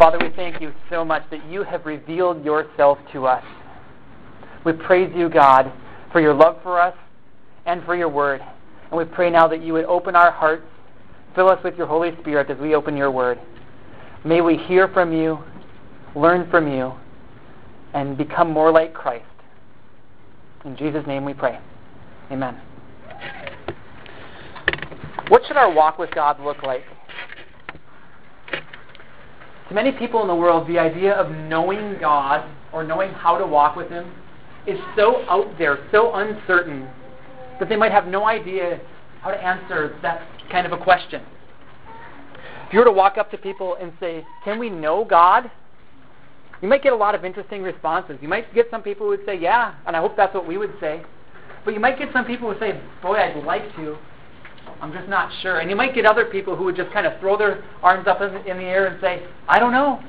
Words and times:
Father, 0.00 0.16
we 0.18 0.34
thank 0.34 0.62
you 0.62 0.72
so 0.88 1.04
much 1.04 1.24
that 1.30 1.44
you 1.44 1.62
have 1.62 1.84
revealed 1.84 2.42
yourself 2.42 2.96
to 3.12 3.26
us. 3.26 3.44
We 4.64 4.72
praise 4.72 5.12
you, 5.14 5.28
God, 5.28 5.70
for 6.10 6.22
your 6.22 6.32
love 6.32 6.56
for 6.62 6.80
us 6.80 6.96
and 7.66 7.84
for 7.84 7.94
your 7.94 8.08
word. 8.08 8.40
And 8.40 8.98
we 8.98 9.04
pray 9.04 9.28
now 9.28 9.46
that 9.48 9.62
you 9.62 9.74
would 9.74 9.84
open 9.84 10.16
our 10.16 10.30
hearts, 10.30 10.64
fill 11.34 11.50
us 11.50 11.62
with 11.62 11.76
your 11.76 11.86
Holy 11.86 12.16
Spirit 12.22 12.48
as 12.48 12.56
we 12.56 12.74
open 12.74 12.96
your 12.96 13.10
word. 13.10 13.38
May 14.24 14.40
we 14.40 14.56
hear 14.56 14.88
from 14.88 15.12
you, 15.12 15.38
learn 16.16 16.50
from 16.50 16.72
you, 16.72 16.94
and 17.92 18.16
become 18.16 18.50
more 18.50 18.72
like 18.72 18.94
Christ. 18.94 19.26
In 20.64 20.78
Jesus' 20.78 21.06
name 21.06 21.26
we 21.26 21.34
pray. 21.34 21.58
Amen. 22.32 22.58
What 25.28 25.42
should 25.46 25.58
our 25.58 25.70
walk 25.70 25.98
with 25.98 26.10
God 26.14 26.40
look 26.40 26.62
like? 26.62 26.84
To 29.70 29.74
many 29.76 29.92
people 29.92 30.20
in 30.22 30.26
the 30.26 30.34
world, 30.34 30.66
the 30.66 30.80
idea 30.80 31.12
of 31.12 31.30
knowing 31.30 31.96
God 32.00 32.44
or 32.72 32.82
knowing 32.82 33.12
how 33.12 33.38
to 33.38 33.46
walk 33.46 33.76
with 33.76 33.88
Him 33.88 34.12
is 34.66 34.76
so 34.96 35.24
out 35.28 35.56
there, 35.58 35.78
so 35.92 36.12
uncertain, 36.12 36.88
that 37.60 37.68
they 37.68 37.76
might 37.76 37.92
have 37.92 38.08
no 38.08 38.26
idea 38.26 38.80
how 39.22 39.30
to 39.30 39.40
answer 39.40 39.96
that 40.02 40.26
kind 40.50 40.66
of 40.66 40.72
a 40.72 40.82
question. 40.82 41.22
If 42.66 42.72
you 42.72 42.80
were 42.80 42.84
to 42.84 42.90
walk 42.90 43.16
up 43.16 43.30
to 43.30 43.38
people 43.38 43.76
and 43.80 43.92
say, 44.00 44.26
Can 44.44 44.58
we 44.58 44.70
know 44.70 45.04
God? 45.04 45.48
You 46.60 46.66
might 46.66 46.82
get 46.82 46.92
a 46.92 46.96
lot 46.96 47.14
of 47.14 47.24
interesting 47.24 47.62
responses. 47.62 48.18
You 48.20 48.28
might 48.28 48.52
get 48.52 48.66
some 48.72 48.82
people 48.82 49.06
who 49.06 49.10
would 49.10 49.24
say, 49.24 49.38
Yeah, 49.38 49.76
and 49.86 49.96
I 49.96 50.00
hope 50.00 50.16
that's 50.16 50.34
what 50.34 50.48
we 50.48 50.58
would 50.58 50.74
say. 50.80 51.00
But 51.64 51.74
you 51.74 51.80
might 51.80 51.96
get 51.96 52.08
some 52.12 52.24
people 52.24 52.48
who 52.48 52.58
would 52.58 52.58
say, 52.58 52.80
Boy, 53.02 53.18
I'd 53.18 53.44
like 53.44 53.72
to. 53.76 53.96
I'm 54.80 54.92
just 54.92 55.08
not 55.08 55.30
sure. 55.42 55.58
And 55.58 55.68
you 55.68 55.76
might 55.76 55.94
get 55.94 56.06
other 56.06 56.24
people 56.24 56.56
who 56.56 56.64
would 56.64 56.76
just 56.76 56.92
kind 56.92 57.06
of 57.06 57.18
throw 57.20 57.36
their 57.36 57.64
arms 57.82 58.06
up 58.06 58.20
in 58.20 58.34
in 58.46 58.56
the 58.56 58.64
air 58.64 58.86
and 58.86 59.00
say, 59.00 59.24
I 59.48 59.58
don't 59.58 59.72
know. 59.72 60.00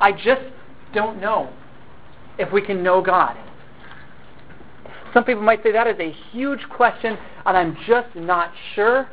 I 0.00 0.12
just 0.12 0.42
don't 0.94 1.20
know 1.20 1.52
if 2.38 2.52
we 2.52 2.62
can 2.62 2.82
know 2.82 3.02
God. 3.02 3.36
Some 5.12 5.24
people 5.24 5.42
might 5.42 5.62
say 5.62 5.72
that 5.72 5.86
is 5.86 5.96
a 5.98 6.14
huge 6.30 6.60
question, 6.70 7.16
and 7.46 7.56
I'm 7.56 7.76
just 7.86 8.14
not 8.14 8.52
sure. 8.74 9.08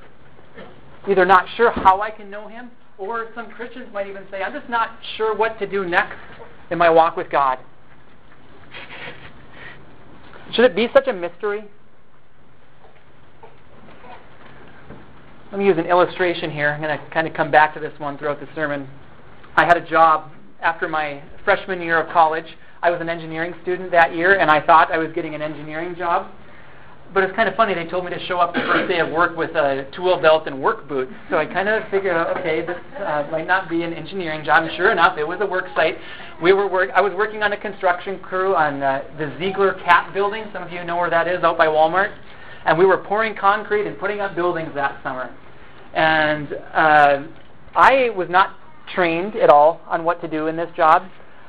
Either 1.08 1.26
not 1.26 1.46
sure 1.56 1.72
how 1.72 2.02
I 2.02 2.10
can 2.10 2.30
know 2.30 2.48
Him, 2.48 2.72
or 2.98 3.28
some 3.36 3.50
Christians 3.52 3.88
might 3.94 4.08
even 4.08 4.24
say, 4.32 4.42
I'm 4.42 4.54
just 4.54 4.70
not 4.70 4.90
sure 5.18 5.36
what 5.36 5.60
to 5.60 5.68
do 5.68 5.86
next 5.86 6.18
in 6.72 6.78
my 6.78 6.90
walk 6.90 7.16
with 7.16 7.30
God. 7.30 7.60
Should 10.54 10.66
it 10.66 10.76
be 10.76 10.88
such 10.94 11.08
a 11.08 11.14
mystery? 11.14 11.66
Let 15.56 15.60
me 15.60 15.68
use 15.68 15.78
an 15.78 15.86
illustration 15.86 16.52
here. 16.52 16.72
I'm 16.72 16.82
going 16.82 17.00
to 17.00 17.10
kind 17.12 17.26
of 17.26 17.34
come 17.34 17.50
back 17.50 17.74
to 17.76 17.80
this 17.80 17.98
one 17.98 18.18
throughout 18.18 18.42
the 18.42 18.48
sermon. 18.54 18.90
I 19.56 19.64
had 19.64 19.78
a 19.78 19.90
job 19.90 20.30
after 20.62 20.90
my 20.90 21.24
freshman 21.46 21.82
year 21.82 21.98
of 21.98 22.12
college. 22.12 22.58
I 22.84 22.92
was 22.92 23.00
an 23.00 23.08
engineering 23.08 23.54
student 23.62 23.90
that 23.92 24.14
year, 24.14 24.38
and 24.38 24.52
I 24.52 24.60
thought 24.60 24.92
I 24.92 24.98
was 24.98 25.14
getting 25.14 25.34
an 25.34 25.42
engineering 25.42 25.96
job. 25.96 26.30
But 27.14 27.24
it's 27.24 27.34
kind 27.38 27.48
of 27.48 27.56
funny. 27.56 27.74
They 27.74 27.86
told 27.86 28.04
me 28.04 28.12
to 28.12 28.20
show 28.26 28.38
up 28.38 28.54
the 28.54 28.60
first 28.60 28.90
day 28.90 29.00
of 29.00 29.10
work 29.14 29.38
with 29.38 29.52
a 29.52 29.90
tool 29.96 30.20
belt 30.22 30.46
and 30.46 30.62
work 30.62 30.90
boots. 30.90 31.14
So 31.30 31.38
I 31.38 31.46
kind 31.46 31.70
of 31.70 31.90
figured 31.90 32.18
okay, 32.38 32.66
this 32.66 32.76
uh, 33.00 33.26
might 33.32 33.48
not 33.48 33.70
be 33.70 33.84
an 33.84 33.94
engineering 33.94 34.44
job. 34.44 34.64
And 34.64 34.76
sure 34.76 34.92
enough, 34.92 35.18
it 35.18 35.26
was 35.26 35.40
a 35.40 35.46
work 35.46 35.68
site. 35.74 35.98
We 36.44 36.52
were 36.52 36.68
work. 36.68 36.90
I 36.94 37.00
was 37.00 37.14
working 37.14 37.44
on 37.44 37.54
a 37.54 37.58
construction 37.58 38.20
crew 38.20 38.58
on 38.58 38.84
uh, 38.84 39.06
the 39.18 39.34
Ziegler 39.40 39.76
Cat 39.86 40.14
building. 40.14 40.44
Some 40.52 40.64
of 40.64 40.72
you 40.74 40.84
know 40.84 40.98
where 40.98 41.10
that 41.10 41.30
is, 41.30 41.46
out 41.46 41.58
by 41.58 41.68
Walmart. 41.68 42.14
And 42.66 42.78
we 42.78 42.86
were 42.86 42.98
pouring 42.98 43.38
concrete 43.38 43.88
and 43.88 43.98
putting 43.98 44.20
up 44.20 44.36
buildings 44.36 44.72
that 44.76 45.02
summer. 45.02 45.34
And 45.96 46.54
uh, 46.74 47.24
I 47.76 48.10
was 48.16 48.28
not 48.30 48.58
trained 48.94 49.36
at 49.36 49.50
all 49.50 49.82
on 49.88 50.04
what 50.04 50.22
to 50.22 50.28
do 50.28 50.48
in 50.48 50.56
this 50.56 50.70
job. 50.76 51.04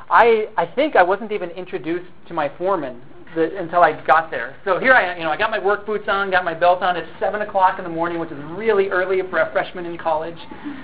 I 0.09 0.47
I 0.57 0.67
think 0.67 0.97
I 0.97 1.03
wasn't 1.03 1.33
even 1.33 1.51
introduced 1.51 2.07
to 2.29 2.35
my 2.35 2.51
foreman 2.57 3.03
the, 3.35 3.57
until 3.59 3.83
I 3.83 4.05
got 4.07 4.31
there. 4.31 4.57
So 4.65 4.79
here 4.79 4.93
I. 4.93 5.17
You 5.17 5.25
know, 5.25 5.31
I 5.31 5.37
got 5.37 5.51
my 5.51 5.59
work 5.59 5.87
boots 5.87 6.09
on, 6.09 6.31
got 6.31 6.45
my 6.45 6.55
belt 6.55 6.83
on. 6.83 6.97
It's 6.97 7.09
seven 7.21 7.43
o'clock 7.43 7.79
in 7.79 7.85
the 7.85 7.91
morning, 7.91 8.19
which 8.19 8.31
is 8.31 8.39
really 8.51 8.89
early 8.89 9.21
for 9.31 9.39
a 9.41 9.53
freshman 9.53 9.85
in 9.87 9.99
college. 9.99 10.39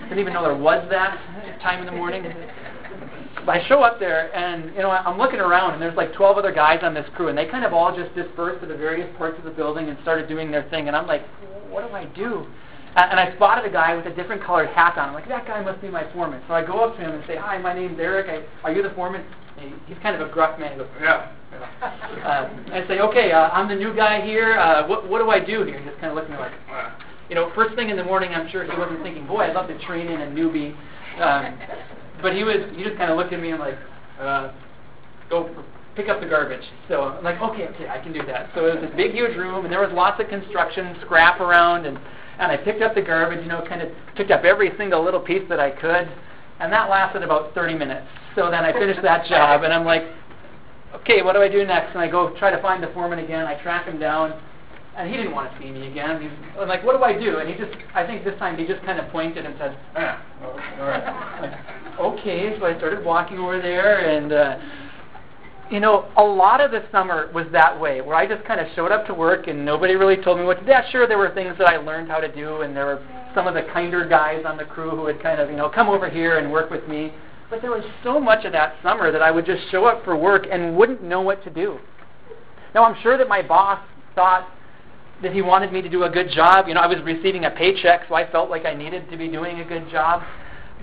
Didn't 0.05 0.19
even 0.19 0.33
know 0.33 0.43
there 0.43 0.57
was 0.57 0.87
that 0.91 1.19
time 1.63 1.81
in 1.81 1.87
the 1.87 1.93
morning. 1.93 2.25
I 3.49 3.67
show 3.67 3.83
up 3.83 3.99
there, 3.99 4.35
and 4.37 4.73
you 4.75 4.83
know, 4.83 4.91
I'm 4.91 5.19
looking 5.19 5.41
around, 5.41 5.73
and 5.73 5.83
there's 5.83 5.97
like 5.97 6.13
12 6.15 6.39
other 6.39 6.53
guys 6.53 6.81
on 6.83 6.95
this 6.95 7.07
crew, 7.17 7.29
and 7.29 7.37
they 7.37 7.47
kind 7.47 7.65
of 7.65 7.73
all 7.73 7.97
just 7.97 8.15
dispersed 8.15 8.61
to 8.61 8.67
the 8.67 8.77
various 8.77 9.09
parts 9.19 9.37
of 9.39 9.45
the 9.45 9.51
building 9.51 9.89
and 9.89 9.99
started 10.03 10.29
doing 10.29 10.51
their 10.51 10.69
thing. 10.71 10.87
And 10.87 10.97
I'm 10.97 11.09
like, 11.09 11.27
what 11.69 11.89
do 11.89 11.95
I 11.95 12.05
do? 12.05 12.47
And 12.97 13.19
I 13.19 13.35
spotted 13.37 13.65
a 13.69 13.73
guy 13.73 13.97
with 13.97 14.07
a 14.07 14.15
different 14.15 14.43
colored 14.43 14.69
hat 14.69 14.99
on. 14.99 15.09
I'm 15.09 15.15
like, 15.15 15.29
that 15.29 15.47
guy 15.47 15.63
must 15.63 15.81
be 15.81 15.89
my 15.89 16.11
foreman. 16.13 16.43
So 16.47 16.55
I 16.55 16.65
go 16.65 16.85
up 16.85 16.97
to 16.97 17.03
him 17.03 17.13
and 17.13 17.25
say, 17.27 17.37
hi, 17.37 17.59
my 17.59 17.73
name's 17.73 17.99
Eric. 17.99 18.29
I, 18.29 18.67
are 18.69 18.73
you 18.73 18.83
the 18.83 18.91
foreman? 18.91 19.25
And 19.59 19.73
he's 19.87 19.97
kind 20.03 20.21
of 20.21 20.29
a 20.29 20.31
gruff 20.31 20.59
man. 20.59 20.73
He 20.73 20.79
goes, 20.79 20.89
yeah. 21.01 21.33
Uh, 22.23 22.49
I 22.73 22.87
say, 22.87 23.01
okay, 23.01 23.33
uh, 23.33 23.49
I'm 23.49 23.69
the 23.69 23.75
new 23.75 23.95
guy 23.95 24.25
here. 24.25 24.59
Uh, 24.59 24.87
what, 24.87 25.09
what 25.09 25.19
do 25.19 25.31
I 25.31 25.41
do 25.41 25.65
here? 25.65 25.81
He 25.81 25.85
just 25.85 25.99
kind 25.99 26.11
of 26.11 26.15
looked 26.15 26.31
at 26.31 26.39
me 26.39 26.39
like, 26.39 26.53
you 27.29 27.35
know, 27.35 27.51
first 27.55 27.75
thing 27.75 27.91
in 27.91 27.97
the 27.97 28.05
morning, 28.05 28.31
I'm 28.33 28.49
sure 28.51 28.65
he 28.65 28.79
wasn't 28.79 29.03
thinking, 29.03 29.27
boy, 29.27 29.41
I'd 29.41 29.55
love 29.55 29.67
to 29.69 29.79
train 29.85 30.07
in 30.07 30.21
a 30.21 30.27
newbie. 30.27 30.75
Um, 31.21 31.59
but 32.23 32.35
he 32.35 32.45
was, 32.45 32.57
he 32.77 32.85
just 32.85 32.97
kind 32.97 33.11
of 33.11 33.19
looked 33.19 33.33
at 33.33 33.41
me 33.41 33.51
and 33.51 33.59
like, 33.59 33.77
uh, 34.21 34.53
go 35.29 35.51
pick 35.97 36.09
up 36.09 36.21
the 36.21 36.27
garbage. 36.27 36.65
So 36.89 37.03
I'm 37.03 37.25
like, 37.25 37.41
okay, 37.41 37.69
okay, 37.69 37.89
I 37.89 37.99
can 37.99 38.13
do 38.13 38.25
that. 38.27 38.51
So 38.55 38.67
it 38.67 38.81
was 38.81 38.89
this 38.89 38.97
big, 38.97 39.13
huge 39.13 39.37
room, 39.37 39.65
and 39.65 39.73
there 39.73 39.81
was 39.81 39.91
lots 39.93 40.21
of 40.23 40.29
construction 40.29 40.97
scrap 41.05 41.41
around, 41.41 41.87
and 41.87 41.99
and 42.39 42.51
I 42.51 42.57
picked 42.57 42.83
up 42.83 42.95
the 42.95 43.03
garbage, 43.03 43.43
you 43.43 43.49
know, 43.49 43.65
kind 43.69 43.83
of 43.83 43.89
picked 44.17 44.31
up 44.31 44.45
every 44.45 44.73
single 44.79 45.05
little 45.05 45.21
piece 45.21 45.43
that 45.49 45.61
I 45.61 45.71
could, 45.71 46.09
and 46.61 46.73
that 46.73 46.89
lasted 46.89 47.23
about 47.23 47.55
30 47.55 47.75
minutes. 47.75 48.07
So 48.35 48.51
then 48.51 48.65
I 48.65 48.73
finished 48.73 49.03
that 49.03 49.27
job, 49.29 49.65
and 49.65 49.73
I'm 49.73 49.85
like, 49.85 50.05
okay, 50.95 51.23
what 51.23 51.35
do 51.35 51.43
I 51.43 51.49
do 51.49 51.65
next? 51.65 51.91
And 51.91 52.01
I 52.01 52.09
go 52.09 52.35
try 52.39 52.51
to 52.51 52.61
find 52.63 52.83
the 52.83 52.89
foreman 52.89 53.19
again. 53.19 53.47
I 53.47 53.61
track 53.63 53.87
him 53.87 53.99
down, 53.99 54.39
and 54.97 55.11
he 55.11 55.17
didn't 55.17 55.33
want 55.33 55.53
to 55.53 55.59
see 55.59 55.71
me 55.71 55.89
again. 55.89 56.21
He's 56.21 56.31
I'm 56.59 56.69
like, 56.69 56.85
what 56.85 56.97
do 56.97 57.03
I 57.03 57.19
do? 57.19 57.39
And 57.39 57.49
he 57.49 57.55
just, 57.57 57.77
I 57.95 58.07
think 58.07 58.25
this 58.25 58.39
time 58.39 58.59
he 58.59 58.67
just 58.67 58.85
kind 58.85 58.99
of 58.99 59.09
pointed 59.11 59.45
and 59.45 59.55
said, 59.59 59.79
ah, 59.97 60.23
all 60.81 60.87
right. 60.87 61.83
Okay, 62.01 62.57
so 62.59 62.67
I 62.67 62.77
started 62.79 63.05
walking 63.05 63.39
over 63.39 63.61
there, 63.61 64.09
and 64.09 64.33
uh, 64.33 64.59
you 65.73 65.81
know, 65.81 66.13
a 66.19 66.23
lot 66.23 66.61
of 66.61 66.71
the 66.71 66.85
summer 66.93 67.31
was 67.33 67.47
that 67.53 67.81
way, 67.81 68.03
where 68.03 68.15
I 68.15 68.27
just 68.27 68.45
kind 68.45 68.61
of 68.61 68.67
showed 68.77 68.93
up 68.93 69.07
to 69.07 69.15
work 69.15 69.49
and 69.49 69.65
nobody 69.65 69.95
really 69.95 70.23
told 70.23 70.39
me 70.39 70.45
what 70.45 70.59
to 70.59 70.65
do. 70.65 70.71
Yeah, 70.71 70.89
sure, 70.91 71.09
there 71.09 71.17
were 71.17 71.33
things 71.35 71.57
that 71.57 71.67
I 71.67 71.79
learned 71.79 72.11
how 72.11 72.19
to 72.19 72.33
do, 72.33 72.61
and 72.61 72.77
there 72.77 72.85
were 72.85 73.03
some 73.35 73.47
of 73.47 73.55
the 73.55 73.63
kinder 73.73 74.07
guys 74.07 74.45
on 74.47 74.59
the 74.59 74.65
crew 74.65 74.91
who 74.91 75.03
would 75.03 75.23
kind 75.23 75.41
of, 75.41 75.51
you 75.51 75.57
know, 75.57 75.71
come 75.71 75.89
over 75.89 76.11
here 76.11 76.39
and 76.39 76.53
work 76.53 76.71
with 76.71 76.87
me. 76.89 77.13
But 77.49 77.63
there 77.63 77.71
was 77.71 77.85
so 78.05 78.21
much 78.21 78.45
of 78.45 78.53
that 78.53 78.75
summer 78.83 79.11
that 79.11 79.23
I 79.23 79.31
would 79.31 79.47
just 79.47 79.63
show 79.71 79.87
up 79.87 80.05
for 80.05 80.15
work 80.15 80.47
and 80.51 80.77
wouldn't 80.77 81.03
know 81.03 81.23
what 81.23 81.43
to 81.45 81.51
do. 81.51 81.79
Now, 82.75 82.85
I'm 82.85 83.01
sure 83.03 83.17
that 83.17 83.29
my 83.29 83.41
boss 83.41 83.81
thought 84.15 84.49
that 85.23 85.33
he 85.33 85.41
wanted 85.41 85.73
me 85.73 85.81
to 85.81 85.89
do 85.89 86.05
a 86.05 86.11
good 86.11 86.31
job. 86.31 86.69
You 86.69 86.75
know, 86.75 86.81
I 86.81 86.87
was 86.87 86.99
receiving 87.03 87.47
a 87.47 87.51
paycheck, 87.51 88.03
so 88.09 88.15
I 88.15 88.31
felt 88.31 88.51
like 88.51 88.67
I 88.67 88.75
needed 88.75 89.11
to 89.11 89.17
be 89.17 89.29
doing 89.29 89.61
a 89.61 89.65
good 89.65 89.89
job 89.91 90.23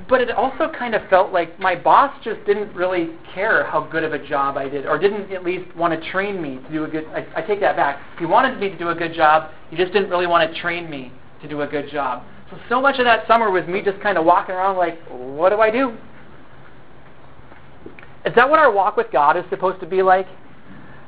but 0.08 0.22
it 0.22 0.32
also 0.32 0.72
kind 0.72 0.96
of 0.96 1.08
felt 1.10 1.34
like 1.34 1.60
my 1.60 1.76
boss 1.76 2.14
just 2.24 2.44
didn't 2.46 2.74
really 2.74 3.10
care 3.34 3.66
how 3.66 3.82
good 3.82 4.04
of 4.04 4.14
a 4.14 4.28
job 4.28 4.58
I 4.58 4.70
did, 4.70 4.86
or 4.86 4.98
didn't 4.98 5.32
at 5.32 5.44
least 5.44 5.76
want 5.76 6.00
to 6.00 6.12
train 6.12 6.42
me 6.42 6.58
to 6.58 6.72
do 6.72 6.84
a 6.84 6.88
good. 6.88 7.06
I, 7.08 7.26
I 7.36 7.42
take 7.42 7.60
that 7.60 7.76
back. 7.76 8.02
He 8.18 8.26
wanted 8.26 8.60
me 8.60 8.70
to 8.70 8.78
do 8.78 8.90
a 8.90 8.96
good 8.96 9.14
job. 9.14 9.52
He 9.70 9.76
just 9.76 9.92
didn't 9.92 10.10
really 10.10 10.28
want 10.28 10.52
to 10.52 10.62
train 10.62 10.90
me 10.90 11.12
to 11.42 11.48
do 11.48 11.62
a 11.62 11.68
good 11.68 11.90
job. 11.90 12.24
So 12.50 12.58
so 12.70 12.82
much 12.82 13.00
of 13.00 13.06
that 13.06 13.28
summer 13.28 13.52
was 13.52 13.68
me 13.68 13.82
just 13.82 14.00
kind 14.02 14.18
of 14.18 14.26
walking 14.26 14.56
around 14.56 14.78
like, 14.78 15.00
what 15.10 15.50
do 15.50 15.60
I 15.60 15.70
do? 15.72 15.98
Is 18.26 18.34
that 18.36 18.50
what 18.50 18.60
our 18.60 18.72
walk 18.72 18.98
with 18.98 19.08
God 19.12 19.38
is 19.38 19.44
supposed 19.50 19.80
to 19.80 19.86
be 19.86 20.02
like? 20.02 20.28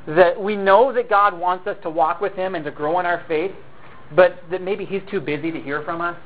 That 0.07 0.41
we 0.41 0.55
know 0.55 0.91
that 0.93 1.09
God 1.09 1.37
wants 1.37 1.67
us 1.67 1.77
to 1.83 1.89
walk 1.89 2.21
with 2.21 2.33
Him 2.33 2.55
and 2.55 2.65
to 2.65 2.71
grow 2.71 2.99
in 2.99 3.05
our 3.05 3.23
faith, 3.27 3.51
but 4.15 4.39
that 4.49 4.61
maybe 4.61 4.85
He's 4.85 5.01
too 5.09 5.21
busy 5.21 5.51
to 5.51 5.59
hear 5.59 5.83
from 5.83 6.01
us? 6.01 6.17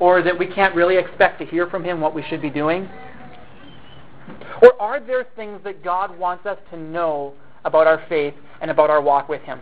Or 0.00 0.22
that 0.22 0.36
we 0.36 0.46
can't 0.46 0.74
really 0.74 0.96
expect 0.96 1.38
to 1.38 1.46
hear 1.46 1.68
from 1.68 1.84
Him 1.84 2.00
what 2.00 2.14
we 2.14 2.24
should 2.28 2.42
be 2.42 2.50
doing? 2.50 2.88
Or 4.62 4.80
are 4.80 4.98
there 4.98 5.26
things 5.36 5.60
that 5.64 5.84
God 5.84 6.18
wants 6.18 6.46
us 6.46 6.58
to 6.70 6.76
know 6.76 7.34
about 7.64 7.86
our 7.86 8.04
faith 8.08 8.34
and 8.60 8.70
about 8.70 8.90
our 8.90 9.00
walk 9.00 9.28
with 9.28 9.42
Him? 9.42 9.60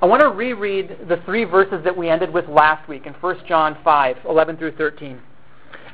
I 0.00 0.06
want 0.06 0.20
to 0.20 0.28
reread 0.28 1.08
the 1.08 1.16
three 1.24 1.44
verses 1.44 1.82
that 1.84 1.96
we 1.96 2.10
ended 2.10 2.32
with 2.32 2.46
last 2.48 2.86
week 2.86 3.06
in 3.06 3.14
1 3.14 3.36
John 3.48 3.78
5 3.82 4.16
11 4.28 4.56
through 4.58 4.76
13. 4.76 5.20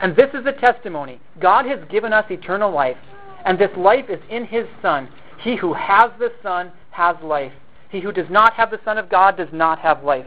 And 0.00 0.16
this 0.16 0.28
is 0.34 0.44
the 0.44 0.52
testimony 0.52 1.20
God 1.40 1.66
has 1.66 1.78
given 1.88 2.12
us 2.12 2.25
eternal 2.28 2.72
life, 2.72 2.96
and 3.44 3.58
this 3.58 3.70
life 3.76 4.06
is 4.08 4.19
in 4.28 4.44
His 4.44 4.66
Son. 4.82 5.08
He 5.40 5.56
who 5.56 5.72
has 5.75 6.10
the 6.19 6.32
Son 6.43 6.72
has 6.90 7.16
life. 7.22 7.52
He 7.90 8.00
who 8.00 8.10
does 8.10 8.28
not 8.28 8.54
have 8.54 8.70
the 8.70 8.81
Son 8.84 8.99
of 8.99 9.08
God 9.08 9.37
does 9.37 9.49
not 9.52 9.78
have 9.78 10.02
life. 10.02 10.26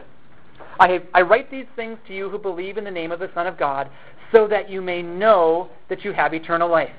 I, 0.78 0.88
have, 0.92 1.02
I 1.14 1.22
write 1.22 1.50
these 1.50 1.66
things 1.76 1.98
to 2.08 2.14
you 2.14 2.28
who 2.28 2.38
believe 2.38 2.76
in 2.76 2.84
the 2.84 2.90
name 2.90 3.12
of 3.12 3.18
the 3.18 3.30
Son 3.34 3.46
of 3.46 3.58
God, 3.58 3.90
so 4.32 4.46
that 4.48 4.68
you 4.68 4.82
may 4.82 5.02
know 5.02 5.68
that 5.88 6.04
you 6.04 6.12
have 6.12 6.34
eternal 6.34 6.68
life. 6.68 6.90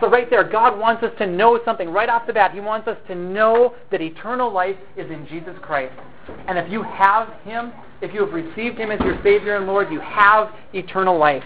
So, 0.00 0.08
right 0.08 0.28
there, 0.28 0.42
God 0.42 0.78
wants 0.78 1.02
us 1.02 1.12
to 1.18 1.26
know 1.26 1.60
something 1.64 1.88
right 1.88 2.08
off 2.08 2.26
the 2.26 2.32
bat. 2.32 2.52
He 2.52 2.60
wants 2.60 2.88
us 2.88 2.98
to 3.06 3.14
know 3.14 3.74
that 3.90 4.00
eternal 4.00 4.52
life 4.52 4.76
is 4.96 5.10
in 5.10 5.26
Jesus 5.28 5.54
Christ. 5.62 5.94
And 6.48 6.58
if 6.58 6.70
you 6.70 6.82
have 6.82 7.32
Him, 7.44 7.72
if 8.00 8.12
you 8.12 8.24
have 8.24 8.32
received 8.32 8.78
Him 8.78 8.90
as 8.90 9.00
your 9.00 9.22
Savior 9.22 9.56
and 9.56 9.66
Lord, 9.66 9.92
you 9.92 10.00
have 10.00 10.50
eternal 10.74 11.18
life. 11.18 11.44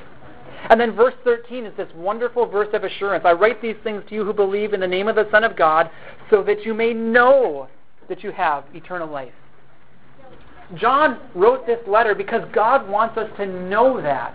And 0.70 0.81
then 0.81 0.96
verse 0.96 1.14
13 1.23 1.67
is 1.67 1.76
this 1.76 1.88
wonderful 1.94 2.46
verse 2.46 2.69
of 2.73 2.82
assurance. 2.82 3.25
I 3.26 3.32
write 3.32 3.61
these 3.62 3.76
things 3.84 4.02
to 4.08 4.14
you 4.14 4.25
who 4.25 4.32
believe 4.32 4.73
in 4.73 4.81
the 4.81 4.87
name 4.87 5.06
of 5.06 5.17
the 5.17 5.28
Son 5.31 5.44
of 5.44 5.55
God, 5.55 5.90
so 6.31 6.43
that 6.43 6.64
you 6.64 6.75
may 6.75 6.93
know 6.93 7.69
that 8.08 8.25
you 8.25 8.32
have 8.32 8.64
eternal 8.75 9.08
life. 9.08 9.32
John 10.74 11.20
wrote 11.34 11.66
this 11.66 11.78
letter 11.86 12.14
because 12.14 12.42
God 12.52 12.88
wants 12.88 13.16
us 13.16 13.30
to 13.36 13.46
know 13.46 14.00
that. 14.02 14.34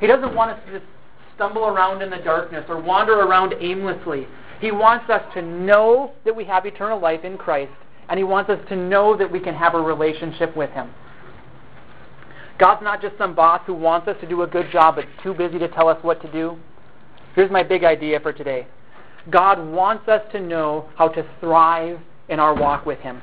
He 0.00 0.06
doesn't 0.06 0.34
want 0.34 0.50
us 0.50 0.60
to 0.66 0.80
just 0.80 0.90
stumble 1.34 1.66
around 1.66 2.02
in 2.02 2.10
the 2.10 2.18
darkness 2.18 2.64
or 2.68 2.80
wander 2.80 3.20
around 3.20 3.54
aimlessly. 3.60 4.26
He 4.60 4.72
wants 4.72 5.08
us 5.10 5.22
to 5.34 5.42
know 5.42 6.12
that 6.24 6.34
we 6.34 6.44
have 6.44 6.66
eternal 6.66 7.00
life 7.00 7.24
in 7.24 7.36
Christ, 7.36 7.72
and 8.08 8.18
He 8.18 8.24
wants 8.24 8.50
us 8.50 8.58
to 8.68 8.76
know 8.76 9.16
that 9.16 9.30
we 9.30 9.40
can 9.40 9.54
have 9.54 9.74
a 9.74 9.80
relationship 9.80 10.56
with 10.56 10.70
Him. 10.70 10.90
God's 12.58 12.82
not 12.82 13.02
just 13.02 13.18
some 13.18 13.34
boss 13.34 13.62
who 13.66 13.74
wants 13.74 14.06
us 14.08 14.16
to 14.20 14.28
do 14.28 14.42
a 14.42 14.46
good 14.46 14.70
job 14.70 14.96
but 14.96 15.06
too 15.22 15.34
busy 15.34 15.58
to 15.58 15.68
tell 15.68 15.88
us 15.88 15.98
what 16.02 16.22
to 16.22 16.30
do. 16.30 16.56
Here's 17.34 17.50
my 17.50 17.64
big 17.64 17.82
idea 17.82 18.20
for 18.20 18.32
today 18.32 18.66
God 19.30 19.64
wants 19.72 20.08
us 20.08 20.22
to 20.32 20.40
know 20.40 20.88
how 20.96 21.08
to 21.08 21.26
thrive 21.40 21.98
in 22.28 22.38
our 22.38 22.54
walk 22.54 22.86
with 22.86 22.98
Him. 23.00 23.20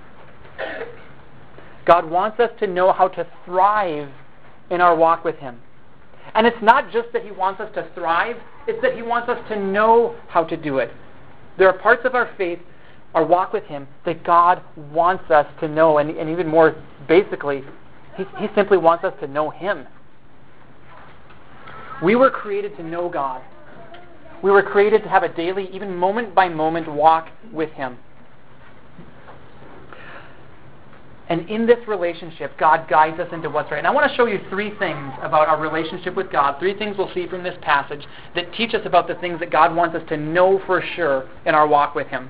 God 1.85 2.09
wants 2.09 2.39
us 2.39 2.51
to 2.59 2.67
know 2.67 2.91
how 2.91 3.07
to 3.09 3.27
thrive 3.45 4.09
in 4.69 4.81
our 4.81 4.95
walk 4.95 5.23
with 5.23 5.35
Him. 5.37 5.59
And 6.35 6.47
it's 6.47 6.61
not 6.61 6.91
just 6.91 7.11
that 7.13 7.23
He 7.23 7.31
wants 7.31 7.59
us 7.59 7.73
to 7.75 7.89
thrive, 7.93 8.37
it's 8.67 8.81
that 8.81 8.95
He 8.95 9.01
wants 9.01 9.29
us 9.29 9.39
to 9.49 9.59
know 9.59 10.15
how 10.27 10.43
to 10.43 10.55
do 10.55 10.77
it. 10.77 10.91
There 11.57 11.67
are 11.67 11.77
parts 11.77 12.03
of 12.05 12.15
our 12.15 12.29
faith, 12.37 12.59
our 13.13 13.25
walk 13.25 13.53
with 13.53 13.65
Him, 13.65 13.87
that 14.05 14.23
God 14.23 14.61
wants 14.91 15.29
us 15.29 15.47
to 15.59 15.67
know, 15.67 15.97
and, 15.97 16.09
and 16.11 16.29
even 16.29 16.47
more 16.47 16.75
basically, 17.07 17.63
he, 18.15 18.23
he 18.37 18.47
simply 18.55 18.77
wants 18.77 19.03
us 19.03 19.13
to 19.19 19.27
know 19.27 19.49
Him. 19.49 19.87
We 22.03 22.15
were 22.15 22.31
created 22.31 22.75
to 22.77 22.83
know 22.83 23.09
God. 23.09 23.41
We 24.41 24.49
were 24.49 24.63
created 24.63 25.03
to 25.03 25.09
have 25.09 25.23
a 25.23 25.29
daily, 25.29 25.69
even 25.71 25.95
moment 25.95 26.33
by 26.33 26.49
moment 26.49 26.91
walk 26.91 27.29
with 27.51 27.69
Him. 27.71 27.97
And 31.31 31.49
in 31.49 31.65
this 31.65 31.79
relationship, 31.87 32.57
God 32.57 32.89
guides 32.89 33.17
us 33.17 33.29
into 33.31 33.49
what's 33.49 33.71
right. 33.71 33.77
And 33.77 33.87
I 33.87 33.91
want 33.91 34.11
to 34.11 34.13
show 34.17 34.25
you 34.25 34.41
three 34.49 34.71
things 34.77 35.13
about 35.21 35.47
our 35.47 35.61
relationship 35.61 36.13
with 36.13 36.29
God, 36.29 36.59
three 36.59 36.77
things 36.77 36.97
we'll 36.97 37.13
see 37.13 37.25
from 37.25 37.41
this 37.41 37.57
passage 37.61 38.05
that 38.35 38.53
teach 38.53 38.73
us 38.73 38.81
about 38.83 39.07
the 39.07 39.15
things 39.15 39.39
that 39.39 39.49
God 39.49 39.73
wants 39.73 39.95
us 39.95 40.01
to 40.09 40.17
know 40.17 40.61
for 40.65 40.83
sure 40.93 41.29
in 41.45 41.55
our 41.55 41.65
walk 41.65 41.95
with 41.95 42.07
Him. 42.07 42.29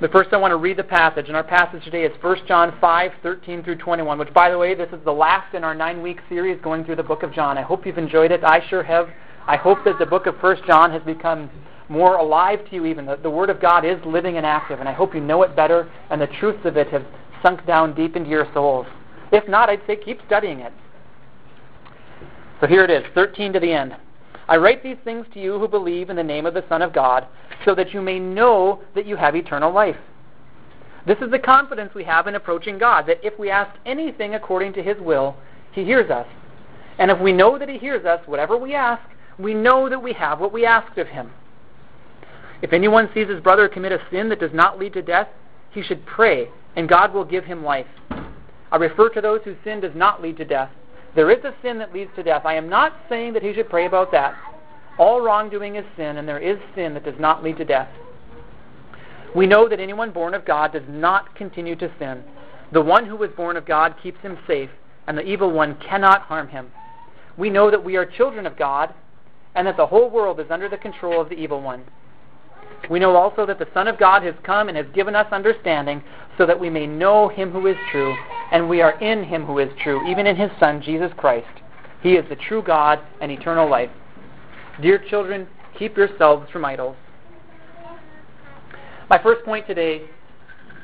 But 0.00 0.10
first, 0.10 0.30
I 0.32 0.38
want 0.38 0.52
to 0.52 0.56
read 0.56 0.78
the 0.78 0.84
passage. 0.84 1.26
And 1.26 1.36
our 1.36 1.44
passage 1.44 1.84
today 1.84 2.04
is 2.04 2.12
1 2.22 2.46
John 2.48 2.74
5, 2.80 3.12
13 3.22 3.62
through 3.62 3.76
21, 3.76 4.18
which, 4.18 4.32
by 4.32 4.50
the 4.50 4.56
way, 4.56 4.74
this 4.74 4.88
is 4.90 5.04
the 5.04 5.12
last 5.12 5.54
in 5.54 5.64
our 5.64 5.74
nine 5.74 6.00
week 6.00 6.20
series 6.30 6.58
going 6.62 6.82
through 6.82 6.96
the 6.96 7.02
book 7.02 7.22
of 7.22 7.34
John. 7.34 7.58
I 7.58 7.62
hope 7.62 7.84
you've 7.84 7.98
enjoyed 7.98 8.32
it. 8.32 8.42
I 8.42 8.66
sure 8.70 8.82
have. 8.82 9.10
I 9.46 9.58
hope 9.58 9.84
that 9.84 9.98
the 9.98 10.06
book 10.06 10.24
of 10.24 10.36
1 10.36 10.62
John 10.66 10.90
has 10.92 11.02
become 11.02 11.50
more 11.88 12.16
alive 12.16 12.60
to 12.68 12.74
you 12.74 12.86
even. 12.86 13.06
The, 13.06 13.16
the 13.16 13.30
Word 13.30 13.50
of 13.50 13.60
God 13.60 13.84
is 13.84 13.98
living 14.04 14.36
and 14.36 14.46
active, 14.46 14.80
and 14.80 14.88
I 14.88 14.92
hope 14.92 15.14
you 15.14 15.20
know 15.20 15.42
it 15.42 15.56
better 15.56 15.90
and 16.10 16.20
the 16.20 16.26
truths 16.26 16.64
of 16.64 16.76
it 16.76 16.88
have 16.88 17.04
sunk 17.42 17.66
down 17.66 17.94
deep 17.94 18.16
into 18.16 18.30
your 18.30 18.46
souls. 18.54 18.86
If 19.32 19.48
not, 19.48 19.68
I'd 19.68 19.80
say 19.86 19.96
keep 19.96 20.20
studying 20.26 20.60
it. 20.60 20.72
So 22.60 22.66
here 22.66 22.84
it 22.84 22.90
is, 22.90 23.02
13 23.14 23.54
to 23.54 23.60
the 23.60 23.72
end. 23.72 23.96
I 24.48 24.56
write 24.56 24.82
these 24.82 24.98
things 25.04 25.26
to 25.34 25.40
you 25.40 25.58
who 25.58 25.66
believe 25.66 26.10
in 26.10 26.16
the 26.16 26.22
name 26.22 26.46
of 26.46 26.54
the 26.54 26.64
Son 26.68 26.82
of 26.82 26.92
God, 26.92 27.26
so 27.64 27.74
that 27.74 27.92
you 27.92 28.02
may 28.02 28.18
know 28.18 28.82
that 28.94 29.06
you 29.06 29.16
have 29.16 29.34
eternal 29.34 29.72
life. 29.72 29.96
This 31.06 31.18
is 31.18 31.30
the 31.30 31.38
confidence 31.38 31.94
we 31.94 32.04
have 32.04 32.26
in 32.26 32.34
approaching 32.34 32.78
God, 32.78 33.06
that 33.06 33.24
if 33.24 33.36
we 33.38 33.50
ask 33.50 33.76
anything 33.84 34.34
according 34.34 34.72
to 34.74 34.82
His 34.82 34.98
will, 35.00 35.36
He 35.72 35.84
hears 35.84 36.10
us. 36.10 36.26
And 36.98 37.10
if 37.10 37.18
we 37.20 37.32
know 37.32 37.58
that 37.58 37.68
He 37.68 37.78
hears 37.78 38.04
us, 38.04 38.20
whatever 38.26 38.56
we 38.56 38.74
ask, 38.74 39.02
we 39.38 39.54
know 39.54 39.88
that 39.88 40.02
we 40.02 40.12
have 40.12 40.38
what 40.38 40.52
we 40.52 40.64
asked 40.64 40.98
of 40.98 41.08
Him. 41.08 41.30
If 42.62 42.72
anyone 42.72 43.10
sees 43.12 43.28
his 43.28 43.40
brother 43.40 43.68
commit 43.68 43.92
a 43.92 44.00
sin 44.10 44.28
that 44.28 44.40
does 44.40 44.54
not 44.54 44.78
lead 44.78 44.92
to 44.94 45.02
death, 45.02 45.28
he 45.72 45.82
should 45.82 46.06
pray, 46.06 46.48
and 46.76 46.88
God 46.88 47.12
will 47.12 47.24
give 47.24 47.44
him 47.44 47.64
life. 47.64 47.86
I 48.70 48.76
refer 48.76 49.08
to 49.10 49.20
those 49.20 49.40
whose 49.44 49.56
sin 49.64 49.80
does 49.80 49.94
not 49.94 50.22
lead 50.22 50.36
to 50.38 50.44
death. 50.44 50.70
There 51.14 51.30
is 51.30 51.44
a 51.44 51.54
sin 51.60 51.78
that 51.78 51.92
leads 51.92 52.10
to 52.16 52.22
death. 52.22 52.42
I 52.46 52.54
am 52.54 52.68
not 52.68 52.94
saying 53.08 53.34
that 53.34 53.42
he 53.42 53.52
should 53.52 53.68
pray 53.68 53.86
about 53.86 54.12
that. 54.12 54.34
All 54.98 55.20
wrongdoing 55.20 55.76
is 55.76 55.84
sin, 55.96 56.16
and 56.16 56.28
there 56.28 56.38
is 56.38 56.58
sin 56.74 56.94
that 56.94 57.04
does 57.04 57.18
not 57.18 57.42
lead 57.42 57.58
to 57.58 57.64
death. 57.64 57.88
We 59.34 59.46
know 59.46 59.68
that 59.68 59.80
anyone 59.80 60.10
born 60.10 60.32
of 60.34 60.44
God 60.44 60.72
does 60.72 60.82
not 60.88 61.34
continue 61.34 61.76
to 61.76 61.90
sin. 61.98 62.22
The 62.72 62.80
one 62.80 63.06
who 63.06 63.16
was 63.16 63.30
born 63.36 63.56
of 63.56 63.66
God 63.66 63.96
keeps 64.02 64.20
him 64.20 64.38
safe, 64.46 64.70
and 65.06 65.18
the 65.18 65.26
evil 65.26 65.50
one 65.50 65.76
cannot 65.76 66.22
harm 66.22 66.48
him. 66.48 66.70
We 67.36 67.50
know 67.50 67.70
that 67.70 67.84
we 67.84 67.96
are 67.96 68.06
children 68.06 68.46
of 68.46 68.56
God, 68.56 68.94
and 69.54 69.66
that 69.66 69.76
the 69.76 69.86
whole 69.86 70.08
world 70.08 70.38
is 70.40 70.50
under 70.50 70.68
the 70.68 70.76
control 70.76 71.20
of 71.20 71.28
the 71.28 71.34
evil 71.34 71.60
one. 71.60 71.84
We 72.90 72.98
know 72.98 73.16
also 73.16 73.46
that 73.46 73.58
the 73.58 73.68
Son 73.72 73.88
of 73.88 73.98
God 73.98 74.22
has 74.22 74.34
come 74.42 74.68
and 74.68 74.76
has 74.76 74.86
given 74.94 75.14
us 75.14 75.26
understanding 75.32 76.02
so 76.38 76.46
that 76.46 76.58
we 76.58 76.70
may 76.70 76.86
know 76.86 77.28
him 77.28 77.50
who 77.50 77.66
is 77.66 77.76
true, 77.90 78.14
and 78.50 78.68
we 78.68 78.80
are 78.80 78.98
in 79.00 79.24
him 79.24 79.44
who 79.44 79.58
is 79.58 79.70
true, 79.82 80.06
even 80.08 80.26
in 80.26 80.36
his 80.36 80.50
Son, 80.58 80.82
Jesus 80.82 81.10
Christ. 81.16 81.46
He 82.02 82.14
is 82.14 82.28
the 82.28 82.36
true 82.36 82.62
God 82.62 83.00
and 83.20 83.30
eternal 83.30 83.68
life. 83.68 83.90
Dear 84.80 84.98
children, 84.98 85.46
keep 85.78 85.96
yourselves 85.96 86.50
from 86.50 86.64
idols. 86.64 86.96
My 89.08 89.22
first 89.22 89.44
point 89.44 89.66
today 89.66 90.02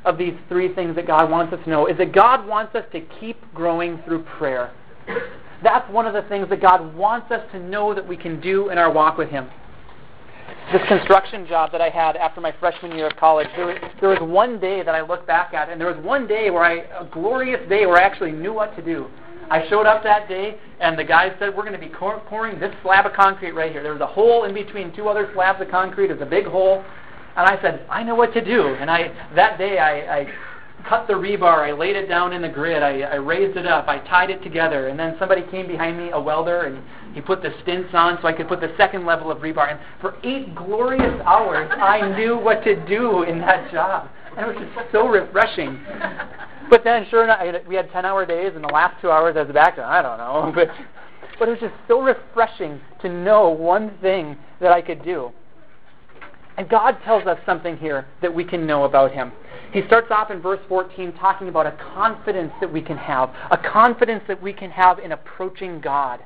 of 0.04 0.18
these 0.18 0.34
three 0.48 0.74
things 0.74 0.94
that 0.96 1.06
God 1.06 1.30
wants 1.30 1.52
us 1.52 1.60
to 1.64 1.70
know 1.70 1.86
is 1.86 1.96
that 1.98 2.12
God 2.12 2.46
wants 2.46 2.74
us 2.74 2.84
to 2.92 3.00
keep 3.20 3.38
growing 3.54 4.00
through 4.04 4.22
prayer. 4.38 4.72
That's 5.62 5.90
one 5.90 6.06
of 6.06 6.12
the 6.12 6.22
things 6.28 6.48
that 6.50 6.60
God 6.60 6.94
wants 6.94 7.32
us 7.32 7.42
to 7.52 7.58
know 7.58 7.94
that 7.94 8.06
we 8.06 8.16
can 8.16 8.40
do 8.40 8.70
in 8.70 8.78
our 8.78 8.92
walk 8.92 9.18
with 9.18 9.28
Him 9.30 9.48
this 10.72 10.82
construction 10.88 11.46
job 11.46 11.72
that 11.72 11.80
I 11.80 11.88
had 11.88 12.16
after 12.16 12.40
my 12.40 12.52
freshman 12.60 12.92
year 12.92 13.06
of 13.06 13.16
college, 13.16 13.48
there 13.56 13.66
was, 13.66 13.76
there 14.00 14.10
was 14.10 14.18
one 14.20 14.60
day 14.60 14.82
that 14.82 14.94
I 14.94 15.00
look 15.00 15.26
back 15.26 15.54
at, 15.54 15.68
and 15.68 15.80
there 15.80 15.92
was 15.92 16.04
one 16.04 16.26
day 16.26 16.50
where 16.50 16.62
I, 16.62 16.74
a 16.98 17.08
glorious 17.10 17.66
day 17.68 17.86
where 17.86 17.96
I 17.96 18.02
actually 18.02 18.32
knew 18.32 18.52
what 18.52 18.76
to 18.76 18.82
do. 18.82 19.08
I 19.50 19.66
showed 19.68 19.86
up 19.86 20.02
that 20.02 20.28
day, 20.28 20.58
and 20.80 20.98
the 20.98 21.04
guy 21.04 21.30
said, 21.38 21.56
We're 21.56 21.64
going 21.64 21.78
to 21.80 21.86
be 21.86 21.88
pouring 21.88 22.60
this 22.60 22.74
slab 22.82 23.06
of 23.06 23.14
concrete 23.14 23.52
right 23.52 23.72
here. 23.72 23.82
There 23.82 23.92
was 23.92 24.02
a 24.02 24.06
hole 24.06 24.44
in 24.44 24.52
between 24.52 24.94
two 24.94 25.08
other 25.08 25.30
slabs 25.32 25.62
of 25.62 25.70
concrete. 25.70 26.08
There's 26.08 26.20
a 26.20 26.26
big 26.26 26.44
hole. 26.44 26.84
And 27.36 27.46
I 27.46 27.60
said, 27.62 27.86
I 27.88 28.02
know 28.02 28.14
what 28.14 28.34
to 28.34 28.44
do. 28.44 28.74
And 28.74 28.90
I 28.90 29.30
that 29.34 29.58
day 29.58 29.78
I, 29.78 30.18
I 30.18 30.26
cut 30.86 31.06
the 31.06 31.14
rebar, 31.14 31.66
I 31.68 31.72
laid 31.72 31.96
it 31.96 32.08
down 32.08 32.32
in 32.32 32.42
the 32.42 32.48
grid, 32.48 32.82
I, 32.82 33.00
I 33.00 33.14
raised 33.16 33.56
it 33.56 33.66
up, 33.66 33.88
I 33.88 33.98
tied 33.98 34.30
it 34.30 34.42
together, 34.42 34.88
and 34.88 34.98
then 34.98 35.16
somebody 35.18 35.42
came 35.50 35.66
behind 35.66 35.98
me, 35.98 36.10
a 36.10 36.20
welder, 36.20 36.62
and 36.62 36.82
he 37.14 37.20
put 37.20 37.42
the 37.42 37.52
stints 37.62 37.90
on 37.94 38.18
so 38.20 38.28
I 38.28 38.32
could 38.32 38.48
put 38.48 38.60
the 38.60 38.72
second 38.76 39.06
level 39.06 39.30
of 39.30 39.38
rebar. 39.38 39.70
And 39.70 39.80
for 40.00 40.16
eight 40.24 40.54
glorious 40.54 41.20
hours, 41.24 41.70
I 41.72 42.16
knew 42.18 42.38
what 42.38 42.62
to 42.64 42.74
do 42.86 43.22
in 43.22 43.38
that 43.40 43.72
job. 43.72 44.08
And 44.36 44.46
it 44.46 44.54
was 44.54 44.68
just 44.74 44.92
so 44.92 45.08
refreshing. 45.08 45.80
But 46.70 46.84
then, 46.84 47.06
sure 47.10 47.24
enough, 47.24 47.40
we 47.66 47.74
had 47.74 47.90
10 47.90 48.04
hour 48.04 48.26
days, 48.26 48.52
and 48.54 48.62
the 48.62 48.68
last 48.68 49.00
two 49.00 49.10
hours 49.10 49.36
I 49.36 49.42
was 49.42 49.52
back 49.52 49.76
to, 49.76 49.84
I 49.84 50.02
don't 50.02 50.18
know. 50.18 50.52
But, 50.58 50.68
but 51.38 51.48
it 51.48 51.52
was 51.52 51.60
just 51.60 51.74
so 51.86 52.02
refreshing 52.02 52.80
to 53.00 53.08
know 53.08 53.48
one 53.50 53.96
thing 54.00 54.36
that 54.60 54.72
I 54.72 54.82
could 54.82 55.04
do. 55.04 55.30
And 56.56 56.68
God 56.68 56.96
tells 57.04 57.26
us 57.26 57.38
something 57.46 57.76
here 57.76 58.06
that 58.20 58.34
we 58.34 58.44
can 58.44 58.66
know 58.66 58.84
about 58.84 59.12
Him. 59.12 59.30
He 59.72 59.82
starts 59.86 60.08
off 60.10 60.30
in 60.30 60.40
verse 60.40 60.60
14 60.68 61.12
talking 61.14 61.48
about 61.48 61.66
a 61.66 61.72
confidence 61.94 62.52
that 62.60 62.72
we 62.72 62.80
can 62.80 62.96
have, 62.96 63.30
a 63.50 63.58
confidence 63.58 64.22
that 64.26 64.42
we 64.42 64.52
can 64.52 64.70
have 64.70 64.98
in 64.98 65.12
approaching 65.12 65.80
God. 65.80 66.20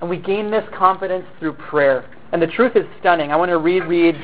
And 0.00 0.08
we 0.08 0.16
gain 0.16 0.50
this 0.50 0.64
confidence 0.76 1.26
through 1.38 1.54
prayer. 1.54 2.08
And 2.32 2.40
the 2.40 2.46
truth 2.46 2.76
is 2.76 2.84
stunning. 3.00 3.32
I 3.32 3.36
want 3.36 3.50
to 3.50 3.58
reread, 3.58 4.14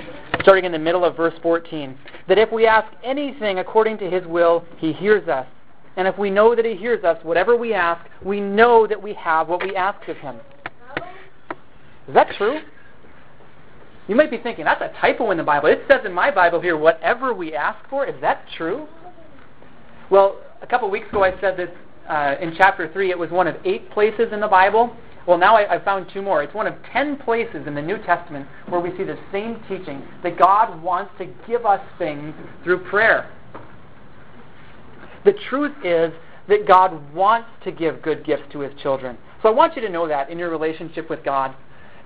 starting 0.41 0.65
in 0.65 0.73
the 0.73 0.79
middle 0.79 1.05
of 1.05 1.17
verse 1.17 1.35
14, 1.43 1.99
that 2.29 2.39
if 2.39 2.53
we 2.53 2.67
ask 2.67 2.91
anything 3.03 3.59
according 3.59 3.99
to 3.99 4.09
His 4.09 4.25
will, 4.27 4.65
He 4.79 4.93
hears 4.93 5.29
us. 5.29 5.47
And 5.97 6.07
if 6.07 6.17
we 6.17 6.31
know 6.31 6.55
that 6.55 6.65
He 6.65 6.77
hears 6.77 7.05
us, 7.05 7.19
whatever 7.25 7.57
we 7.57 7.75
ask, 7.75 8.09
we 8.23 8.41
know 8.41 8.87
that 8.87 9.03
we 9.03 9.13
have 9.15 9.49
what 9.49 9.63
we 9.63 9.75
ask 9.75 10.09
of 10.09 10.17
Him. 10.19 10.37
Is 12.07 12.15
that 12.15 12.29
true? 12.37 12.61
You 14.09 14.15
might 14.15 14.31
be 14.31 14.39
thinking, 14.39 14.65
that's 14.65 14.83
a 14.83 14.93
typo 15.01 15.31
in 15.31 15.37
the 15.37 15.43
Bible. 15.43 15.69
It 15.69 15.83
says 15.91 16.01
in 16.05 16.13
my 16.13 16.31
Bible 16.31 16.61
here, 16.61 16.77
whatever 16.77 17.35
we 17.35 17.55
ask 17.55 17.79
for. 17.89 18.07
Is 18.07 18.21
that 18.21 18.45
true? 18.57 18.87
Well, 20.11 20.41
a 20.63 20.67
couple 20.67 20.89
weeks 20.91 21.09
ago 21.09 21.25
I 21.25 21.39
said 21.41 21.57
that 21.57 21.75
uh, 22.09 22.41
in 22.41 22.55
chapter 22.57 22.91
3 22.93 23.11
it 23.11 23.19
was 23.19 23.31
one 23.31 23.49
of 23.49 23.57
eight 23.65 23.91
places 23.91 24.33
in 24.33 24.41
the 24.41 24.49
Bible. 24.49 24.95
Well, 25.27 25.39
now 25.39 25.57
I, 25.57 25.75
I 25.75 25.85
found 25.85 26.07
two 26.13 26.23
more. 26.23 26.43
It's 26.45 26.55
one 26.55 26.69
of 26.69 26.75
ten 26.93 27.17
places 27.17 27.67
in 27.67 27.75
the 27.75 27.83
New 27.83 27.99
Testament 27.99 28.47
where 28.69 28.81
we 28.81 28.97
see 28.97 29.03
the 29.03 29.19
same 29.33 29.61
teaching 29.69 30.03
that 30.23 30.39
God 30.39 30.81
wants 30.81 31.11
to 31.19 31.27
give 31.49 31.67
us 31.67 31.81
things 31.99 32.33
through 32.63 32.89
prayer. 32.89 33.33
The 35.25 35.33
truth 35.49 35.75
is 35.85 36.13
that 36.49 36.69
God 36.69 37.13
wants 37.13 37.49
to 37.65 37.73
give 37.73 38.03
good 38.03 38.25
gifts 38.25 38.45
to 38.53 38.61
his 38.61 38.73
children. 38.81 39.19
So 39.43 39.49
I 39.49 39.53
want 39.53 39.75
you 39.75 39.83
to 39.83 39.89
know 39.89 40.07
that 40.07 40.31
in 40.31 40.39
your 40.39 40.51
relationship 40.51 41.11
with 41.11 41.25
God. 41.25 41.57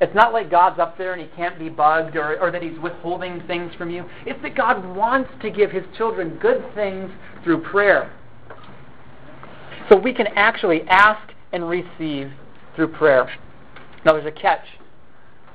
It's 0.00 0.14
not 0.14 0.32
like 0.32 0.50
God's 0.50 0.78
up 0.78 0.96
there 0.96 1.12
and 1.12 1.20
he 1.20 1.28
can't 1.36 1.58
be 1.58 1.68
bugged 1.68 2.16
or, 2.16 2.40
or 2.40 2.50
that 2.50 2.62
he's 2.62 2.78
withholding 2.78 3.42
things 3.46 3.74
from 3.74 3.90
you. 3.90 4.08
It's 4.24 4.40
that 4.42 4.56
God 4.56 4.96
wants 4.96 5.30
to 5.42 5.50
give 5.50 5.70
his 5.70 5.84
children 5.96 6.38
good 6.40 6.64
things 6.74 7.10
through 7.44 7.62
prayer. 7.62 8.10
So 9.90 9.96
we 9.96 10.14
can 10.14 10.28
actually 10.28 10.82
ask 10.88 11.34
and 11.52 11.68
receive 11.68 12.32
through 12.76 12.88
prayer. 12.88 13.30
Now, 14.04 14.12
there's 14.12 14.26
a 14.26 14.30
catch. 14.30 14.64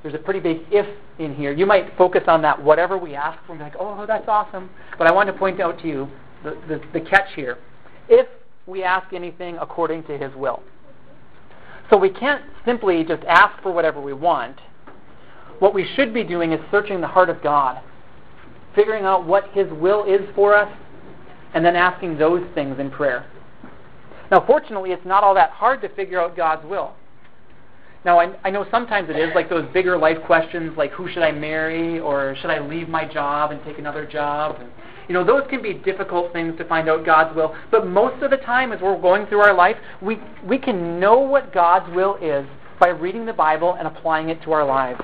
There's 0.03 0.13
a 0.13 0.19
pretty 0.19 0.39
big 0.39 0.59
if 0.69 0.85
in 1.17 1.33
here. 1.33 1.51
You 1.51 1.65
might 1.65 1.97
focus 1.97 2.23
on 2.27 2.41
that, 2.43 2.61
whatever 2.61 2.97
we 2.97 3.15
ask 3.15 3.39
for, 3.45 3.53
and 3.53 3.59
be 3.59 3.63
like, 3.63 3.75
oh, 3.79 4.05
that's 4.05 4.27
awesome. 4.27 4.69
But 4.97 5.07
I 5.07 5.11
want 5.11 5.27
to 5.27 5.33
point 5.33 5.59
out 5.59 5.79
to 5.81 5.87
you 5.87 6.07
the, 6.43 6.51
the, 6.67 6.81
the 6.93 7.01
catch 7.01 7.33
here. 7.35 7.57
If 8.07 8.27
we 8.67 8.83
ask 8.83 9.13
anything 9.13 9.57
according 9.59 10.03
to 10.03 10.17
His 10.17 10.35
will. 10.35 10.61
So 11.89 11.97
we 11.97 12.09
can't 12.09 12.43
simply 12.65 13.03
just 13.03 13.23
ask 13.25 13.61
for 13.61 13.71
whatever 13.71 14.01
we 14.01 14.13
want. 14.13 14.59
What 15.59 15.73
we 15.73 15.87
should 15.95 16.13
be 16.13 16.23
doing 16.23 16.51
is 16.51 16.59
searching 16.71 16.99
the 16.99 17.07
heart 17.07 17.29
of 17.29 17.41
God, 17.41 17.81
figuring 18.73 19.05
out 19.05 19.25
what 19.25 19.49
His 19.49 19.71
will 19.71 20.03
is 20.03 20.21
for 20.35 20.55
us, 20.55 20.71
and 21.53 21.63
then 21.63 21.75
asking 21.75 22.17
those 22.17 22.43
things 22.53 22.79
in 22.79 22.91
prayer. 22.91 23.25
Now, 24.31 24.43
fortunately, 24.45 24.91
it's 24.91 25.05
not 25.05 25.23
all 25.23 25.35
that 25.35 25.51
hard 25.51 25.81
to 25.81 25.89
figure 25.89 26.19
out 26.19 26.35
God's 26.35 26.65
will. 26.65 26.93
Now, 28.03 28.19
I, 28.19 28.35
I 28.43 28.51
know 28.51 28.65
sometimes 28.69 29.09
it 29.09 29.15
is, 29.15 29.29
like 29.33 29.49
those 29.49 29.67
bigger 29.73 29.97
life 29.97 30.17
questions, 30.25 30.77
like 30.77 30.91
who 30.91 31.07
should 31.09 31.23
I 31.23 31.31
marry, 31.31 31.99
or 31.99 32.35
should 32.41 32.49
I 32.49 32.59
leave 32.59 32.89
my 32.89 33.05
job 33.05 33.51
and 33.51 33.63
take 33.63 33.79
another 33.79 34.05
job? 34.05 34.57
And, 34.59 34.69
you 35.07 35.13
know, 35.13 35.23
those 35.23 35.43
can 35.49 35.61
be 35.61 35.73
difficult 35.73 36.33
things 36.33 36.57
to 36.57 36.65
find 36.65 36.89
out 36.89 37.05
God's 37.05 37.35
will. 37.35 37.55
But 37.71 37.87
most 37.87 38.23
of 38.23 38.31
the 38.31 38.37
time, 38.37 38.71
as 38.71 38.81
we're 38.81 38.99
going 38.99 39.27
through 39.27 39.41
our 39.41 39.53
life, 39.53 39.77
we, 40.01 40.19
we 40.43 40.57
can 40.57 40.99
know 40.99 41.19
what 41.19 41.53
God's 41.53 41.93
will 41.95 42.15
is 42.21 42.45
by 42.79 42.89
reading 42.89 43.25
the 43.25 43.33
Bible 43.33 43.75
and 43.77 43.87
applying 43.87 44.29
it 44.29 44.41
to 44.43 44.51
our 44.51 44.65
lives. 44.65 45.01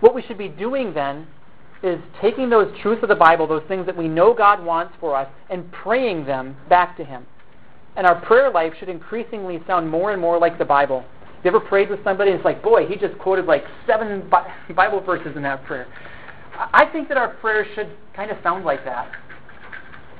What 0.00 0.14
we 0.14 0.22
should 0.22 0.38
be 0.38 0.48
doing 0.48 0.92
then 0.94 1.26
is 1.82 1.98
taking 2.20 2.50
those 2.50 2.72
truths 2.80 3.02
of 3.02 3.08
the 3.08 3.14
Bible, 3.14 3.46
those 3.46 3.62
things 3.68 3.86
that 3.86 3.96
we 3.96 4.08
know 4.08 4.34
God 4.34 4.64
wants 4.64 4.94
for 4.98 5.14
us, 5.14 5.28
and 5.50 5.70
praying 5.72 6.26
them 6.26 6.56
back 6.68 6.96
to 6.96 7.04
Him. 7.04 7.26
And 7.96 8.06
our 8.06 8.20
prayer 8.20 8.50
life 8.50 8.74
should 8.78 8.88
increasingly 8.88 9.62
sound 9.66 9.88
more 9.88 10.12
and 10.12 10.20
more 10.20 10.38
like 10.38 10.58
the 10.58 10.64
Bible. 10.64 11.04
You 11.44 11.48
ever 11.48 11.60
prayed 11.60 11.90
with 11.90 12.02
somebody 12.02 12.30
and 12.30 12.38
it's 12.38 12.44
like, 12.44 12.62
boy, 12.62 12.86
he 12.86 12.96
just 12.96 13.16
quoted 13.18 13.46
like 13.46 13.64
seven 13.86 14.28
Bible 14.74 15.00
verses 15.00 15.36
in 15.36 15.42
that 15.42 15.64
prayer. 15.64 15.86
I 16.58 16.88
think 16.92 17.08
that 17.08 17.16
our 17.16 17.34
prayers 17.36 17.66
should 17.74 17.90
kind 18.14 18.30
of 18.30 18.38
sound 18.42 18.64
like 18.64 18.84
that. 18.84 19.12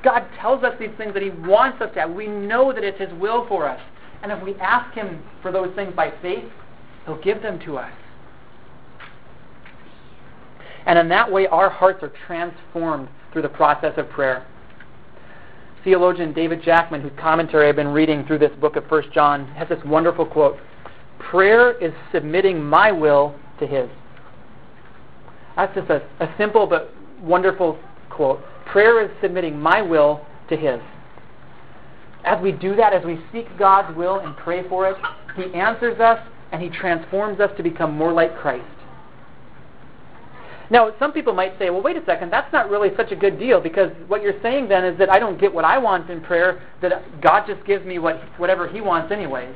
God 0.03 0.25
tells 0.39 0.63
us 0.63 0.73
these 0.79 0.91
things 0.97 1.13
that 1.13 1.23
He 1.23 1.29
wants 1.29 1.81
us 1.81 1.93
to 1.93 2.01
have. 2.01 2.11
We 2.11 2.27
know 2.27 2.71
that 2.71 2.83
it's 2.83 2.99
His 2.99 3.11
will 3.19 3.47
for 3.47 3.67
us. 3.67 3.79
And 4.23 4.31
if 4.31 4.43
we 4.43 4.55
ask 4.55 4.93
Him 4.93 5.23
for 5.41 5.51
those 5.51 5.73
things 5.75 5.93
by 5.95 6.13
faith, 6.21 6.45
He'll 7.05 7.21
give 7.21 7.41
them 7.41 7.59
to 7.65 7.77
us. 7.77 7.91
And 10.85 10.97
in 10.97 11.09
that 11.09 11.29
way, 11.31 11.47
our 11.47 11.69
hearts 11.69 12.01
are 12.03 12.13
transformed 12.25 13.09
through 13.33 13.41
the 13.41 13.49
process 13.49 13.93
of 13.97 14.09
prayer. 14.09 14.45
Theologian 15.83 16.33
David 16.33 16.63
Jackman, 16.63 17.01
whose 17.01 17.11
commentary 17.19 17.67
I've 17.69 17.75
been 17.75 17.89
reading 17.89 18.25
through 18.25 18.39
this 18.39 18.51
book 18.59 18.75
of 18.75 18.89
1 18.89 19.03
John, 19.13 19.47
has 19.49 19.69
this 19.69 19.83
wonderful 19.85 20.25
quote 20.25 20.57
Prayer 21.19 21.77
is 21.79 21.93
submitting 22.11 22.63
my 22.63 22.91
will 22.91 23.35
to 23.59 23.67
His. 23.67 23.89
That's 25.57 25.73
just 25.75 25.89
a, 25.89 26.01
a 26.19 26.33
simple 26.37 26.67
but 26.67 26.93
wonderful 27.21 27.77
quote. 28.09 28.41
Prayer 28.67 29.03
is 29.03 29.11
submitting 29.21 29.59
my 29.59 29.81
will 29.81 30.25
to 30.49 30.55
His. 30.55 30.79
As 32.23 32.41
we 32.41 32.51
do 32.51 32.75
that, 32.75 32.93
as 32.93 33.03
we 33.03 33.19
seek 33.31 33.45
God's 33.57 33.95
will 33.97 34.19
and 34.19 34.35
pray 34.37 34.67
for 34.69 34.87
it, 34.87 34.95
He 35.35 35.53
answers 35.53 35.99
us 35.99 36.19
and 36.51 36.61
He 36.61 36.69
transforms 36.69 37.39
us 37.39 37.49
to 37.57 37.63
become 37.63 37.93
more 37.95 38.13
like 38.13 38.37
Christ. 38.37 38.65
Now, 40.69 40.93
some 40.99 41.13
people 41.13 41.33
might 41.33 41.57
say, 41.57 41.69
well, 41.69 41.81
wait 41.81 41.95
a 41.95 42.05
second, 42.05 42.31
that's 42.31 42.51
not 42.51 42.69
really 42.69 42.89
such 42.97 43.11
a 43.11 43.15
good 43.15 43.39
deal 43.39 43.61
because 43.61 43.89
what 44.07 44.21
you're 44.21 44.39
saying 44.41 44.67
then 44.67 44.83
is 44.83 44.97
that 44.99 45.09
I 45.09 45.17
don't 45.17 45.39
get 45.39 45.53
what 45.53 45.63
I 45.63 45.77
want 45.77 46.09
in 46.09 46.21
prayer, 46.21 46.61
that 46.81 47.21
God 47.21 47.47
just 47.47 47.65
gives 47.65 47.85
me 47.85 47.99
what, 47.99 48.17
whatever 48.37 48.67
He 48.67 48.81
wants 48.81 49.11
anyways. 49.11 49.55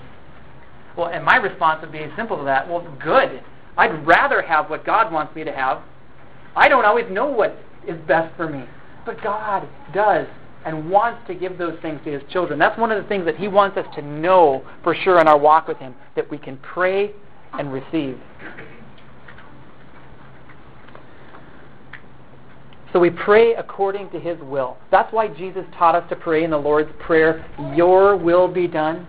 Well, 0.98 1.08
and 1.08 1.24
my 1.24 1.36
response 1.36 1.82
would 1.82 1.92
be 1.92 2.06
simple 2.16 2.38
to 2.38 2.44
that. 2.46 2.68
Well, 2.68 2.88
good. 3.04 3.44
I'd 3.82 4.06
rather 4.06 4.44
have 4.44 4.70
what 4.70 4.86
God 4.86 5.12
wants 5.12 5.36
me 5.36 5.44
to 5.44 5.52
have 5.52 5.82
I 6.56 6.68
don't 6.68 6.86
always 6.86 7.06
know 7.10 7.28
what 7.28 7.58
is 7.88 7.98
best 8.08 8.36
for 8.36 8.50
me, 8.50 8.66
but 9.06 9.22
God 9.24 9.68
does 9.94 10.28
and 10.66 10.90
wants 10.92 11.26
to 11.28 11.34
give 11.34 11.58
those 11.58 11.80
things 11.82 12.00
to 12.06 12.12
His 12.12 12.22
children. 12.32 12.60
That's 12.60 12.78
one 12.78 12.92
of 12.92 13.02
the 13.02 13.08
things 13.10 13.26
that 13.26 13.38
He 13.38 13.48
wants 13.48 13.78
us 13.78 13.86
to 13.96 14.02
know 14.02 14.64
for 14.84 14.94
sure 14.94 15.20
in 15.20 15.28
our 15.28 15.38
walk 15.38 15.68
with 15.68 15.78
Him, 15.78 15.96
that 16.16 16.30
we 16.30 16.38
can 16.38 16.58
pray 16.58 17.12
and 17.54 17.72
receive. 17.74 18.20
So 22.94 23.00
we 23.00 23.10
pray 23.10 23.56
according 23.56 24.10
to 24.12 24.20
His 24.20 24.38
will. 24.42 24.78
That's 24.92 25.12
why 25.14 25.30
Jesus 25.30 25.64
taught 25.78 25.96
us 25.96 26.08
to 26.10 26.16
pray 26.16 26.44
in 26.44 26.52
the 26.52 26.58
Lord's 26.58 26.92
Prayer, 27.00 27.46
Your 27.74 28.18
will 28.18 28.48
be 28.48 28.68
done. 28.68 29.08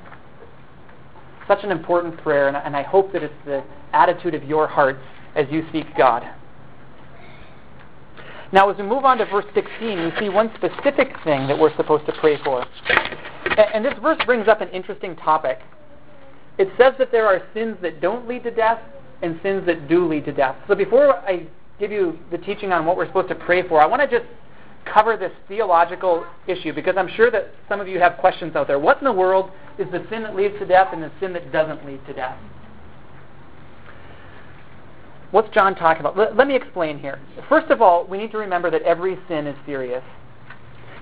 Such 1.49 1.64
an 1.64 1.73
important 1.73 2.17
prayer, 2.23 2.49
and 2.49 2.76
I 2.76 2.83
hope 2.83 3.12
that 3.12 3.23
it's 3.23 3.35
the 3.45 3.62
attitude 3.93 4.35
of 4.35 4.45
your 4.45 4.67
hearts 4.67 5.01
as 5.35 5.47
you 5.51 5.65
seek 5.73 5.87
God. 5.97 6.23
Now, 8.53 8.69
as 8.69 8.77
we 8.77 8.85
move 8.85 9.05
on 9.05 9.17
to 9.19 9.25
verse 9.25 9.47
16, 9.55 9.71
we 9.81 10.13
see 10.19 10.29
one 10.29 10.51
specific 10.55 11.17
thing 11.25 11.49
that 11.49 11.59
we're 11.59 11.75
supposed 11.77 12.05
to 12.07 12.13
pray 12.21 12.37
for. 12.45 12.67
And 13.57 13.85
this 13.85 13.95
verse 14.03 14.19
brings 14.27 14.47
up 14.47 14.61
an 14.61 14.69
interesting 14.69 15.17
topic. 15.17 15.59
It 16.59 16.69
says 16.79 16.93
that 16.99 17.11
there 17.11 17.27
are 17.27 17.43
sins 17.55 17.79
that 17.81 18.03
don't 18.03 18.29
lead 18.29 18.43
to 18.45 18.51
death 18.51 18.79
and 19.23 19.41
sins 19.43 19.65
that 19.67 19.89
do 19.89 20.07
lead 20.07 20.27
to 20.27 20.33
death. 20.33 20.57
So 20.69 20.75
before 20.75 21.17
I 21.27 21.47
give 21.81 21.91
you 21.91 22.19
the 22.31 22.39
teaching 22.39 22.73
on 22.73 22.85
what 22.85 22.97
we're 22.97 23.07
supposed 23.07 23.29
to 23.29 23.35
pray 23.35 23.67
for, 23.67 23.81
I 23.81 23.87
want 23.87 24.03
to 24.03 24.19
just 24.19 24.31
cover 24.85 25.17
this 25.17 25.33
theological 25.49 26.27
issue 26.47 26.75
because 26.75 26.97
I'm 26.99 27.09
sure 27.09 27.31
that 27.31 27.55
some 27.69 27.81
of 27.81 27.89
you 27.89 27.99
have 28.01 28.19
questions 28.19 28.55
out 28.55 28.67
there. 28.67 28.79
What 28.79 28.99
in 28.99 29.05
the 29.05 29.13
world 29.13 29.51
is 29.79 29.87
the 29.91 30.05
sin 30.11 30.25
that 30.25 30.37
leads 30.37 30.59
to 30.59 30.67
death 30.67 30.89
and 30.93 31.03
the 31.03 31.11
sin 31.21 31.33
that 31.33 31.53
doesn't 31.53 31.87
lead 31.87 32.05
to 32.07 32.13
death? 32.13 32.37
What's 35.33 35.49
John 35.55 35.75
talking 35.75 36.01
about? 36.01 36.17
Let, 36.17 36.37
let 36.37 36.47
me 36.47 36.55
explain 36.55 36.99
here. 36.99 37.19
First 37.49 37.71
of 37.71 37.83
all, 37.83 38.07
we 38.07 38.19
need 38.19 38.31
to 38.33 38.39
remember 38.39 38.71
that 38.71 38.83
every 38.83 39.19
sin 39.29 39.47
is 39.47 39.57
serious. 39.67 40.05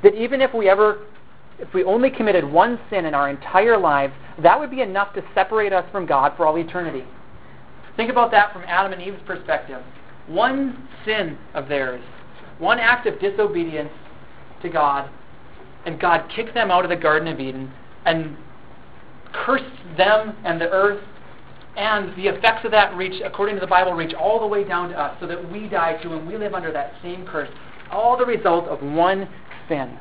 That 0.03 0.15
even 0.15 0.41
if 0.41 0.55
we 0.55 0.69
ever, 0.69 1.07
if 1.59 1.75
we 1.75 1.85
only 1.85 2.11
committed 2.11 2.45
one 2.45 2.79
sin 2.89 3.05
in 3.05 3.13
our 3.13 3.29
entire 3.29 3.77
lives, 3.77 4.15
that 4.43 4.59
would 4.59 4.71
be 4.71 4.81
enough 4.81 5.13
to 5.15 5.23
separate 5.35 5.73
us 5.73 5.85
from 5.91 6.07
God 6.07 6.33
for 6.37 6.47
all 6.47 6.57
eternity. 6.57 7.05
Think 7.97 8.11
about 8.11 8.31
that 8.31 8.53
from 8.53 8.63
Adam 8.63 8.93
and 8.93 9.03
Eve's 9.03 9.21
perspective. 9.27 9.83
One 10.29 10.89
sin 11.05 11.37
of 11.55 11.69
theirs, 11.69 12.03
one 12.59 12.79
act 12.79 13.07
of 13.09 13.19
disobedience 13.21 13.91
to 14.63 14.69
God, 14.69 15.11
and 15.87 15.99
God 15.99 16.31
kicked 16.35 16.55
them 16.55 16.71
out 16.71 16.85
of 16.85 16.91
the 16.91 16.97
Garden 16.97 17.27
of 17.27 17.41
Eden 17.41 17.73
and 18.07 18.37
cursed 19.33 19.65
them 19.97 20.37
and 20.45 20.61
the 20.61 20.69
earth 20.71 21.03
and 21.77 22.17
the 22.17 22.27
effects 22.27 22.65
of 22.65 22.71
that 22.73 22.97
reach, 22.97 23.23
according 23.25 23.55
to 23.55 23.61
the 23.61 23.67
Bible, 23.67 23.93
reach 23.93 24.15
all 24.15 24.41
the 24.41 24.47
way 24.47 24.65
down 24.65 24.89
to 24.91 24.99
us 24.99 25.17
so 25.21 25.27
that 25.27 25.51
we 25.51 25.69
die 25.69 26.01
too 26.03 26.13
and 26.13 26.27
we 26.27 26.37
live 26.37 26.55
under 26.55 26.73
that 26.73 26.95
same 27.03 27.27
curse. 27.27 27.49
All 27.91 28.17
the 28.17 28.27
result 28.27 28.67
of 28.67 28.83
one 28.83 29.29
sin. 29.69 29.99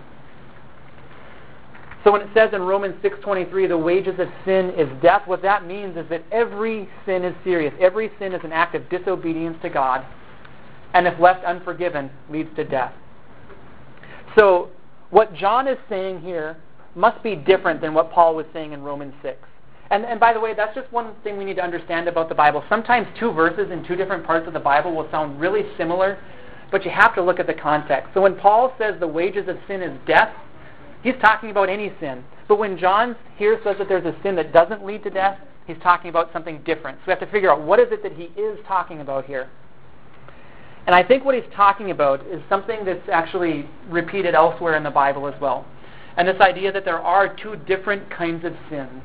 So 2.03 2.11
when 2.13 2.21
it 2.21 2.29
says 2.33 2.53
in 2.53 2.61
Romans 2.61 2.95
6:23 3.03 3.67
the 3.67 3.77
wages 3.77 4.19
of 4.19 4.29
sin 4.45 4.71
is 4.71 4.88
death, 5.01 5.27
what 5.27 5.41
that 5.41 5.65
means 5.65 5.97
is 5.97 6.07
that 6.09 6.23
every 6.31 6.89
sin 7.05 7.23
is 7.23 7.35
serious. 7.43 7.73
Every 7.79 8.11
sin 8.19 8.33
is 8.33 8.43
an 8.43 8.53
act 8.53 8.73
of 8.73 8.88
disobedience 8.89 9.57
to 9.61 9.69
God, 9.69 10.05
and 10.93 11.05
if 11.05 11.19
left 11.19 11.43
unforgiven 11.43 12.09
leads 12.29 12.55
to 12.55 12.63
death. 12.63 12.93
So 14.38 14.69
what 15.09 15.33
John 15.33 15.67
is 15.67 15.77
saying 15.89 16.21
here 16.21 16.57
must 16.95 17.21
be 17.21 17.35
different 17.35 17.81
than 17.81 17.93
what 17.93 18.11
Paul 18.11 18.35
was 18.35 18.45
saying 18.53 18.71
in 18.71 18.81
Romans 18.81 19.13
6. 19.21 19.38
And, 19.91 20.05
and 20.05 20.19
by 20.19 20.34
the 20.34 20.39
way, 20.39 20.53
that's 20.53 20.75
just 20.75 20.91
one 20.91 21.13
thing 21.24 21.38
we 21.38 21.46
need 21.46 21.55
to 21.55 21.63
understand 21.63 22.08
about 22.08 22.29
the 22.29 22.36
Bible. 22.36 22.63
Sometimes 22.69 23.08
two 23.19 23.31
verses 23.31 23.72
in 23.72 23.84
two 23.86 23.96
different 23.96 24.25
parts 24.25 24.48
of 24.48 24.53
the 24.53 24.60
Bible 24.60 24.96
will 24.96 25.10
sound 25.10 25.39
really 25.39 25.63
similar, 25.77 26.19
but 26.72 26.86
you 26.86 26.91
have 26.91 27.15
to 27.15 27.24
look 27.24 27.39
at 27.39 27.48
the 27.48 27.53
context. 27.53 28.12
So 28.13 28.22
when 28.22 28.36
Paul 28.36 28.74
says 28.77 28.96
the 29.00 29.08
wages 29.08 29.48
of 29.48 29.58
sin 29.67 29.81
is 29.81 29.98
death, 30.05 30.31
he's 31.01 31.15
talking 31.22 31.50
about 31.50 31.69
any 31.69 31.91
sin. 32.00 32.24
But 32.48 32.60
when 32.60 32.77
John 32.77 33.15
here 33.38 33.60
says 33.63 33.77
that 33.79 33.88
there's 33.88 34.05
a 34.05 34.15
sin 34.22 34.36
that 34.36 34.53
doesn't 34.53 34.86
lead 34.86 35.03
to 35.03 35.10
death, 35.10 35.39
he's 35.65 35.77
talking 35.81 36.10
about 36.10 36.31
something 36.34 36.62
different. 36.65 37.00
So 37.00 37.03
we 37.08 37.12
have 37.12 37.19
to 37.19 37.31
figure 37.31 37.51
out 37.51 37.62
what 37.63 37.79
is 37.79 37.88
it 37.91 38.03
that 38.03 38.13
he 38.13 38.25
is 38.39 38.60
talking 38.67 39.01
about 39.01 39.25
here. 39.25 39.50
And 40.86 40.96
I 40.96 41.03
think 41.03 41.25
what 41.25 41.36
he's 41.36 41.51
talking 41.55 41.91
about 41.91 42.25
is 42.27 42.41
something 42.50 42.86
that's 42.86 43.08
actually 43.12 43.67
repeated 43.89 44.34
elsewhere 44.34 44.75
in 44.75 44.84
the 44.84 44.89
Bible 44.89 45.27
as 45.27 45.39
well. 45.39 45.65
And 46.17 46.27
this 46.27 46.39
idea 46.41 46.72
that 46.72 46.86
there 46.86 47.00
are 47.00 47.36
two 47.36 47.55
different 47.67 48.10
kinds 48.10 48.43
of 48.46 48.53
sins. 48.69 49.03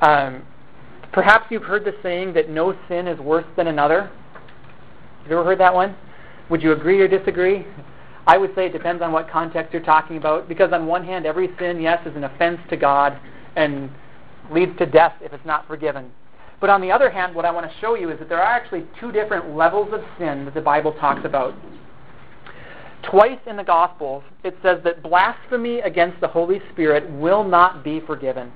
Um, 0.00 0.42
perhaps 1.12 1.46
you've 1.50 1.62
heard 1.62 1.84
the 1.84 1.94
saying 2.02 2.32
that 2.34 2.48
no 2.48 2.76
sin 2.88 3.06
is 3.06 3.18
worse 3.18 3.46
than 3.56 3.66
another. 3.66 4.10
Have 5.22 5.30
you 5.30 5.38
ever 5.38 5.44
heard 5.44 5.60
that 5.60 5.74
one? 5.74 5.94
Would 6.50 6.62
you 6.62 6.72
agree 6.72 7.00
or 7.00 7.08
disagree? 7.08 7.66
I 8.26 8.38
would 8.38 8.54
say 8.54 8.66
it 8.66 8.72
depends 8.72 9.02
on 9.02 9.12
what 9.12 9.28
context 9.28 9.72
you're 9.72 9.82
talking 9.82 10.16
about, 10.16 10.48
because 10.48 10.72
on 10.72 10.86
one 10.86 11.04
hand, 11.04 11.26
every 11.26 11.50
sin, 11.58 11.80
yes, 11.80 12.04
is 12.06 12.14
an 12.16 12.24
offense 12.24 12.60
to 12.70 12.76
God 12.76 13.18
and 13.56 13.90
leads 14.50 14.76
to 14.78 14.86
death 14.86 15.14
if 15.20 15.32
it's 15.32 15.44
not 15.44 15.66
forgiven. 15.66 16.10
But 16.60 16.70
on 16.70 16.80
the 16.80 16.92
other 16.92 17.10
hand, 17.10 17.34
what 17.34 17.44
I 17.44 17.50
want 17.50 17.68
to 17.68 17.76
show 17.80 17.96
you 17.96 18.10
is 18.10 18.18
that 18.20 18.28
there 18.28 18.40
are 18.40 18.44
actually 18.44 18.84
two 19.00 19.10
different 19.10 19.56
levels 19.56 19.92
of 19.92 20.00
sin 20.18 20.44
that 20.44 20.54
the 20.54 20.60
Bible 20.60 20.92
talks 20.92 21.24
about. 21.24 21.54
Twice 23.02 23.40
in 23.46 23.56
the 23.56 23.64
Gospels, 23.64 24.22
it 24.44 24.56
says 24.62 24.78
that 24.84 25.02
blasphemy 25.02 25.80
against 25.80 26.20
the 26.20 26.28
Holy 26.28 26.60
Spirit 26.72 27.10
will 27.10 27.42
not 27.42 27.82
be 27.82 28.00
forgiven. 28.00 28.52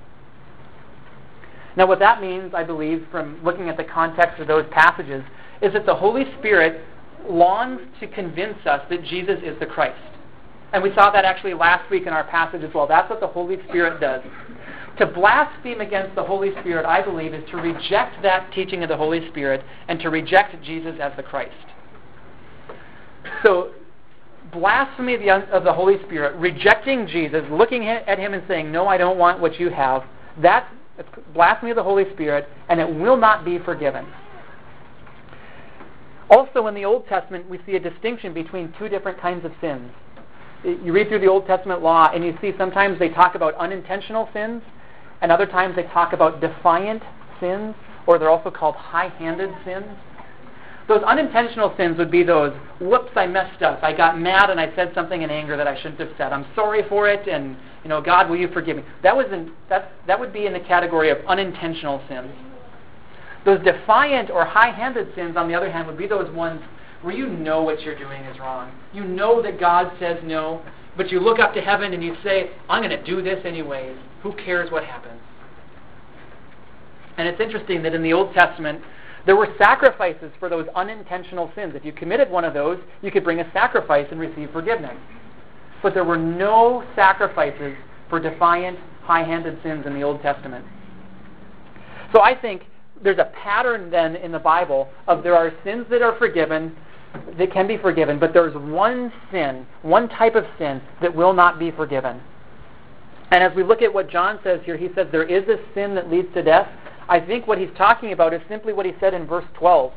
Now, 1.76 1.87
what 1.87 1.99
that 1.99 2.21
means, 2.23 2.54
I 2.54 2.64
believe, 2.64 3.06
from 3.11 3.42
looking 3.45 3.68
at 3.68 3.76
the 3.76 3.85
context 3.85 4.40
of 4.40 4.49
those 4.49 4.64
passages, 4.71 5.23
is 5.61 5.73
that 5.75 5.87
the 5.87 5.95
Holy 5.95 6.25
Spirit 6.38 6.83
longs 7.28 7.80
to 8.00 8.06
convince 8.06 8.59
us 8.66 8.80
that 8.88 9.04
Jesus 9.04 9.38
is 9.42 9.59
the 9.61 9.66
Christ. 9.66 10.00
And 10.73 10.83
we 10.83 10.92
saw 10.95 11.11
that 11.11 11.25
actually 11.25 11.54
last 11.54 11.90
week 11.90 12.06
in 12.06 12.12
our 12.12 12.25
passage 12.25 12.62
as 12.62 12.73
well. 12.75 12.87
That's 12.87 13.09
what 13.09 13.21
the 13.21 13.26
Holy 13.26 13.59
Spirit 13.68 14.00
does. 14.00 14.23
To 14.99 15.06
blaspheme 15.06 15.80
against 15.80 16.14
the 16.14 16.25
Holy 16.25 16.50
Spirit, 16.61 16.87
I 16.87 17.02
believe, 17.02 17.35
is 17.35 17.49
to 17.50 17.59
reject 17.59 18.23
that 18.23 18.50
teaching 18.52 18.83
of 18.83 18.88
the 18.88 18.97
Holy 18.97 19.28
Spirit 19.28 19.62
and 19.88 20.00
to 20.00 20.09
reject 20.09 20.62
Jesus 20.64 20.97
as 21.00 21.12
the 21.16 21.23
Christ. 21.23 21.52
So, 23.42 23.73
blasphemy 24.52 25.14
of 25.28 25.64
the 25.64 25.73
Holy 25.73 26.02
Spirit, 26.06 26.37
rejecting 26.37 27.06
Jesus, 27.06 27.45
looking 27.50 27.87
at 27.87 28.18
him 28.18 28.33
and 28.33 28.42
saying, 28.49 28.73
No, 28.73 28.87
I 28.87 28.97
don't 28.97 29.18
want 29.18 29.40
what 29.40 29.61
you 29.61 29.68
have, 29.71 30.04
that's 30.40 30.68
blasphemy 31.34 31.70
of 31.70 31.76
the 31.76 31.82
Holy 31.82 32.04
Spirit, 32.12 32.48
and 32.68 32.80
it 32.80 32.88
will 32.88 33.16
not 33.16 33.44
be 33.44 33.58
forgiven. 33.58 34.06
Also, 36.28 36.66
in 36.66 36.74
the 36.74 36.84
Old 36.84 37.06
Testament, 37.06 37.48
we 37.48 37.60
see 37.66 37.76
a 37.76 37.80
distinction 37.80 38.34
between 38.34 38.74
two 38.78 38.88
different 38.88 39.20
kinds 39.20 39.44
of 39.44 39.52
sins. 39.60 39.90
You 40.64 40.92
read 40.92 41.08
through 41.08 41.20
the 41.20 41.28
Old 41.28 41.46
Testament 41.46 41.82
law, 41.82 42.10
and 42.12 42.24
you 42.24 42.36
see 42.40 42.52
sometimes 42.58 42.98
they 42.98 43.10
talk 43.10 43.34
about 43.36 43.54
unintentional 43.54 44.28
sins, 44.32 44.62
and 45.20 45.30
other 45.30 45.46
times 45.46 45.76
they 45.76 45.84
talk 45.84 46.12
about 46.12 46.40
defiant 46.40 47.02
sins, 47.38 47.74
or 48.06 48.18
they're 48.18 48.30
also 48.30 48.50
called 48.50 48.74
high 48.74 49.08
handed 49.18 49.50
sins. 49.64 49.86
Those 50.88 51.02
unintentional 51.02 51.75
sins 51.76 51.99
would 51.99 52.12
be 52.12 52.23
those, 52.23 52.52
whoops, 52.81 53.11
I 53.16 53.26
messed 53.26 53.62
up. 53.62 53.83
I 53.83 53.93
got 53.93 54.21
mad 54.21 54.50
and 54.50 54.61
I 54.61 54.73
said 54.76 54.93
something 54.95 55.23
in 55.23 55.31
anger 55.31 55.57
that 55.57 55.66
I 55.66 55.76
shouldn't 55.76 55.99
have 55.99 56.11
said. 56.16 56.33
I'm 56.33 56.47
sorry 56.55 56.83
for 56.88 57.09
it, 57.09 57.26
and, 57.26 57.57
you 57.83 57.88
know, 57.88 58.00
God, 58.00 58.31
will 58.31 58.37
you 58.37 58.49
forgive 58.52 58.76
me? 58.76 58.85
That, 59.02 59.16
was 59.16 59.26
in, 59.33 59.50
that, 59.69 59.90
that 60.07 60.21
would 60.21 60.33
be 60.33 60.47
in 60.47 60.52
the 60.52 60.61
category 60.61 61.11
of 61.11 61.19
unintentional 61.26 62.00
sins. 62.09 62.31
Those 63.45 63.64
defiant 63.64 64.31
or 64.31 64.45
high 64.45 64.71
handed 64.71 65.12
sins, 65.16 65.37
on 65.37 65.49
the 65.49 65.55
other 65.55 65.71
hand, 65.71 65.88
would 65.88 65.99
be 65.99 66.07
those 66.07 66.33
ones 66.33 66.61
where 67.02 67.14
you 67.14 67.28
know 67.28 67.62
what 67.62 67.83
you're 67.83 67.99
doing 67.99 68.23
is 68.23 68.38
wrong. 68.38 68.73
You 68.93 69.05
know 69.05 69.43
that 69.43 69.59
God 69.59 69.93
says 69.99 70.19
no, 70.25 70.62
but 70.97 71.11
you 71.11 71.21
look 71.21 71.38
up 71.40 71.52
to 71.55 71.61
heaven 71.61 71.93
and 71.95 72.02
you 72.02 72.16
say, 72.23 72.50
I'm 72.69 72.83
going 72.83 72.97
to 72.97 73.05
do 73.05 73.23
this 73.23 73.45
anyways. 73.45 73.97
Who 74.23 74.33
cares 74.35 74.71
what 74.71 74.85
happens? 74.85 75.21
And 77.19 77.26
it's 77.28 77.40
interesting 77.40 77.83
that 77.83 77.95
in 77.95 78.02
the 78.02 78.12
Old 78.12 78.35
Testament, 78.35 78.83
there 79.26 79.37
were 79.37 79.49
sacrifices 79.59 80.30
for 80.38 80.49
those 80.49 80.66
unintentional 80.76 81.50
sins. 81.56 81.75
If 81.75 81.85
you 81.85 81.92
committed 81.92 82.30
one 82.30 82.45
of 82.45 82.54
those, 82.54 82.78
you 83.02 83.11
could 83.11 83.25
bring 83.25 83.40
a 83.40 83.52
sacrifice 83.52 84.06
and 84.11 84.21
receive 84.21 84.50
forgiveness. 84.52 84.97
But 85.83 85.95
there 85.95 86.04
were 86.04 86.16
no 86.16 86.85
sacrifices 86.95 87.76
for 88.09 88.21
defiant, 88.21 88.78
high 89.02 89.25
handed 89.25 89.59
sins 89.62 89.85
in 89.85 89.95
the 89.95 90.02
Old 90.02 90.23
Testament. 90.23 90.64
So 92.12 92.23
I 92.23 92.35
think 92.40 92.62
there's 93.02 93.18
a 93.18 93.33
pattern 93.42 93.90
then 93.90 94.16
in 94.16 94.30
the 94.33 94.38
Bible 94.38 94.88
of 95.09 95.23
there 95.23 95.37
are 95.37 95.52
sins 95.64 95.87
that 95.90 96.02
are 96.02 96.16
forgiven, 96.18 96.75
that 97.38 97.52
can 97.52 97.66
be 97.66 97.76
forgiven, 97.76 98.18
but 98.18 98.33
there's 98.33 98.54
one 98.54 99.12
sin, 99.33 99.66
one 99.83 100.09
type 100.09 100.35
of 100.35 100.45
sin 100.59 100.80
that 101.02 101.14
will 101.14 101.33
not 101.33 101.59
be 101.59 101.71
forgiven. 101.73 102.21
And 103.33 103.42
as 103.42 103.52
we 103.56 103.64
look 103.64 103.83
at 103.83 103.92
what 103.92 104.09
John 104.09 104.38
says 104.45 104.61
here, 104.64 104.76
he 104.76 104.88
says 104.95 105.09
there 105.11 105.25
is 105.25 105.42
a 105.49 105.59
sin 105.75 105.95
that 105.97 106.11
leads 106.11 106.33
to 106.35 106.42
death. 106.42 106.68
I 107.08 107.20
think 107.20 107.46
what 107.46 107.58
he's 107.58 107.70
talking 107.76 108.12
about 108.12 108.34
is 108.34 108.40
simply 108.48 108.72
what 108.72 108.86
he 108.86 108.92
said 109.00 109.14
in 109.14 109.26
verse 109.26 109.44
12. 109.54 109.92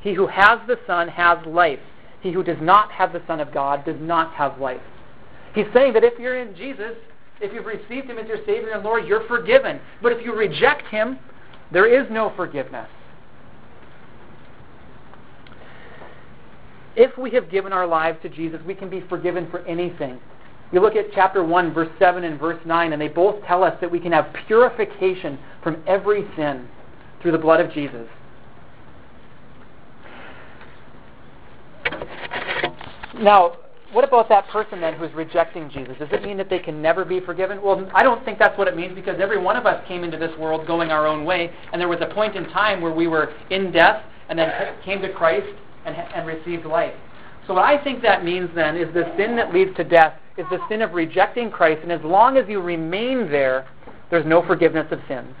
He 0.00 0.12
who 0.12 0.26
has 0.26 0.58
the 0.66 0.78
Son 0.86 1.08
has 1.08 1.38
life. 1.46 1.78
He 2.20 2.32
who 2.32 2.42
does 2.42 2.58
not 2.60 2.90
have 2.92 3.12
the 3.12 3.22
Son 3.26 3.40
of 3.40 3.52
God 3.52 3.84
does 3.84 4.00
not 4.00 4.32
have 4.34 4.60
life. 4.60 4.80
He's 5.54 5.66
saying 5.72 5.92
that 5.94 6.04
if 6.04 6.18
you're 6.18 6.38
in 6.38 6.54
Jesus, 6.54 6.96
if 7.40 7.52
you've 7.52 7.66
received 7.66 8.08
him 8.08 8.18
as 8.18 8.26
your 8.28 8.38
Savior 8.46 8.70
and 8.70 8.84
Lord, 8.84 9.06
you're 9.06 9.26
forgiven. 9.26 9.80
But 10.00 10.12
if 10.12 10.24
you 10.24 10.34
reject 10.34 10.86
him, 10.88 11.18
there 11.72 11.86
is 11.86 12.08
no 12.10 12.32
forgiveness. 12.36 12.88
If 16.94 17.16
we 17.16 17.30
have 17.30 17.50
given 17.50 17.72
our 17.72 17.86
lives 17.86 18.18
to 18.22 18.28
Jesus, 18.28 18.60
we 18.66 18.74
can 18.74 18.90
be 18.90 19.00
forgiven 19.08 19.50
for 19.50 19.60
anything. 19.66 20.20
You 20.72 20.80
look 20.80 20.96
at 20.96 21.12
chapter 21.12 21.44
1, 21.44 21.74
verse 21.74 21.90
7 21.98 22.24
and 22.24 22.40
verse 22.40 22.58
9, 22.64 22.92
and 22.92 23.00
they 23.00 23.08
both 23.08 23.44
tell 23.44 23.62
us 23.62 23.76
that 23.80 23.90
we 23.90 24.00
can 24.00 24.12
have 24.12 24.34
purification 24.46 25.38
from 25.62 25.82
every 25.86 26.26
sin 26.34 26.66
through 27.20 27.32
the 27.32 27.38
blood 27.38 27.60
of 27.60 27.70
Jesus. 27.72 28.08
Now, 33.18 33.56
what 33.92 34.04
about 34.04 34.30
that 34.30 34.48
person 34.48 34.80
then 34.80 34.94
who's 34.94 35.12
rejecting 35.12 35.68
Jesus? 35.68 35.96
Does 35.98 36.08
it 36.10 36.22
mean 36.22 36.38
that 36.38 36.48
they 36.48 36.58
can 36.58 36.80
never 36.80 37.04
be 37.04 37.20
forgiven? 37.20 37.60
Well, 37.62 37.90
I 37.94 38.02
don't 38.02 38.24
think 38.24 38.38
that's 38.38 38.56
what 38.56 38.66
it 38.66 38.74
means 38.74 38.94
because 38.94 39.20
every 39.20 39.38
one 39.38 39.56
of 39.56 39.66
us 39.66 39.86
came 39.86 40.02
into 40.02 40.16
this 40.16 40.36
world 40.38 40.66
going 40.66 40.90
our 40.90 41.06
own 41.06 41.26
way, 41.26 41.52
and 41.72 41.80
there 41.80 41.88
was 41.88 42.00
a 42.00 42.12
point 42.14 42.34
in 42.34 42.44
time 42.48 42.80
where 42.80 42.92
we 42.92 43.06
were 43.06 43.34
in 43.50 43.70
death 43.70 44.02
and 44.30 44.38
then 44.38 44.50
came 44.82 45.02
to 45.02 45.12
Christ 45.12 45.46
and, 45.84 45.94
and 45.94 46.26
received 46.26 46.64
life. 46.64 46.94
So 47.46 47.54
what 47.54 47.64
I 47.64 47.82
think 47.82 48.02
that 48.02 48.24
means 48.24 48.50
then 48.54 48.76
is 48.76 48.92
the 48.94 49.12
sin 49.16 49.36
that 49.36 49.52
leads 49.52 49.74
to 49.76 49.84
death 49.84 50.14
is 50.38 50.46
the 50.50 50.58
sin 50.68 50.82
of 50.82 50.92
rejecting 50.92 51.50
Christ, 51.50 51.80
and 51.82 51.92
as 51.92 52.00
long 52.02 52.36
as 52.36 52.48
you 52.48 52.60
remain 52.60 53.30
there, 53.30 53.66
there's 54.10 54.26
no 54.26 54.46
forgiveness 54.46 54.86
of 54.90 55.00
sins. 55.08 55.34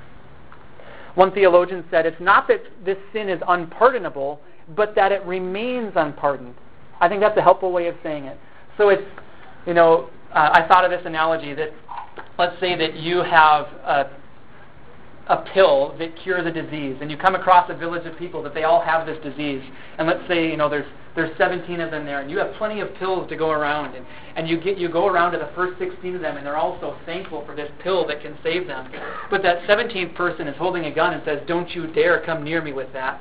One 1.14 1.32
theologian 1.32 1.84
said 1.90 2.06
it's 2.06 2.20
not 2.20 2.48
that 2.48 2.62
this 2.84 2.96
sin 3.12 3.28
is 3.28 3.40
unpardonable, 3.46 4.40
but 4.74 4.94
that 4.94 5.12
it 5.12 5.24
remains 5.24 5.92
unpardoned. 5.96 6.54
I 7.00 7.08
think 7.08 7.20
that's 7.20 7.36
a 7.36 7.42
helpful 7.42 7.72
way 7.72 7.88
of 7.88 7.96
saying 8.02 8.24
it. 8.24 8.38
So 8.78 8.88
it's, 8.88 9.02
you 9.66 9.74
know, 9.74 10.08
uh, 10.32 10.50
I 10.52 10.66
thought 10.66 10.84
of 10.84 10.90
this 10.90 11.02
analogy 11.04 11.52
that 11.54 11.70
let's 12.38 12.58
say 12.60 12.76
that 12.76 12.94
you 12.94 13.18
have 13.18 13.66
a, 13.84 14.10
a 15.28 15.36
pill 15.54 15.94
that 15.98 16.16
cures 16.16 16.46
a 16.46 16.50
disease, 16.50 16.96
and 17.00 17.10
you 17.10 17.16
come 17.16 17.34
across 17.34 17.70
a 17.70 17.74
village 17.74 18.06
of 18.06 18.18
people 18.18 18.42
that 18.42 18.54
they 18.54 18.64
all 18.64 18.80
have 18.80 19.06
this 19.06 19.22
disease, 19.22 19.62
and 19.98 20.06
let's 20.08 20.26
say 20.28 20.50
you 20.50 20.56
know 20.56 20.68
there's 20.68 20.86
there's 21.14 21.36
17 21.36 21.80
of 21.80 21.90
them 21.90 22.06
there, 22.06 22.20
and 22.20 22.30
you 22.30 22.38
have 22.38 22.54
plenty 22.54 22.80
of 22.80 22.94
pills 22.94 23.28
to 23.28 23.36
go 23.36 23.50
around, 23.50 23.94
and, 23.94 24.06
and 24.34 24.48
you 24.48 24.58
get 24.58 24.78
you 24.78 24.88
go 24.88 25.06
around 25.06 25.32
to 25.32 25.38
the 25.38 25.50
first 25.54 25.78
16 25.78 26.16
of 26.16 26.20
them, 26.22 26.36
and 26.36 26.46
they're 26.46 26.56
all 26.56 26.78
so 26.80 26.96
thankful 27.04 27.44
for 27.44 27.54
this 27.54 27.70
pill 27.82 28.06
that 28.06 28.22
can 28.22 28.36
save 28.42 28.66
them. 28.66 28.90
But 29.30 29.42
that 29.42 29.62
17th 29.68 30.14
person 30.14 30.48
is 30.48 30.56
holding 30.56 30.86
a 30.86 30.94
gun 30.94 31.12
and 31.12 31.22
says, 31.24 31.40
"Don't 31.46 31.70
you 31.74 31.86
dare 31.86 32.20
come 32.20 32.42
near 32.42 32.62
me 32.62 32.72
with 32.72 32.92
that." 32.92 33.20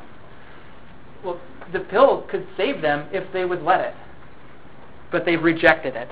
Well, 1.24 1.40
the 1.72 1.82
pill 1.82 2.26
could 2.30 2.48
save 2.58 2.82
them 2.82 3.08
if 3.12 3.32
they 3.32 3.46
would 3.46 3.62
let 3.62 3.82
it. 3.82 3.94
But 5.12 5.26
they've 5.26 5.42
rejected 5.42 5.96
it. 5.96 6.10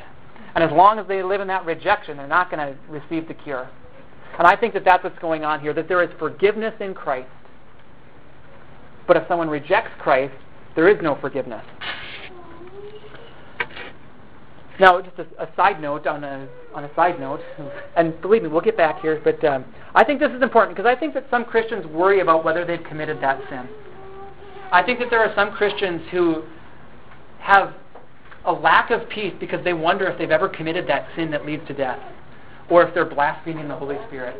And 0.55 0.63
as 0.63 0.71
long 0.71 0.99
as 0.99 1.07
they 1.07 1.23
live 1.23 1.41
in 1.41 1.47
that 1.47 1.65
rejection, 1.65 2.17
they're 2.17 2.27
not 2.27 2.51
going 2.51 2.59
to 2.59 2.77
receive 2.89 3.27
the 3.27 3.33
cure. 3.33 3.69
And 4.39 4.47
I 4.47 4.55
think 4.55 4.73
that 4.73 4.85
that's 4.85 5.03
what's 5.03 5.19
going 5.19 5.43
on 5.43 5.59
here, 5.59 5.73
that 5.73 5.89
there 5.89 6.01
is 6.01 6.09
forgiveness 6.17 6.73
in 6.79 6.93
Christ. 6.93 7.29
But 9.05 9.17
if 9.17 9.27
someone 9.27 9.49
rejects 9.49 9.91
Christ, 9.99 10.33
there 10.75 10.87
is 10.87 10.97
no 11.01 11.17
forgiveness. 11.19 11.63
Now, 14.79 15.01
just 15.01 15.19
a, 15.19 15.43
a, 15.43 15.49
side 15.57 15.81
note 15.81 16.07
on 16.07 16.23
a 16.23 16.47
on 16.73 16.85
a 16.85 16.95
side 16.95 17.19
note, 17.19 17.41
and 17.97 18.19
believe 18.21 18.43
me, 18.43 18.47
we'll 18.47 18.61
get 18.61 18.77
back 18.77 19.01
here. 19.01 19.19
But 19.21 19.43
um, 19.43 19.65
I 19.93 20.05
think 20.05 20.21
this 20.21 20.31
is 20.31 20.41
important 20.41 20.77
because 20.77 20.89
I 20.89 20.97
think 20.97 21.13
that 21.15 21.25
some 21.29 21.43
Christians 21.43 21.85
worry 21.87 22.21
about 22.21 22.45
whether 22.45 22.63
they've 22.63 22.83
committed 22.85 23.21
that 23.21 23.41
sin. 23.49 23.67
I 24.71 24.81
think 24.83 24.99
that 24.99 25.09
there 25.09 25.19
are 25.19 25.35
some 25.35 25.51
Christians 25.51 26.01
who 26.11 26.43
have 27.39 27.73
a 28.45 28.53
lack 28.53 28.89
of 28.89 29.09
peace 29.09 29.33
because 29.37 29.61
they 29.65 29.73
wonder 29.73 30.07
if 30.07 30.17
they've 30.17 30.31
ever 30.31 30.47
committed 30.47 30.87
that 30.87 31.09
sin 31.17 31.29
that 31.31 31.45
leads 31.45 31.67
to 31.67 31.73
death, 31.73 31.99
or 32.69 32.83
if 32.83 32.93
they're 32.93 33.05
blaspheming 33.05 33.67
the 33.67 33.75
Holy 33.75 33.97
Spirit. 34.07 34.35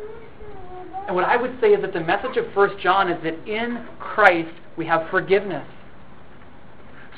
And 1.06 1.14
what 1.14 1.24
I 1.24 1.36
would 1.36 1.58
say 1.60 1.68
is 1.68 1.82
that 1.82 1.92
the 1.92 2.00
message 2.00 2.36
of 2.36 2.54
1 2.54 2.78
John 2.80 3.10
is 3.10 3.22
that 3.24 3.34
in 3.48 3.86
Christ 3.98 4.54
we 4.76 4.86
have 4.86 5.10
forgiveness. 5.10 5.66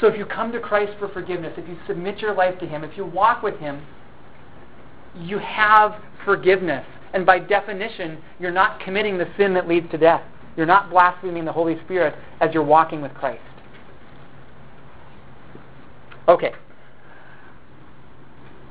So 0.01 0.07
if 0.07 0.16
you 0.16 0.25
come 0.25 0.51
to 0.53 0.61
Christ 0.61 0.92
for 0.98 1.09
forgiveness, 1.09 1.53
if 1.57 1.68
you 1.68 1.77
submit 1.87 2.18
your 2.18 2.35
life 2.35 2.59
to 2.61 2.66
Him, 2.66 2.85
if 2.85 2.96
you 2.96 3.05
walk 3.05 3.42
with 3.42 3.59
Him, 3.59 3.83
you 5.14 5.38
have 5.38 6.01
forgiveness. 6.25 6.85
And 7.12 7.27
by 7.27 7.38
definition, 7.38 8.18
you're 8.40 8.51
not 8.51 8.81
committing 8.81 9.18
the 9.18 9.29
sin 9.37 9.53
that 9.55 9.68
leads 9.68 9.90
to 9.90 9.98
death. 9.98 10.22
You're 10.57 10.66
not 10.66 10.90
blaspheming 10.90 11.44
the 11.44 11.53
Holy 11.53 11.79
Spirit 11.85 12.14
as 12.40 12.53
you're 12.55 12.64
walking 12.64 13.01
with 13.01 13.12
Christ. 13.14 13.42
Okay. 16.29 16.53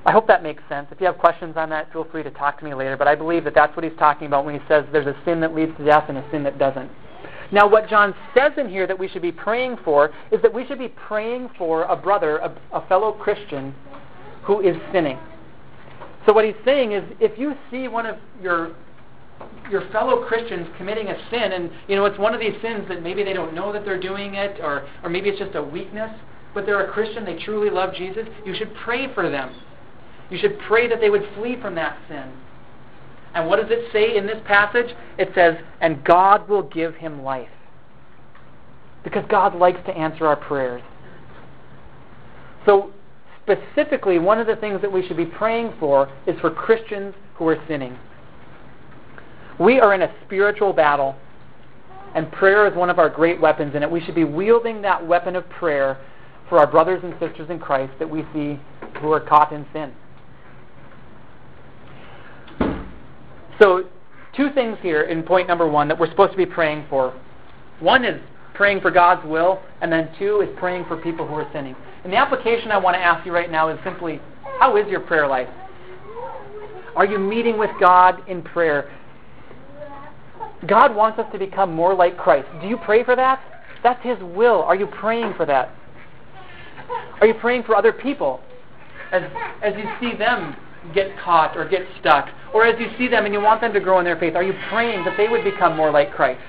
I 0.05 0.11
hope 0.11 0.27
that 0.27 0.41
makes 0.41 0.63
sense. 0.67 0.87
If 0.91 0.99
you 0.99 1.05
have 1.05 1.17
questions 1.17 1.55
on 1.57 1.69
that, 1.69 1.91
feel 1.93 2.05
free 2.05 2.23
to 2.23 2.31
talk 2.31 2.57
to 2.59 2.65
me 2.65 2.73
later. 2.73 2.97
But 2.97 3.07
I 3.07 3.15
believe 3.15 3.43
that 3.43 3.53
that's 3.53 3.75
what 3.75 3.83
he's 3.83 3.97
talking 3.99 4.27
about 4.27 4.45
when 4.45 4.59
he 4.59 4.61
says 4.67 4.85
there's 4.91 5.05
a 5.05 5.15
sin 5.25 5.39
that 5.41 5.53
leads 5.53 5.75
to 5.77 5.85
death 5.85 6.05
and 6.09 6.17
a 6.17 6.31
sin 6.31 6.43
that 6.43 6.57
doesn't. 6.57 6.89
Now, 7.51 7.67
what 7.67 7.87
John 7.87 8.15
says 8.33 8.53
in 8.57 8.69
here 8.69 8.87
that 8.87 8.97
we 8.97 9.07
should 9.09 9.21
be 9.21 9.31
praying 9.31 9.77
for 9.83 10.11
is 10.31 10.41
that 10.41 10.53
we 10.53 10.65
should 10.65 10.79
be 10.79 10.87
praying 10.87 11.49
for 11.57 11.83
a 11.83 11.95
brother, 11.95 12.37
a, 12.37 12.55
a 12.71 12.87
fellow 12.87 13.11
Christian, 13.11 13.75
who 14.43 14.61
is 14.61 14.75
sinning. 14.91 15.19
So, 16.25 16.33
what 16.33 16.45
he's 16.45 16.55
saying 16.65 16.93
is 16.93 17.03
if 17.19 17.37
you 17.37 17.53
see 17.69 17.87
one 17.87 18.05
of 18.05 18.17
your 18.41 18.73
your 19.69 19.89
fellow 19.89 20.23
Christians 20.27 20.67
committing 20.77 21.07
a 21.07 21.29
sin, 21.29 21.51
and 21.51 21.71
you 21.87 21.95
know 21.95 22.05
it's 22.05 22.17
one 22.17 22.33
of 22.33 22.39
these 22.39 22.53
sins 22.61 22.87
that 22.89 23.03
maybe 23.03 23.23
they 23.23 23.33
don't 23.33 23.53
know 23.53 23.73
that 23.73 23.85
they're 23.85 23.99
doing 23.99 24.35
it, 24.35 24.59
or 24.61 24.87
or 25.03 25.09
maybe 25.09 25.29
it's 25.29 25.39
just 25.39 25.55
a 25.55 25.61
weakness, 25.63 26.11
but 26.53 26.65
they're 26.65 26.87
a 26.87 26.91
Christian, 26.91 27.25
they 27.25 27.37
truly 27.43 27.69
love 27.69 27.93
Jesus. 27.93 28.27
You 28.45 28.55
should 28.55 28.73
pray 28.75 29.13
for 29.13 29.29
them. 29.29 29.53
You 30.31 30.37
should 30.37 30.57
pray 30.59 30.87
that 30.87 31.01
they 31.01 31.09
would 31.09 31.27
flee 31.35 31.57
from 31.61 31.75
that 31.75 31.97
sin. 32.07 32.31
And 33.33 33.47
what 33.47 33.57
does 33.57 33.69
it 33.69 33.91
say 33.91 34.17
in 34.17 34.25
this 34.25 34.39
passage? 34.45 34.95
It 35.17 35.29
says, 35.35 35.57
and 35.81 36.03
God 36.03 36.47
will 36.49 36.63
give 36.63 36.95
him 36.95 37.21
life. 37.21 37.49
Because 39.03 39.25
God 39.29 39.55
likes 39.55 39.79
to 39.85 39.91
answer 39.91 40.25
our 40.25 40.35
prayers. 40.35 40.81
So, 42.65 42.91
specifically, 43.43 44.19
one 44.19 44.39
of 44.39 44.47
the 44.47 44.55
things 44.55 44.81
that 44.81 44.91
we 44.91 45.05
should 45.07 45.17
be 45.17 45.25
praying 45.25 45.73
for 45.79 46.11
is 46.27 46.39
for 46.39 46.51
Christians 46.51 47.13
who 47.35 47.47
are 47.47 47.61
sinning. 47.67 47.97
We 49.59 49.79
are 49.79 49.93
in 49.93 50.01
a 50.01 50.13
spiritual 50.25 50.71
battle, 50.71 51.15
and 52.15 52.31
prayer 52.31 52.67
is 52.67 52.75
one 52.75 52.89
of 52.89 52.99
our 52.99 53.09
great 53.09 53.41
weapons 53.41 53.75
in 53.75 53.83
it. 53.83 53.89
We 53.89 54.01
should 54.01 54.15
be 54.15 54.23
wielding 54.23 54.81
that 54.83 55.05
weapon 55.05 55.35
of 55.35 55.49
prayer 55.49 55.97
for 56.47 56.59
our 56.59 56.67
brothers 56.67 57.01
and 57.03 57.13
sisters 57.19 57.49
in 57.49 57.59
Christ 57.59 57.93
that 57.99 58.09
we 58.09 58.23
see 58.33 58.59
who 58.99 59.11
are 59.11 59.19
caught 59.19 59.51
in 59.51 59.65
sin. 59.73 59.93
So, 63.59 63.85
two 64.35 64.49
things 64.53 64.77
here 64.81 65.03
in 65.03 65.23
point 65.23 65.47
number 65.47 65.67
one 65.67 65.87
that 65.87 65.99
we're 65.99 66.09
supposed 66.09 66.31
to 66.31 66.37
be 66.37 66.45
praying 66.45 66.85
for. 66.89 67.13
One 67.79 68.05
is 68.05 68.21
praying 68.53 68.81
for 68.81 68.91
God's 68.91 69.25
will, 69.27 69.61
and 69.81 69.91
then 69.91 70.09
two 70.19 70.41
is 70.41 70.49
praying 70.57 70.85
for 70.85 70.97
people 70.97 71.27
who 71.27 71.33
are 71.33 71.49
sinning. 71.51 71.75
And 72.03 72.11
the 72.11 72.17
application 72.17 72.71
I 72.71 72.77
want 72.77 72.95
to 72.95 73.01
ask 73.01 73.25
you 73.25 73.31
right 73.31 73.51
now 73.51 73.69
is 73.69 73.79
simply 73.83 74.19
how 74.59 74.77
is 74.77 74.87
your 74.87 74.99
prayer 74.99 75.27
life? 75.27 75.49
Are 76.95 77.05
you 77.05 77.17
meeting 77.17 77.57
with 77.57 77.71
God 77.79 78.27
in 78.27 78.41
prayer? 78.41 78.91
God 80.67 80.95
wants 80.95 81.17
us 81.19 81.25
to 81.31 81.39
become 81.39 81.73
more 81.73 81.95
like 81.95 82.17
Christ. 82.17 82.47
Do 82.61 82.67
you 82.67 82.77
pray 82.77 83.03
for 83.03 83.15
that? 83.15 83.41
That's 83.83 84.03
His 84.03 84.17
will. 84.19 84.61
Are 84.61 84.75
you 84.75 84.87
praying 84.87 85.33
for 85.35 85.45
that? 85.45 85.73
Are 87.19 87.27
you 87.27 87.33
praying 87.35 87.63
for 87.63 87.75
other 87.75 87.93
people? 87.93 88.41
As, 89.11 89.23
as 89.63 89.73
you 89.75 89.85
see 89.99 90.17
them 90.17 90.55
get 90.93 91.17
caught 91.19 91.55
or 91.55 91.67
get 91.67 91.81
stuck, 91.99 92.29
or 92.53 92.65
as 92.65 92.79
you 92.79 92.87
see 92.97 93.07
them 93.07 93.25
and 93.25 93.33
you 93.33 93.41
want 93.41 93.61
them 93.61 93.73
to 93.73 93.79
grow 93.79 93.99
in 93.99 94.05
their 94.05 94.17
faith, 94.17 94.35
are 94.35 94.43
you 94.43 94.53
praying 94.69 95.05
that 95.05 95.15
they 95.17 95.27
would 95.27 95.43
become 95.43 95.77
more 95.77 95.91
like 95.91 96.11
Christ? 96.11 96.41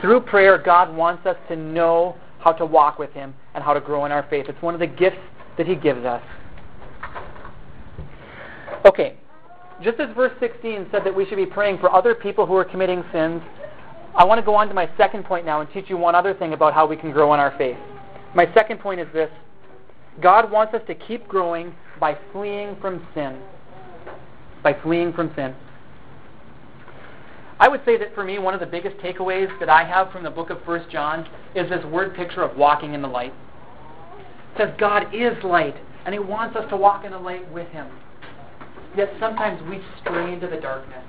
Through 0.00 0.22
prayer, 0.22 0.58
God 0.58 0.94
wants 0.94 1.26
us 1.26 1.36
to 1.48 1.56
know 1.56 2.16
how 2.40 2.52
to 2.52 2.66
walk 2.66 2.98
with 2.98 3.12
Him 3.12 3.34
and 3.54 3.62
how 3.62 3.72
to 3.72 3.80
grow 3.80 4.04
in 4.04 4.12
our 4.12 4.26
faith. 4.28 4.46
It's 4.48 4.60
one 4.60 4.74
of 4.74 4.80
the 4.80 4.86
gifts 4.86 5.20
that 5.56 5.66
He 5.66 5.76
gives 5.76 6.04
us. 6.04 6.22
Okay, 8.84 9.16
just 9.82 10.00
as 10.00 10.12
verse 10.16 10.32
16 10.40 10.88
said 10.90 11.04
that 11.04 11.14
we 11.14 11.24
should 11.26 11.36
be 11.36 11.46
praying 11.46 11.78
for 11.78 11.92
other 11.94 12.14
people 12.14 12.46
who 12.46 12.56
are 12.56 12.64
committing 12.64 13.04
sins, 13.12 13.42
I 14.16 14.24
want 14.24 14.38
to 14.38 14.44
go 14.44 14.54
on 14.54 14.68
to 14.68 14.74
my 14.74 14.90
second 14.96 15.24
point 15.24 15.46
now 15.46 15.60
and 15.60 15.70
teach 15.72 15.86
you 15.88 15.96
one 15.96 16.14
other 16.14 16.34
thing 16.34 16.52
about 16.52 16.74
how 16.74 16.86
we 16.86 16.96
can 16.96 17.12
grow 17.12 17.32
in 17.32 17.40
our 17.40 17.56
faith. 17.56 17.76
My 18.34 18.52
second 18.54 18.80
point 18.80 19.00
is 19.00 19.06
this 19.12 19.30
God 20.20 20.50
wants 20.50 20.74
us 20.74 20.82
to 20.86 20.94
keep 20.94 21.26
growing 21.26 21.74
by 21.98 22.18
fleeing 22.32 22.76
from 22.80 23.06
sin. 23.14 23.40
By 24.62 24.74
fleeing 24.82 25.12
from 25.12 25.32
sin. 25.34 25.54
I 27.58 27.68
would 27.68 27.84
say 27.84 27.96
that 27.96 28.14
for 28.14 28.24
me, 28.24 28.38
one 28.38 28.54
of 28.54 28.60
the 28.60 28.66
biggest 28.66 28.96
takeaways 28.98 29.48
that 29.60 29.68
I 29.68 29.84
have 29.84 30.10
from 30.10 30.24
the 30.24 30.30
book 30.30 30.50
of 30.50 30.66
1 30.66 30.86
John 30.90 31.28
is 31.54 31.68
this 31.70 31.84
word 31.86 32.14
picture 32.14 32.42
of 32.42 32.56
walking 32.56 32.94
in 32.94 33.02
the 33.02 33.08
light. 33.08 33.32
It 34.54 34.58
says 34.58 34.70
God 34.78 35.14
is 35.14 35.42
light, 35.44 35.76
and 36.04 36.12
He 36.12 36.18
wants 36.18 36.56
us 36.56 36.68
to 36.70 36.76
walk 36.76 37.04
in 37.04 37.12
the 37.12 37.18
light 37.18 37.50
with 37.52 37.68
Him. 37.68 37.86
Yet 38.96 39.12
sometimes 39.18 39.62
we 39.70 39.80
stray 40.00 40.32
into 40.34 40.48
the 40.48 40.56
darkness. 40.56 41.04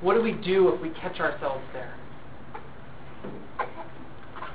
What 0.00 0.14
do 0.14 0.22
we 0.22 0.32
do 0.32 0.68
if 0.68 0.80
we 0.80 0.90
catch 0.90 1.20
ourselves 1.20 1.64
there? 1.72 1.94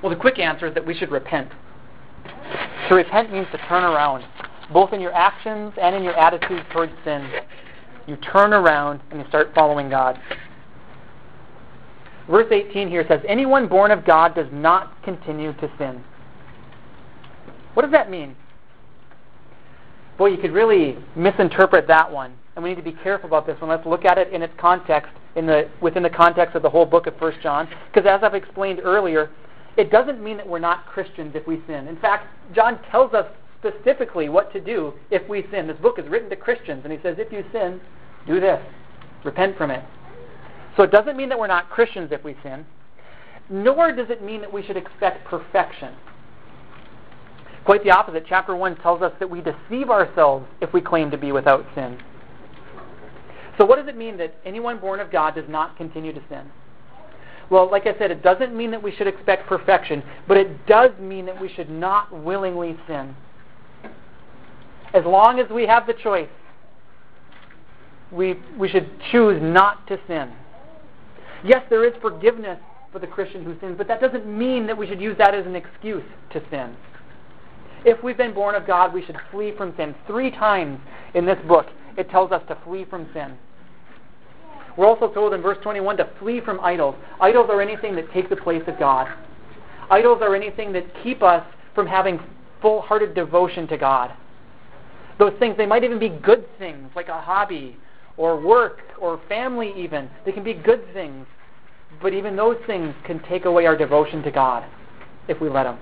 Well, 0.02 0.10
the 0.10 0.20
quick 0.20 0.40
answer 0.40 0.68
is 0.68 0.74
that 0.74 0.86
we 0.86 0.94
should 0.94 1.12
repent. 1.12 1.52
To 2.90 2.96
repent 2.96 3.32
means 3.32 3.48
to 3.52 3.58
turn 3.70 3.84
around, 3.84 4.24
both 4.72 4.94
in 4.94 5.02
your 5.02 5.14
actions 5.14 5.74
and 5.82 5.96
in 5.96 6.04
your 6.04 6.16
attitude 6.16 6.66
towards 6.72 6.92
sin. 7.04 7.30
You 8.08 8.18
turn 8.18 8.54
around 8.54 9.02
and 9.12 9.20
you 9.22 9.28
start 9.28 9.54
following 9.56 9.90
God. 9.90 10.20
Verse 12.30 12.48
18 12.52 12.90
here 12.90 13.06
says, 13.08 13.22
Anyone 13.28 13.68
born 13.68 13.92
of 13.92 14.06
God 14.06 14.36
does 14.36 14.48
not 14.52 15.02
continue 15.04 15.54
to 15.54 15.72
sin. 15.78 16.04
What 17.74 17.84
does 17.84 17.92
that 17.92 18.10
mean? 18.10 18.36
Boy, 20.18 20.28
you 20.28 20.38
could 20.38 20.52
really 20.52 20.98
misinterpret 21.16 21.88
that 21.88 22.12
one. 22.12 22.34
And 22.56 22.64
we 22.64 22.70
need 22.70 22.76
to 22.76 22.84
be 22.84 22.92
careful 23.04 23.28
about 23.28 23.48
this 23.48 23.60
one. 23.60 23.70
Let's 23.70 23.86
look 23.86 24.06
at 24.06 24.18
it 24.18 24.32
in 24.32 24.42
its 24.42 24.54
context, 24.58 25.12
in 25.36 25.48
the, 25.48 25.70
within 25.82 26.04
the 26.04 26.10
context 26.10 26.56
of 26.56 26.62
the 26.62 26.70
whole 26.70 26.86
book 26.86 27.08
of 27.08 27.20
1 27.20 27.34
John. 27.42 27.68
Because 27.92 28.08
as 28.08 28.22
I've 28.24 28.36
explained 28.36 28.80
earlier, 28.84 29.32
it 29.78 29.92
doesn't 29.92 30.24
mean 30.24 30.38
that 30.38 30.48
we're 30.48 30.60
not 30.60 30.86
Christians 30.86 31.34
if 31.36 31.48
we 31.48 31.62
sin. 31.68 31.88
In 31.88 31.98
fact, 31.98 32.28
John 32.54 32.80
tells 32.92 33.14
us 33.14 33.26
specifically 33.60 34.30
what 34.30 34.52
to 34.54 34.60
do 34.60 34.94
if 35.10 35.28
we 35.28 35.46
sin. 35.52 35.68
This 35.68 35.78
book 35.78 35.98
is 35.98 36.08
written 36.10 36.30
to 36.30 36.36
Christians, 36.36 36.82
and 36.84 36.94
he 36.94 37.00
says, 37.02 37.16
if 37.18 37.32
you 37.32 37.44
sin, 37.52 37.80
do 38.28 38.40
this. 38.40 38.62
Repent 39.24 39.58
from 39.58 39.72
it. 39.72 39.84
So 40.76 40.84
it 40.84 40.92
doesn't 40.92 41.18
mean 41.18 41.30
that 41.30 41.40
we're 41.40 41.48
not 41.48 41.70
Christians 41.70 42.10
if 42.12 42.24
we 42.24 42.36
sin, 42.44 42.66
nor 43.50 43.92
does 43.92 44.10
it 44.10 44.24
mean 44.24 44.42
that 44.42 44.52
we 44.52 44.64
should 44.64 44.78
expect 44.78 45.26
perfection. 45.26 45.94
Quite 47.66 47.84
the 47.84 47.92
opposite. 47.92 48.26
Chapter 48.28 48.56
1 48.56 48.78
tells 48.78 49.02
us 49.02 49.14
that 49.20 49.30
we 49.30 49.42
deceive 49.42 49.90
ourselves 49.90 50.46
if 50.62 50.74
we 50.74 50.82
claim 50.82 51.10
to 51.12 51.18
be 51.18 51.32
without 51.32 51.66
sin. 51.74 51.98
So, 53.58 53.66
what 53.66 53.78
does 53.78 53.88
it 53.88 53.96
mean 53.96 54.18
that 54.18 54.36
anyone 54.46 54.80
born 54.80 55.00
of 55.00 55.12
God 55.12 55.36
does 55.36 55.48
not 55.48 55.78
continue 55.78 56.12
to 56.12 56.22
sin? 56.28 56.52
Well, 57.50 57.70
like 57.70 57.86
I 57.86 57.98
said, 57.98 58.12
it 58.12 58.24
doesn't 58.24 58.56
mean 58.56 58.72
that 58.72 58.82
we 58.82 58.92
should 58.96 59.08
expect 59.08 59.48
perfection, 59.48 60.04
but 60.28 60.38
it 60.38 60.66
does 60.66 60.92
mean 61.00 61.26
that 61.26 61.40
we 61.40 61.50
should 61.50 61.70
not 61.70 62.12
willingly 62.24 62.78
sin. 62.88 63.16
As 64.94 65.04
long 65.06 65.40
as 65.40 65.50
we 65.50 65.66
have 65.66 65.88
the 65.88 65.94
choice, 65.94 66.30
we, 68.12 68.36
we 68.58 68.70
should 68.70 68.90
choose 69.12 69.42
not 69.42 69.88
to 69.88 70.00
sin. 70.08 70.32
Yes, 71.44 71.64
there 71.70 71.86
is 71.86 71.94
forgiveness 72.02 72.60
for 72.92 73.00
the 73.00 73.08
Christian 73.08 73.44
who 73.44 73.60
sins, 73.60 73.76
but 73.78 73.88
that 73.88 74.00
doesn't 74.00 74.26
mean 74.26 74.68
that 74.68 74.78
we 74.78 74.88
should 74.88 75.02
use 75.02 75.18
that 75.18 75.34
as 75.34 75.46
an 75.46 75.56
excuse 75.56 76.04
to 76.32 76.42
sin. 76.50 76.76
If 77.86 78.02
we've 78.04 78.16
been 78.16 78.34
born 78.34 78.56
of 78.56 78.66
God, 78.66 78.94
we 78.94 79.04
should 79.04 79.18
flee 79.32 79.52
from 79.58 79.74
sin. 79.76 79.94
Three 80.08 80.32
times 80.32 80.80
in 81.16 81.26
this 81.26 81.40
book, 81.48 81.66
it 81.98 82.10
tells 82.10 82.32
us 82.32 82.42
to 82.48 82.58
flee 82.64 82.86
from 82.86 83.10
sin. 83.14 83.38
We're 84.78 84.88
also 84.88 85.08
told 85.08 85.34
in 85.34 85.42
verse 85.42 85.58
21 85.62 85.98
to 85.98 86.10
flee 86.20 86.42
from 86.42 86.60
idols. 86.60 86.96
Idols 87.20 87.50
are 87.50 87.62
anything 87.62 87.96
that 87.96 88.12
take 88.12 88.30
the 88.30 88.36
place 88.36 88.64
of 88.68 88.80
God. 88.80 89.08
Idols 89.90 90.20
are 90.22 90.36
anything 90.36 90.74
that 90.74 90.86
keep 91.04 91.22
us 91.22 91.46
from 91.76 91.86
having 91.86 92.20
full 92.62 92.82
hearted 92.82 93.14
devotion 93.14 93.68
to 93.68 93.78
God. 93.78 94.12
Those 95.20 95.34
things, 95.38 95.58
they 95.58 95.66
might 95.66 95.84
even 95.84 96.00
be 96.00 96.10
good 96.10 96.46
things, 96.58 96.90
like 96.96 97.08
a 97.08 97.22
hobby 97.22 97.78
or 98.18 98.40
work 98.40 98.80
or 99.00 99.22
family, 99.28 99.74
even. 99.78 100.10
They 100.26 100.32
can 100.32 100.44
be 100.44 100.54
good 100.54 100.82
things. 100.94 101.28
But 102.02 102.14
even 102.14 102.36
those 102.36 102.58
things 102.66 102.96
can 103.06 103.22
take 103.24 103.46
away 103.46 103.66
our 103.66 103.78
devotion 103.78 104.24
to 104.24 104.32
God 104.32 104.66
if 105.28 105.40
we 105.40 105.50
let 105.50 105.64
them. 105.64 105.78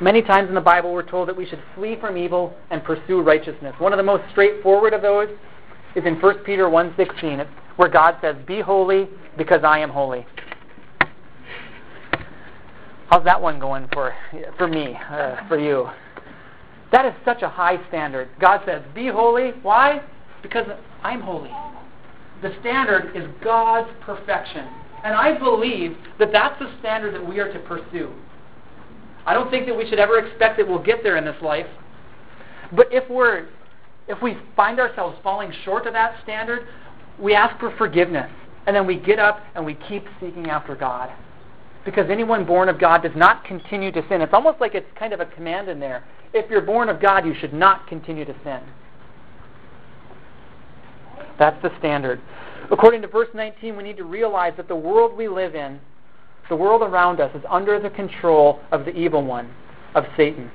Many 0.00 0.22
times 0.22 0.48
in 0.48 0.54
the 0.54 0.60
Bible, 0.60 0.92
we're 0.92 1.08
told 1.08 1.28
that 1.28 1.36
we 1.36 1.46
should 1.46 1.62
flee 1.74 1.96
from 2.00 2.16
evil 2.16 2.54
and 2.70 2.82
pursue 2.82 3.20
righteousness. 3.20 3.74
One 3.78 3.92
of 3.92 3.98
the 3.98 4.02
most 4.02 4.22
straightforward 4.30 4.94
of 4.94 5.02
those 5.02 5.28
is 5.94 6.04
in 6.04 6.20
1 6.20 6.38
Peter 6.38 6.64
1.16, 6.64 7.46
where 7.76 7.88
God 7.88 8.16
says, 8.20 8.36
Be 8.46 8.60
holy 8.60 9.08
because 9.36 9.62
I 9.64 9.78
am 9.78 9.90
holy. 9.90 10.26
How's 13.08 13.24
that 13.24 13.40
one 13.40 13.58
going 13.58 13.88
for, 13.92 14.14
for 14.56 14.68
me, 14.68 14.96
uh, 15.10 15.48
for 15.48 15.58
you? 15.58 15.88
That 16.92 17.06
is 17.06 17.12
such 17.24 17.42
a 17.42 17.48
high 17.48 17.78
standard. 17.88 18.28
God 18.40 18.62
says, 18.66 18.82
Be 18.94 19.08
holy. 19.08 19.50
Why? 19.62 20.02
Because 20.42 20.66
I'm 21.02 21.20
holy. 21.20 21.50
The 22.42 22.54
standard 22.60 23.16
is 23.16 23.28
God's 23.42 23.90
perfection. 24.00 24.66
And 25.04 25.14
I 25.14 25.38
believe 25.38 25.96
that 26.18 26.30
that's 26.32 26.58
the 26.58 26.70
standard 26.80 27.14
that 27.14 27.26
we 27.26 27.38
are 27.38 27.52
to 27.52 27.58
pursue. 27.60 28.12
I 29.26 29.34
don't 29.34 29.50
think 29.50 29.66
that 29.66 29.76
we 29.76 29.88
should 29.88 29.98
ever 29.98 30.18
expect 30.18 30.58
that 30.58 30.68
we'll 30.68 30.82
get 30.82 31.02
there 31.02 31.16
in 31.16 31.24
this 31.24 31.40
life. 31.42 31.66
But 32.72 32.88
if 32.92 33.08
we're 33.10 33.48
if 34.10 34.20
we 34.20 34.36
find 34.56 34.80
ourselves 34.80 35.16
falling 35.22 35.52
short 35.64 35.86
of 35.86 35.92
that 35.92 36.20
standard, 36.24 36.66
we 37.18 37.34
ask 37.34 37.58
for 37.60 37.74
forgiveness. 37.76 38.30
And 38.66 38.74
then 38.74 38.86
we 38.86 38.96
get 38.96 39.18
up 39.18 39.40
and 39.54 39.64
we 39.64 39.74
keep 39.88 40.04
seeking 40.20 40.48
after 40.48 40.74
God. 40.74 41.10
Because 41.84 42.10
anyone 42.10 42.44
born 42.44 42.68
of 42.68 42.78
God 42.78 43.02
does 43.02 43.16
not 43.16 43.44
continue 43.44 43.90
to 43.92 44.06
sin. 44.08 44.20
It's 44.20 44.34
almost 44.34 44.60
like 44.60 44.74
it's 44.74 44.86
kind 44.98 45.12
of 45.12 45.20
a 45.20 45.26
command 45.26 45.68
in 45.68 45.80
there. 45.80 46.04
If 46.34 46.50
you're 46.50 46.60
born 46.60 46.88
of 46.88 47.00
God, 47.00 47.24
you 47.24 47.34
should 47.40 47.54
not 47.54 47.86
continue 47.86 48.24
to 48.24 48.34
sin. 48.44 48.60
That's 51.38 51.60
the 51.62 51.70
standard. 51.78 52.20
According 52.70 53.02
to 53.02 53.08
verse 53.08 53.28
19, 53.32 53.76
we 53.76 53.82
need 53.82 53.96
to 53.96 54.04
realize 54.04 54.52
that 54.56 54.68
the 54.68 54.76
world 54.76 55.16
we 55.16 55.28
live 55.28 55.54
in, 55.54 55.80
the 56.48 56.56
world 56.56 56.82
around 56.82 57.20
us, 57.20 57.34
is 57.34 57.42
under 57.48 57.80
the 57.80 57.90
control 57.90 58.60
of 58.72 58.84
the 58.84 58.90
evil 58.90 59.24
one, 59.24 59.50
of 59.94 60.04
Satan. 60.16 60.50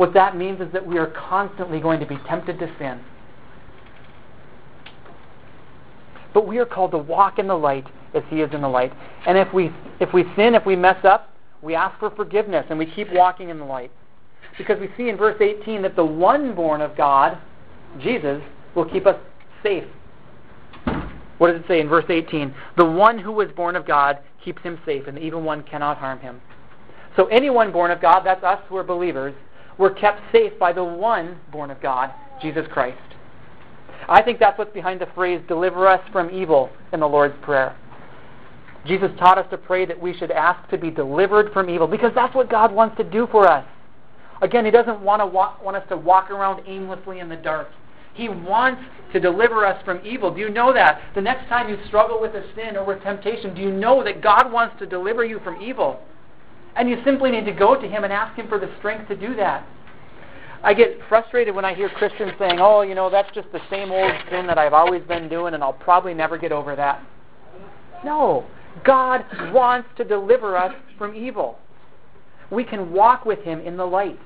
What 0.00 0.14
that 0.14 0.34
means 0.34 0.62
is 0.62 0.72
that 0.72 0.86
we 0.86 0.96
are 0.96 1.08
constantly 1.08 1.78
going 1.78 2.00
to 2.00 2.06
be 2.06 2.16
tempted 2.26 2.58
to 2.58 2.74
sin. 2.78 3.02
But 6.32 6.46
we 6.46 6.56
are 6.56 6.64
called 6.64 6.92
to 6.92 6.96
walk 6.96 7.38
in 7.38 7.46
the 7.46 7.54
light 7.54 7.84
as 8.14 8.22
he 8.30 8.40
is 8.40 8.48
in 8.54 8.62
the 8.62 8.68
light. 8.68 8.94
And 9.26 9.36
if 9.36 9.52
we 9.52 9.70
if 10.00 10.14
we 10.14 10.22
sin, 10.36 10.54
if 10.54 10.64
we 10.64 10.74
mess 10.74 11.04
up, 11.04 11.34
we 11.60 11.74
ask 11.74 11.98
for 11.98 12.08
forgiveness 12.12 12.64
and 12.70 12.78
we 12.78 12.86
keep 12.86 13.12
walking 13.12 13.50
in 13.50 13.58
the 13.58 13.64
light. 13.66 13.90
Because 14.56 14.80
we 14.80 14.88
see 14.96 15.10
in 15.10 15.18
verse 15.18 15.38
18 15.38 15.82
that 15.82 15.96
the 15.96 16.04
one 16.06 16.54
born 16.54 16.80
of 16.80 16.96
God, 16.96 17.36
Jesus, 18.00 18.40
will 18.74 18.88
keep 18.88 19.06
us 19.06 19.20
safe. 19.62 19.84
What 21.36 21.52
does 21.52 21.60
it 21.60 21.68
say 21.68 21.78
in 21.78 21.90
verse 21.90 22.06
18? 22.08 22.54
The 22.78 22.86
one 22.86 23.18
who 23.18 23.32
was 23.32 23.48
born 23.54 23.76
of 23.76 23.86
God 23.86 24.20
keeps 24.42 24.62
him 24.62 24.80
safe, 24.86 25.08
and 25.08 25.18
the 25.18 25.22
evil 25.22 25.42
one 25.42 25.62
cannot 25.62 25.98
harm 25.98 26.20
him. 26.20 26.40
So 27.16 27.26
anyone 27.26 27.70
born 27.70 27.90
of 27.90 28.00
God, 28.00 28.22
that's 28.24 28.42
us 28.42 28.60
who 28.70 28.78
are 28.78 28.82
believers, 28.84 29.34
we're 29.80 29.94
kept 29.94 30.20
safe 30.30 30.52
by 30.58 30.74
the 30.74 30.84
one 30.84 31.40
born 31.50 31.70
of 31.70 31.80
God, 31.80 32.12
Jesus 32.42 32.66
Christ. 32.70 32.98
I 34.08 34.22
think 34.22 34.38
that's 34.38 34.58
what's 34.58 34.72
behind 34.74 35.00
the 35.00 35.08
phrase, 35.14 35.40
deliver 35.48 35.88
us 35.88 36.02
from 36.12 36.30
evil, 36.30 36.68
in 36.92 37.00
the 37.00 37.08
Lord's 37.08 37.34
Prayer. 37.42 37.74
Jesus 38.86 39.10
taught 39.18 39.38
us 39.38 39.46
to 39.50 39.56
pray 39.56 39.86
that 39.86 39.98
we 39.98 40.14
should 40.16 40.30
ask 40.30 40.68
to 40.68 40.76
be 40.76 40.90
delivered 40.90 41.52
from 41.52 41.70
evil 41.70 41.86
because 41.86 42.12
that's 42.14 42.34
what 42.34 42.50
God 42.50 42.72
wants 42.72 42.96
to 42.98 43.04
do 43.04 43.26
for 43.30 43.48
us. 43.48 43.64
Again, 44.42 44.66
He 44.66 44.70
doesn't 44.70 45.00
want, 45.00 45.20
to 45.20 45.26
walk, 45.26 45.64
want 45.64 45.78
us 45.78 45.88
to 45.88 45.96
walk 45.96 46.30
around 46.30 46.62
aimlessly 46.66 47.20
in 47.20 47.30
the 47.30 47.36
dark. 47.36 47.68
He 48.12 48.28
wants 48.28 48.82
to 49.14 49.20
deliver 49.20 49.64
us 49.64 49.82
from 49.84 50.00
evil. 50.04 50.34
Do 50.34 50.40
you 50.40 50.50
know 50.50 50.74
that? 50.74 51.00
The 51.14 51.22
next 51.22 51.48
time 51.48 51.70
you 51.70 51.78
struggle 51.86 52.20
with 52.20 52.34
a 52.34 52.44
sin 52.54 52.76
or 52.76 52.84
with 52.84 53.02
temptation, 53.02 53.54
do 53.54 53.62
you 53.62 53.70
know 53.70 54.04
that 54.04 54.22
God 54.22 54.52
wants 54.52 54.76
to 54.80 54.86
deliver 54.86 55.24
you 55.24 55.40
from 55.40 55.62
evil? 55.62 56.00
And 56.76 56.88
you 56.88 56.98
simply 57.04 57.30
need 57.30 57.44
to 57.46 57.52
go 57.52 57.80
to 57.80 57.88
Him 57.88 58.04
and 58.04 58.12
ask 58.12 58.36
Him 58.36 58.48
for 58.48 58.58
the 58.58 58.70
strength 58.78 59.08
to 59.08 59.16
do 59.16 59.34
that. 59.36 59.66
I 60.62 60.74
get 60.74 60.98
frustrated 61.08 61.54
when 61.54 61.64
I 61.64 61.74
hear 61.74 61.88
Christians 61.88 62.32
saying, 62.38 62.58
oh, 62.60 62.82
you 62.82 62.94
know, 62.94 63.08
that's 63.08 63.32
just 63.34 63.50
the 63.52 63.60
same 63.70 63.90
old 63.90 64.12
sin 64.30 64.46
that 64.46 64.58
I've 64.58 64.74
always 64.74 65.02
been 65.04 65.28
doing 65.28 65.54
and 65.54 65.62
I'll 65.62 65.72
probably 65.72 66.12
never 66.12 66.36
get 66.36 66.52
over 66.52 66.76
that. 66.76 67.02
No. 68.04 68.46
God 68.84 69.24
wants 69.52 69.88
to 69.96 70.04
deliver 70.04 70.56
us 70.56 70.74
from 70.98 71.14
evil. 71.14 71.58
We 72.50 72.64
can 72.64 72.92
walk 72.92 73.24
with 73.24 73.40
Him 73.40 73.60
in 73.60 73.76
the 73.76 73.86
light. 73.86 74.18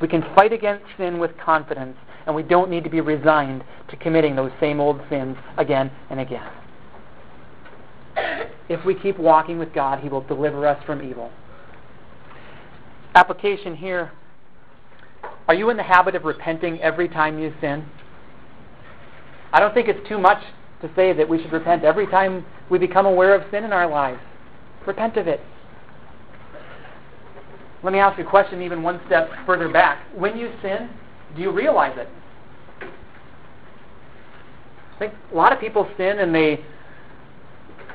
We 0.00 0.08
can 0.08 0.22
fight 0.34 0.52
against 0.52 0.84
sin 0.96 1.18
with 1.18 1.30
confidence, 1.38 1.96
and 2.26 2.34
we 2.34 2.42
don't 2.42 2.70
need 2.70 2.84
to 2.84 2.90
be 2.90 3.00
resigned 3.00 3.62
to 3.88 3.96
committing 3.96 4.34
those 4.34 4.50
same 4.58 4.80
old 4.80 5.00
sins 5.08 5.36
again 5.56 5.90
and 6.10 6.20
again. 6.20 6.50
If 8.68 8.84
we 8.84 8.94
keep 8.94 9.18
walking 9.18 9.58
with 9.58 9.72
God, 9.74 10.00
He 10.00 10.08
will 10.08 10.22
deliver 10.22 10.66
us 10.66 10.82
from 10.84 11.02
evil. 11.02 11.30
Application 13.14 13.76
here 13.76 14.12
Are 15.46 15.54
you 15.54 15.70
in 15.70 15.76
the 15.76 15.82
habit 15.82 16.14
of 16.14 16.24
repenting 16.24 16.80
every 16.80 17.08
time 17.08 17.38
you 17.38 17.52
sin? 17.60 17.84
I 19.52 19.60
don't 19.60 19.72
think 19.72 19.88
it's 19.88 20.08
too 20.08 20.18
much 20.18 20.42
to 20.82 20.90
say 20.96 21.12
that 21.12 21.28
we 21.28 21.40
should 21.40 21.52
repent 21.52 21.84
every 21.84 22.06
time 22.06 22.44
we 22.70 22.78
become 22.78 23.06
aware 23.06 23.34
of 23.34 23.48
sin 23.50 23.64
in 23.64 23.72
our 23.72 23.88
lives. 23.88 24.20
Repent 24.86 25.16
of 25.16 25.28
it. 25.28 25.40
Let 27.82 27.92
me 27.92 27.98
ask 27.98 28.18
you 28.18 28.26
a 28.26 28.30
question 28.30 28.62
even 28.62 28.82
one 28.82 29.00
step 29.06 29.30
further 29.46 29.68
back. 29.68 30.02
When 30.16 30.36
you 30.36 30.50
sin, 30.62 30.88
do 31.36 31.42
you 31.42 31.50
realize 31.50 31.96
it? 31.98 32.08
I 34.94 34.98
think 34.98 35.14
a 35.32 35.36
lot 35.36 35.52
of 35.52 35.60
people 35.60 35.88
sin 35.96 36.18
and 36.18 36.34
they 36.34 36.64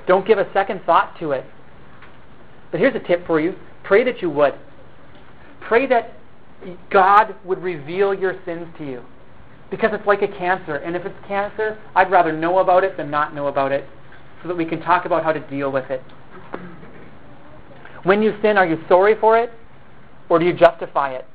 don't 0.10 0.26
give 0.26 0.40
a 0.40 0.52
second 0.54 0.82
thought 0.88 1.16
to 1.20 1.34
it. 1.34 1.46
But 2.72 2.80
here's 2.80 2.96
a 2.96 3.08
tip 3.08 3.28
for 3.28 3.40
you 3.40 3.56
pray 3.84 4.04
that 4.04 4.24
you 4.24 4.30
would. 4.32 4.56
Pray 5.62 5.86
that 5.86 6.14
God 6.90 7.36
would 7.46 7.62
reveal 7.62 8.14
your 8.14 8.34
sins 8.44 8.66
to 8.80 8.86
you. 8.86 9.04
Because 9.70 9.92
it's 9.94 10.06
like 10.08 10.24
a 10.24 10.28
cancer. 10.28 10.78
And 10.78 10.96
if 10.96 11.06
it's 11.06 11.16
cancer, 11.28 11.78
I'd 11.96 12.10
rather 12.10 12.34
know 12.34 12.58
about 12.58 12.84
it 12.84 12.98
than 12.98 13.12
not 13.12 13.36
know 13.36 13.48
about 13.48 13.72
it 13.72 13.86
so 14.42 14.48
that 14.48 14.58
we 14.58 14.66
can 14.66 14.82
talk 14.82 15.06
about 15.06 15.24
how 15.24 15.32
to 15.32 15.40
deal 15.48 15.72
with 15.72 15.92
it. 15.92 16.02
When 18.02 18.24
you 18.24 18.36
sin, 18.42 18.58
are 18.58 18.66
you 18.66 18.80
sorry 18.90 19.14
for 19.20 19.38
it 19.38 19.52
or 20.28 20.40
do 20.40 20.46
you 20.46 20.54
justify 20.54 21.14
it? 21.14 21.26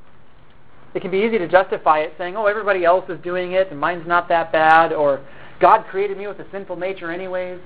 It 0.94 1.00
can 1.00 1.12
be 1.12 1.18
easy 1.18 1.38
to 1.38 1.46
justify 1.46 2.00
it 2.00 2.14
saying, 2.18 2.37
oh, 2.37 2.46
everybody 2.46 2.84
else 2.84 3.08
is 3.08 3.20
doing 3.22 3.52
it 3.52 3.70
and 3.70 3.78
mine's 3.78 4.06
not 4.06 4.28
that 4.30 4.50
bad, 4.50 4.92
or 4.92 5.24
God 5.60 5.84
created 5.87 6.18
me 6.18 6.26
with 6.26 6.40
a 6.40 6.46
sinful 6.50 6.76
nature 6.76 7.12
anyways. 7.12 7.60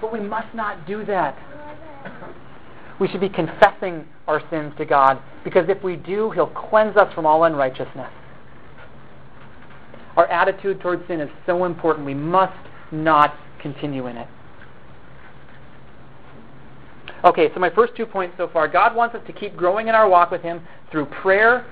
But 0.00 0.12
we 0.12 0.20
must 0.20 0.54
not 0.54 0.86
do 0.86 1.04
that. 1.04 1.36
We 2.98 3.08
should 3.08 3.20
be 3.20 3.28
confessing 3.28 4.06
our 4.26 4.40
sins 4.50 4.72
to 4.78 4.84
God 4.84 5.20
because 5.44 5.68
if 5.68 5.82
we 5.82 5.96
do, 5.96 6.30
He'll 6.30 6.46
cleanse 6.46 6.96
us 6.96 7.12
from 7.14 7.26
all 7.26 7.44
unrighteousness. 7.44 8.10
Our 10.16 10.26
attitude 10.28 10.80
towards 10.80 11.06
sin 11.06 11.20
is 11.20 11.28
so 11.44 11.64
important. 11.64 12.06
We 12.06 12.14
must 12.14 12.56
not 12.90 13.34
continue 13.60 14.06
in 14.06 14.16
it. 14.16 14.28
Okay, 17.24 17.52
so 17.52 17.60
my 17.60 17.70
first 17.70 17.94
two 17.96 18.06
points 18.06 18.34
so 18.36 18.48
far. 18.48 18.68
God 18.68 18.94
wants 18.94 19.14
us 19.14 19.22
to 19.26 19.32
keep 19.32 19.56
growing 19.56 19.88
in 19.88 19.94
our 19.94 20.08
walk 20.08 20.30
with 20.30 20.42
Him 20.42 20.60
through 20.90 21.06
prayer 21.06 21.66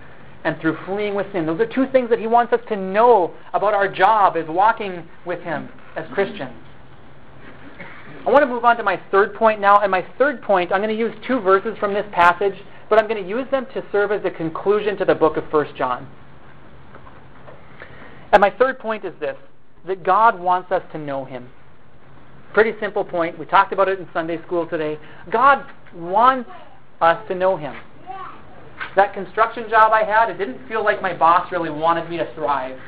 and 0.45 0.61
through 0.61 0.77
fleeing 0.85 1.15
with 1.15 1.27
sin. 1.33 1.47
Those 1.47 1.61
are 1.61 1.67
two 1.67 1.87
things 1.91 2.11
that 2.11 2.19
He 2.19 2.27
wants 2.27 2.53
us 2.53 2.61
to 2.69 2.77
know 2.77 3.33
about 3.55 3.73
our 3.73 3.89
job 3.89 4.37
as 4.37 4.47
walking 4.49 5.09
with 5.25 5.41
Him 5.41 5.69
as 5.97 6.05
Christians. 6.13 6.53
I 8.27 8.31
want 8.31 8.43
to 8.43 8.47
move 8.47 8.65
on 8.65 8.77
to 8.79 8.83
my 8.83 9.01
third 9.11 9.35
point 9.35 9.61
now. 9.61 9.81
And 9.81 9.91
my 9.91 10.07
third 10.19 10.41
point, 10.43 10.73
I'm 10.73 10.81
going 10.81 10.95
to 10.95 10.99
use 10.99 11.15
two 11.27 11.41
verses 11.41 11.77
from 11.79 11.93
this 11.93 12.07
passage, 12.13 12.55
but 12.89 12.99
I'm 12.99 13.07
going 13.07 13.23
to 13.23 13.29
use 13.29 13.47
them 13.51 13.67
to 13.75 13.85
serve 13.93 14.13
as 14.13 14.25
a 14.25 14.31
conclusion 14.31 14.97
to 14.99 15.05
the 15.05 15.15
book 15.15 15.37
of 15.37 15.45
1 15.53 15.77
John. 15.77 16.09
And 18.33 18.41
my 18.41 18.51
third 18.51 18.79
point 18.79 19.05
is 19.05 19.13
this 19.21 19.37
that 19.87 20.03
God 20.03 20.41
wants 20.41 20.73
us 20.73 20.83
to 20.93 20.99
know 20.99 21.27
Him. 21.27 21.51
Pretty 22.55 22.73
simple 22.81 23.05
point. 23.05 23.39
We 23.39 23.45
talked 23.45 23.73
about 23.73 23.89
it 23.89 23.99
in 23.99 24.09
Sunday 24.15 24.41
school 24.47 24.67
today. 24.67 24.99
God 25.31 25.67
wants 25.95 26.49
us 27.03 27.19
to 27.29 27.35
know 27.35 27.59
Him. 27.59 27.75
That 28.97 29.13
construction 29.13 29.65
job 29.69 29.93
I 29.93 30.05
had, 30.05 30.31
it 30.31 30.39
didn't 30.39 30.67
feel 30.69 30.83
like 30.83 31.03
my 31.03 31.13
boss 31.13 31.51
really 31.53 31.71
wanted 31.71 32.09
me 32.09 32.17
to 32.17 32.35
thrive. 32.35 32.79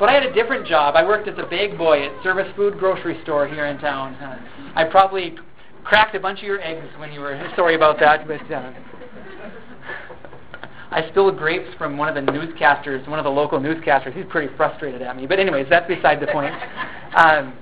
But 0.00 0.08
I 0.08 0.14
had 0.14 0.24
a 0.24 0.32
different 0.32 0.66
job. 0.66 0.96
I 0.96 1.04
worked 1.04 1.28
as 1.28 1.36
a 1.36 1.46
bag 1.46 1.76
boy 1.76 2.06
at 2.06 2.22
Service 2.22 2.50
Food 2.56 2.78
Grocery 2.78 3.20
Store 3.22 3.46
here 3.46 3.66
in 3.66 3.78
town. 3.78 4.14
Uh, 4.14 4.38
I 4.74 4.84
probably 4.84 5.34
cracked 5.84 6.16
a 6.16 6.20
bunch 6.20 6.38
of 6.38 6.44
your 6.44 6.58
eggs 6.62 6.88
when 6.96 7.12
you 7.12 7.20
were 7.20 7.38
sorry 7.54 7.74
about 7.74 8.00
that, 8.00 8.26
but 8.26 8.40
uh, 8.50 8.72
I 10.90 11.06
spilled 11.10 11.36
grapes 11.36 11.68
from 11.76 11.98
one 11.98 12.08
of 12.08 12.14
the 12.14 12.32
newscasters, 12.32 13.06
one 13.08 13.18
of 13.18 13.24
the 13.24 13.30
local 13.30 13.60
newscasters. 13.60 14.16
He's 14.16 14.24
pretty 14.30 14.52
frustrated 14.56 15.02
at 15.02 15.14
me. 15.16 15.26
But 15.26 15.38
anyways, 15.38 15.66
that's 15.68 15.86
beside 15.86 16.20
the 16.20 16.28
point. 16.28 16.54
Um, 17.10 17.54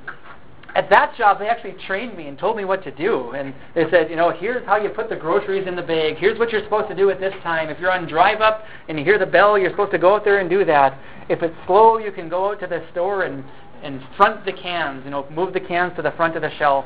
at 0.75 0.91
that 0.91 1.17
job, 1.17 1.39
they 1.39 1.49
actually 1.49 1.75
trained 1.87 2.17
me 2.17 2.29
and 2.29 2.39
told 2.39 2.57
me 2.57 2.65
what 2.65 2.85
to 2.85 2.91
do. 2.91 3.33
And 3.33 3.55
they 3.75 3.91
said, 3.91 4.11
you 4.11 4.17
know, 4.17 4.31
here's 4.31 4.65
how 4.67 4.77
you 4.77 4.91
put 4.91 5.09
the 5.09 5.17
groceries 5.17 5.67
in 5.67 5.75
the 5.75 5.83
bag. 5.83 6.17
Here's 6.17 6.39
what 6.39 6.51
you're 6.51 6.63
supposed 6.63 6.89
to 6.89 6.95
do 6.95 7.11
at 7.11 7.21
this 7.21 7.35
time. 7.43 7.69
If 7.69 7.79
you're 7.81 7.91
on 7.91 8.07
drive 8.07 8.41
up 8.41 8.65
and 8.89 8.99
you 8.99 9.05
hear 9.05 9.19
the 9.19 9.27
bell, 9.27 9.59
you're 9.59 9.71
supposed 9.71 9.93
to 9.93 9.99
go 9.99 10.15
out 10.15 10.25
there 10.25 10.39
and 10.39 10.51
do 10.51 10.65
that. 10.65 10.99
If 11.29 11.43
it's 11.43 11.57
slow, 11.67 11.99
you 11.99 12.13
can 12.13 12.29
go 12.29 12.51
out 12.51 12.61
to 12.61 12.67
the 12.67 12.85
store 12.93 13.25
and, 13.25 13.45
and 13.83 14.03
front 14.17 14.45
the 14.45 14.53
cans, 14.53 15.05
you 15.05 15.11
know, 15.11 15.27
move 15.31 15.53
the 15.53 15.61
cans 15.61 15.97
to 15.97 16.03
the 16.03 16.13
front 16.13 16.37
of 16.37 16.43
the 16.43 16.51
shelf. 16.59 16.85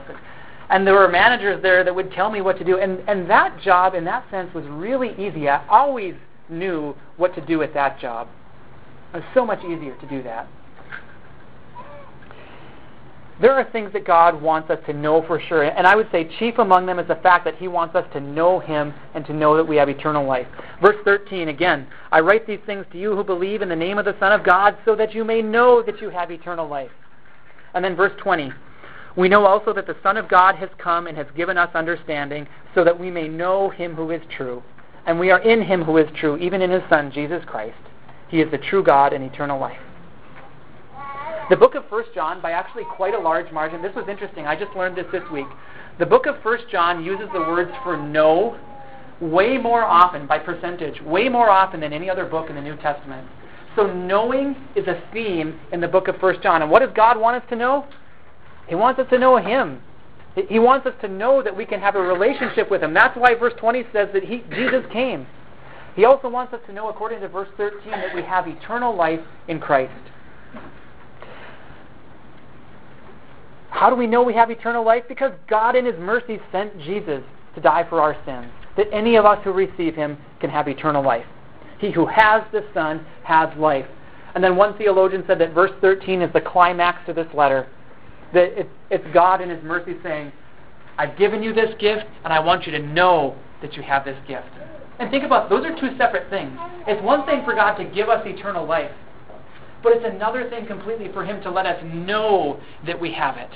And 0.71 0.87
there 0.87 0.95
were 0.95 1.09
managers 1.09 1.61
there 1.63 1.85
that 1.85 1.95
would 1.95 2.13
tell 2.13 2.31
me 2.31 2.41
what 2.41 2.59
to 2.59 2.65
do. 2.65 2.79
And, 2.79 3.01
and 3.09 3.29
that 3.29 3.61
job, 3.61 3.95
in 3.95 4.05
that 4.05 4.25
sense, 4.31 4.55
was 4.55 4.65
really 4.67 5.11
easy. 5.19 5.49
I 5.49 5.67
always 5.69 6.15
knew 6.49 6.95
what 7.17 7.35
to 7.35 7.41
do 7.45 7.63
at 7.63 7.75
that 7.75 8.01
job. 8.01 8.29
It 9.13 9.19
was 9.19 9.25
so 9.35 9.45
much 9.45 9.63
easier 9.65 9.95
to 9.97 10.07
do 10.09 10.23
that. 10.23 10.49
There 13.41 13.55
are 13.55 13.65
things 13.73 13.93
that 13.93 14.07
God 14.07 14.41
wants 14.41 14.71
us 14.71 14.79
to 14.87 14.93
know 14.93 15.27
for 15.27 15.41
sure, 15.41 15.65
and 15.65 15.87
I 15.87 15.97
would 15.97 16.09
say 16.13 16.31
chief 16.39 16.59
among 16.59 16.87
them 16.87 16.99
is 16.99 17.09
the 17.09 17.17
fact 17.17 17.45
that 17.47 17.57
He 17.57 17.67
wants 17.67 17.95
us 17.95 18.05
to 18.13 18.21
know 18.21 18.61
Him 18.61 18.93
and 19.15 19.25
to 19.27 19.33
know 19.33 19.57
that 19.57 19.67
we 19.67 19.77
have 19.77 19.89
eternal 19.89 20.27
life. 20.27 20.47
Verse 20.81 20.97
13 21.05 21.49
again, 21.49 21.87
I 22.13 22.21
write 22.21 22.47
these 22.47 22.61
things 22.67 22.85
to 22.93 22.99
you 22.99 23.17
who 23.17 23.25
believe 23.25 23.63
in 23.63 23.69
the 23.69 23.77
name 23.77 23.99
of 23.99 24.05
the 24.05 24.17
Son 24.21 24.33
of 24.33 24.45
God 24.45 24.77
so 24.85 24.95
that 24.97 25.15
you 25.15 25.25
may 25.25 25.41
know 25.41 25.83
that 25.83 26.01
you 26.01 26.11
have 26.11 26.31
eternal 26.31 26.69
life. 26.69 26.91
And 27.75 27.85
then 27.85 27.97
verse 27.97 28.13
20, 28.23 28.53
we 29.17 29.29
know 29.29 29.47
also 29.47 29.73
that 29.73 29.87
the 29.87 29.97
Son 30.03 30.17
of 30.17 30.29
God 30.29 30.55
has 30.57 30.69
come 30.79 31.07
and 31.07 31.17
has 31.17 31.27
given 31.35 31.59
us 31.59 31.75
understanding 31.75 32.47
so 32.75 32.85
that 32.85 32.99
we 32.99 33.11
may 33.11 33.29
know 33.29 33.71
Him 33.71 33.95
who 33.95 34.11
is 34.11 34.23
true. 34.37 34.63
And 35.07 35.19
we 35.19 35.31
are 35.31 35.41
in 35.41 35.63
Him 35.63 35.83
who 35.83 35.97
is 35.97 36.09
true, 36.15 36.37
even 36.37 36.63
in 36.63 36.71
His 36.71 36.83
Son, 36.89 37.11
Jesus 37.11 37.43
Christ. 37.47 37.77
He 38.29 38.41
is 38.41 38.51
the 38.51 38.59
true 38.59 38.83
God 38.83 39.13
and 39.13 39.25
eternal 39.25 39.59
life. 39.59 39.81
The 41.51 41.57
book 41.57 41.75
of 41.75 41.85
1 41.91 42.05
John, 42.15 42.41
by 42.41 42.53
actually 42.53 42.85
quite 42.85 43.15
a 43.15 43.19
large 43.19 43.51
margin, 43.53 43.83
this 43.83 43.95
was 43.95 44.07
interesting. 44.09 44.47
I 44.47 44.57
just 44.57 44.75
learned 44.77 44.97
this 44.97 45.07
this 45.11 45.29
week. 45.33 45.47
The 45.99 46.07
book 46.07 46.27
of 46.27 46.37
1 46.43 46.59
John 46.71 47.05
uses 47.05 47.29
the 47.33 47.41
words 47.41 47.71
for 47.83 47.97
know 47.97 48.59
way 49.21 49.59
more 49.59 49.83
often, 49.83 50.27
by 50.27 50.39
percentage, 50.39 51.01
way 51.03 51.29
more 51.29 51.51
often 51.51 51.81
than 51.81 51.93
any 51.93 52.09
other 52.09 52.25
book 52.25 52.49
in 52.49 52.57
the 52.57 52.63
New 52.63 52.77
Testament. 52.77 53.27
So 53.77 53.93
knowing 53.93 54.57
is 54.77 54.87
a 54.87 55.03
theme 55.13 55.59
in 55.73 55.81
the 55.81 55.89
book 55.89 56.09
of 56.09 56.21
1 56.23 56.43
John. 56.43 56.63
And 56.63 56.71
what 56.71 56.81
does 56.81 56.91
God 56.95 57.19
want 57.19 57.43
us 57.43 57.49
to 57.51 57.57
know? 57.57 57.87
He 58.69 58.75
wants 58.75 59.01
us 59.01 59.07
to 59.11 59.19
know 59.19 59.37
Him. 59.37 59.81
He 60.49 60.59
wants 60.59 60.87
us 60.87 60.95
to 61.03 61.09
know 61.09 61.43
that 61.43 61.55
we 61.55 61.67
can 61.67 61.81
have 61.81 61.97
a 61.97 62.01
relationship 62.01 62.71
with 62.71 62.83
Him. 62.83 62.95
That's 62.95 63.17
why 63.17 63.35
verse 63.35 63.55
20 63.59 63.85
says 63.93 64.09
that 64.15 64.25
he, 64.25 64.45
Jesus 64.55 64.85
came. 64.93 65.27
He 65.95 66.05
also 66.05 66.29
wants 66.29 66.55
us 66.55 66.61
to 66.67 66.73
know, 66.73 66.89
according 66.89 67.21
to 67.21 67.29
verse 67.29 67.49
13, 67.57 67.91
that 67.91 68.15
we 68.15 68.23
have 68.23 68.47
eternal 68.47 68.97
life 68.97 69.21
in 69.49 69.61
Christ. 69.61 69.93
How 73.73 73.91
do 73.91 73.97
we 73.97 74.07
know 74.07 74.23
we 74.23 74.35
have 74.35 74.51
eternal 74.51 74.85
life? 74.85 75.03
Because 75.09 75.33
God 75.49 75.75
in 75.75 75.85
His 75.85 75.97
mercy 75.99 76.39
sent 76.53 76.79
Jesus 76.79 77.23
to 77.55 77.61
die 77.61 77.85
for 77.89 78.01
our 78.01 78.17
sins. 78.25 78.53
that 78.77 78.87
any 78.93 79.17
of 79.17 79.25
us 79.25 79.39
who 79.45 79.53
receive 79.53 79.95
him 79.95 80.17
can 80.41 80.51
have 80.51 80.69
eternal 80.69 81.05
life. 81.05 81.27
He 81.79 81.91
who 81.91 82.07
has 82.07 82.43
the 82.53 82.65
Son 82.73 83.05
has 83.25 83.49
life. 83.59 83.87
And 84.35 84.43
then 84.43 84.57
one 84.57 84.77
theologian 84.79 85.25
said 85.27 85.39
that 85.41 85.53
verse 85.53 85.73
13 85.81 86.23
is 86.23 86.33
the 86.33 86.41
climax 86.41 87.05
to 87.07 87.13
this 87.13 87.27
letter. 87.35 87.69
That 88.33 88.67
it's 88.91 89.05
God 89.13 89.41
in 89.41 89.51
his 89.51 89.63
mercy 89.63 89.97
saying, 90.03 90.33
I've 90.97 91.19
given 91.19 91.43
you 91.43 91.53
this 91.53 91.75
gift, 91.79 92.07
and 92.25 92.33
I 92.33 92.41
want 92.41 92.67
you 92.67 92.73
to 92.73 92.79
know 92.79 93.37
that 93.61 93.75
you 93.75 93.83
have 93.83 94.05
this 94.05 94.17
gift. 94.27 94.49
And 94.99 95.11
think 95.11 95.25
about 95.25 95.51
those 95.51 95.65
are 95.65 95.79
two 95.79 95.97
separate 95.99 96.31
things. 96.31 96.57
It's 96.87 97.03
one 97.03 97.27
thing 97.27 97.45
for 97.45 97.55
God 97.55 97.75
to 97.77 97.85
give 97.85 98.09
us 98.09 98.23
eternal 98.27 98.67
life, 98.67 98.91
but 99.83 99.93
it's 99.93 100.05
another 100.05 100.49
thing 100.49 100.67
completely 100.67 101.11
for 101.13 101.25
Him 101.25 101.43
to 101.43 101.51
let 101.51 101.67
us 101.67 101.83
know 101.85 102.61
that 102.87 103.01
we 103.01 103.13
have 103.13 103.37
it. 103.37 103.51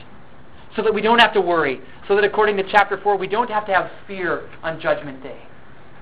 So 0.74 0.82
that 0.82 0.92
we 0.92 1.00
don't 1.00 1.18
have 1.18 1.32
to 1.34 1.40
worry. 1.40 1.80
So 2.06 2.14
that 2.16 2.24
according 2.24 2.56
to 2.58 2.64
chapter 2.70 3.00
4, 3.02 3.16
we 3.16 3.26
don't 3.26 3.50
have 3.50 3.66
to 3.66 3.72
have 3.72 3.90
fear 4.06 4.48
on 4.62 4.80
Judgment 4.80 5.22
Day. 5.22 5.40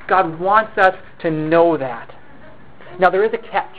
God 0.08 0.38
wants 0.38 0.76
us 0.78 0.94
to 1.20 1.30
know 1.30 1.76
that. 1.76 2.14
Now, 2.98 3.10
there 3.10 3.24
is 3.24 3.32
a 3.32 3.38
catch. 3.38 3.74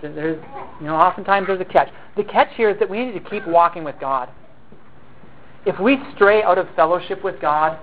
There's, 0.00 0.38
you 0.80 0.86
know, 0.86 0.94
oftentimes 0.94 1.46
there's 1.48 1.60
a 1.60 1.64
catch. 1.64 1.88
The 2.16 2.24
catch 2.24 2.48
here 2.56 2.70
is 2.70 2.78
that 2.78 2.88
we 2.88 3.04
need 3.04 3.12
to 3.12 3.30
keep 3.30 3.46
walking 3.46 3.84
with 3.84 3.96
God. 4.00 4.28
If 5.66 5.78
we 5.80 5.98
stray 6.14 6.42
out 6.42 6.56
of 6.56 6.68
fellowship 6.76 7.24
with 7.24 7.40
God, 7.40 7.78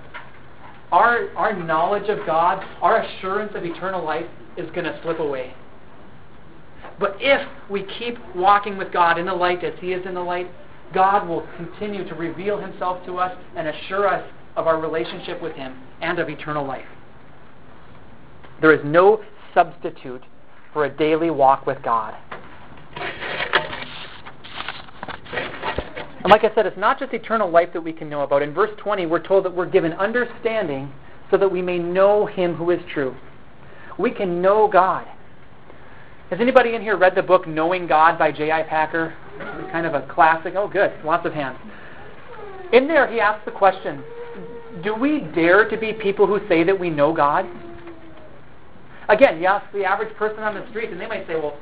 our, 0.92 1.30
our 1.36 1.52
knowledge 1.52 2.08
of 2.08 2.24
God, 2.26 2.64
our 2.80 3.02
assurance 3.02 3.52
of 3.54 3.64
eternal 3.64 4.04
life 4.04 4.26
is 4.56 4.70
going 4.70 4.84
to 4.84 4.98
slip 5.02 5.18
away. 5.18 5.54
But 6.98 7.16
if 7.20 7.46
we 7.70 7.84
keep 7.98 8.16
walking 8.34 8.76
with 8.76 8.92
God 8.92 9.18
in 9.18 9.26
the 9.26 9.34
light 9.34 9.62
as 9.62 9.74
He 9.80 9.92
is 9.92 10.06
in 10.06 10.14
the 10.14 10.22
light, 10.22 10.48
God 10.94 11.28
will 11.28 11.46
continue 11.56 12.08
to 12.08 12.14
reveal 12.14 12.58
Himself 12.58 13.04
to 13.06 13.18
us 13.18 13.36
and 13.56 13.68
assure 13.68 14.08
us 14.08 14.28
of 14.56 14.66
our 14.66 14.80
relationship 14.80 15.42
with 15.42 15.54
Him 15.54 15.78
and 16.00 16.18
of 16.18 16.28
eternal 16.28 16.66
life. 16.66 16.86
There 18.60 18.72
is 18.72 18.80
no 18.84 19.22
substitute 19.52 20.22
for 20.72 20.86
a 20.86 20.90
daily 20.90 21.30
walk 21.30 21.66
with 21.66 21.82
God. 21.82 22.14
And 26.22 26.30
like 26.32 26.44
I 26.44 26.52
said, 26.54 26.66
it's 26.66 26.78
not 26.78 26.98
just 26.98 27.12
eternal 27.12 27.50
life 27.50 27.68
that 27.72 27.80
we 27.80 27.92
can 27.92 28.08
know 28.08 28.22
about. 28.22 28.42
In 28.42 28.52
verse 28.52 28.72
20, 28.78 29.06
we're 29.06 29.24
told 29.24 29.44
that 29.44 29.54
we're 29.54 29.70
given 29.70 29.92
understanding 29.92 30.90
so 31.30 31.36
that 31.36 31.50
we 31.50 31.62
may 31.62 31.78
know 31.78 32.26
Him 32.26 32.54
who 32.54 32.70
is 32.70 32.80
true. 32.92 33.14
We 33.98 34.10
can 34.10 34.42
know 34.42 34.68
God. 34.68 35.06
Has 36.30 36.40
anybody 36.40 36.74
in 36.74 36.82
here 36.82 36.96
read 36.96 37.14
the 37.14 37.22
book 37.22 37.46
Knowing 37.46 37.86
God 37.86 38.18
by 38.18 38.32
J.I. 38.32 38.64
Packer? 38.64 39.14
Kind 39.70 39.86
of 39.86 39.94
a 39.94 40.06
classic. 40.12 40.54
Oh, 40.56 40.66
good. 40.66 40.92
Lots 41.04 41.24
of 41.24 41.32
hands. 41.32 41.58
In 42.72 42.88
there, 42.88 43.10
he 43.10 43.20
asks 43.20 43.44
the 43.44 43.52
question 43.52 44.02
Do 44.82 44.94
we 44.94 45.20
dare 45.34 45.68
to 45.68 45.76
be 45.76 45.92
people 45.92 46.26
who 46.26 46.40
say 46.48 46.64
that 46.64 46.78
we 46.78 46.90
know 46.90 47.14
God? 47.14 47.46
Again, 49.08 49.40
you 49.40 49.46
ask 49.46 49.70
the 49.72 49.84
average 49.84 50.14
person 50.16 50.40
on 50.40 50.54
the 50.54 50.68
street, 50.70 50.90
and 50.90 51.00
they 51.00 51.06
might 51.06 51.26
say, 51.28 51.36
well, 51.36 51.56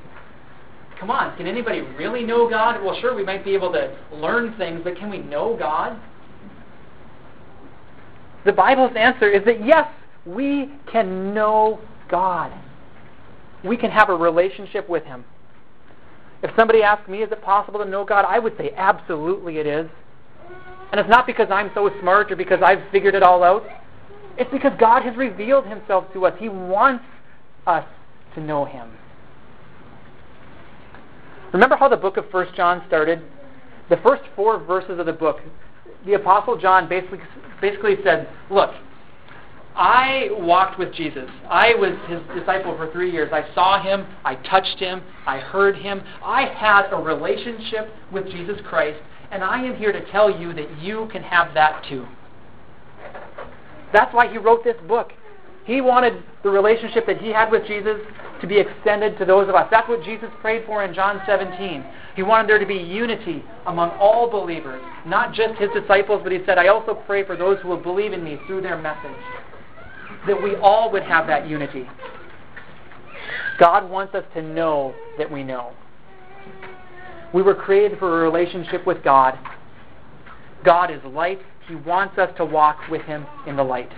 come 0.99 1.11
on, 1.11 1.37
can 1.37 1.47
anybody 1.47 1.83
really 1.83 2.25
know 2.25 2.49
God? 2.49 2.83
Well, 2.83 2.99
sure, 3.01 3.15
we 3.15 3.23
might 3.23 3.45
be 3.45 3.53
able 3.53 3.71
to 3.73 3.95
learn 4.13 4.57
things, 4.57 4.81
but 4.83 4.97
can 4.97 5.11
we 5.11 5.19
know 5.19 5.57
God? 5.59 6.01
The 8.47 8.53
Bible's 8.53 8.93
answer 8.97 9.29
is 9.31 9.45
that 9.45 9.65
yes, 9.65 9.87
we 10.25 10.73
can 10.91 11.35
know 11.35 11.81
God. 12.09 12.51
We 13.65 13.77
can 13.77 13.91
have 13.91 14.09
a 14.11 14.15
relationship 14.15 14.89
with 14.89 15.05
Him. 15.05 15.25
If 16.43 16.51
somebody 16.57 16.83
asked 16.83 17.09
me, 17.09 17.23
is 17.23 17.33
it 17.33 17.43
possible 17.43 17.83
to 17.83 17.89
know 17.89 18.05
God? 18.05 18.27
I 18.29 18.39
would 18.39 18.57
say, 18.59 18.73
absolutely 18.77 19.59
it 19.59 19.67
is. 19.67 19.89
And 20.93 21.01
it's 21.01 21.09
not 21.09 21.27
because 21.27 21.49
I'm 21.51 21.71
so 21.75 21.91
smart 22.01 22.31
or 22.31 22.37
because 22.37 22.61
I've 22.63 22.83
figured 22.93 23.15
it 23.15 23.23
all 23.23 23.43
out. 23.43 23.65
It's 24.37 24.51
because 24.51 24.73
God 24.79 25.03
has 25.03 25.17
revealed 25.17 25.67
Himself 25.67 26.13
to 26.13 26.27
us. 26.27 26.35
He 26.39 26.49
wants 26.49 27.05
us 27.67 27.85
to 28.35 28.41
know 28.41 28.65
Him. 28.65 28.91
Remember 31.53 31.77
how 31.77 31.89
the 31.89 31.97
book 31.97 32.17
of 32.17 32.27
1 32.31 32.49
John 32.57 32.83
started? 32.87 33.23
The 33.89 33.97
first 33.99 34.23
four 34.35 34.59
verses 34.59 34.99
of 34.99 35.07
the 35.07 35.13
book, 35.13 35.41
the 36.05 36.15
Apostle 36.15 36.59
John 36.59 36.89
basically, 36.89 37.21
basically 37.61 37.97
said, 38.03 38.29
Look, 38.51 38.71
I 39.77 40.29
walked 40.33 40.79
with 40.79 40.95
Jesus. 40.95 41.29
I 41.49 41.75
was 41.75 41.93
his 42.09 42.21
disciple 42.39 42.77
for 42.77 42.91
three 42.93 43.11
years. 43.11 43.31
I 43.33 43.53
saw 43.55 43.83
him. 43.83 44.07
I 44.25 44.37
touched 44.37 44.79
him. 44.79 45.03
I 45.27 45.39
heard 45.39 45.77
him. 45.77 46.01
I 46.23 46.45
had 46.45 46.93
a 46.93 46.97
relationship 46.97 47.91
with 48.13 48.27
Jesus 48.27 48.61
Christ, 48.69 49.01
and 49.33 49.43
I 49.43 49.65
am 49.65 49.77
here 49.77 49.91
to 49.91 50.11
tell 50.13 50.31
you 50.31 50.53
that 50.55 50.81
you 50.81 51.09
can 51.11 51.23
have 51.23 51.55
that 51.55 51.85
too. 51.89 52.07
That's 53.93 54.15
why 54.15 54.31
he 54.31 54.39
wrote 54.39 54.63
this 54.63 54.77
book. 54.87 55.13
He 55.65 55.81
wanted 55.81 56.23
the 56.43 56.51
relationship 56.51 57.07
that 57.07 57.19
he 57.19 57.31
had 57.31 57.51
with 57.51 57.67
Jesus 57.67 57.99
to 58.41 58.47
be 58.47 58.59
extended 58.59 59.19
to 59.19 59.25
those 59.25 59.49
of 59.49 59.55
us. 59.55 59.67
That's 59.71 59.89
what 59.89 60.05
Jesus 60.05 60.29
prayed 60.41 60.67
for 60.67 60.85
in 60.85 60.95
John 60.95 61.23
17. 61.27 61.85
He 62.15 62.23
wanted 62.23 62.49
there 62.49 62.59
to 62.59 62.67
be 62.67 62.75
unity 62.75 63.43
among 63.67 63.91
all 63.93 64.31
believers, 64.31 64.83
not 65.07 65.33
just 65.33 65.59
his 65.59 65.71
disciples, 65.71 66.21
but 66.23 66.33
he 66.33 66.41
said, 66.45 66.59
I 66.59 66.69
also 66.69 66.95
pray 67.07 67.25
for 67.25 67.37
those 67.37 67.59
who 67.61 67.69
will 67.69 67.83
believe 67.83 68.13
in 68.13 68.23
me 68.23 68.39
through 68.47 68.61
their 68.61 68.77
message. 68.77 69.17
That 70.27 70.43
we 70.43 70.57
all 70.57 70.91
would 70.93 71.03
have 71.03 71.27
that 71.27 71.49
unity. 71.49 71.87
God 73.59 73.89
wants 73.89 74.15
us 74.15 74.25
to 74.35 74.43
know 74.43 74.95
that 75.19 75.31
we 75.31 75.43
know. 75.43 75.73
We 77.33 77.43
were 77.43 77.55
created 77.55 77.99
for 77.99 78.21
a 78.21 78.23
relationship 78.23 78.87
with 78.87 79.03
God. 79.03 79.39
God 80.65 80.91
is 80.91 81.01
light. 81.05 81.41
He 81.69 81.75
wants 81.75 82.19
us 82.19 82.31
to 82.37 82.45
walk 82.45 82.79
with 82.91 83.03
him 83.03 83.27
in 83.47 83.57
the 83.57 83.63
light. 83.63 83.91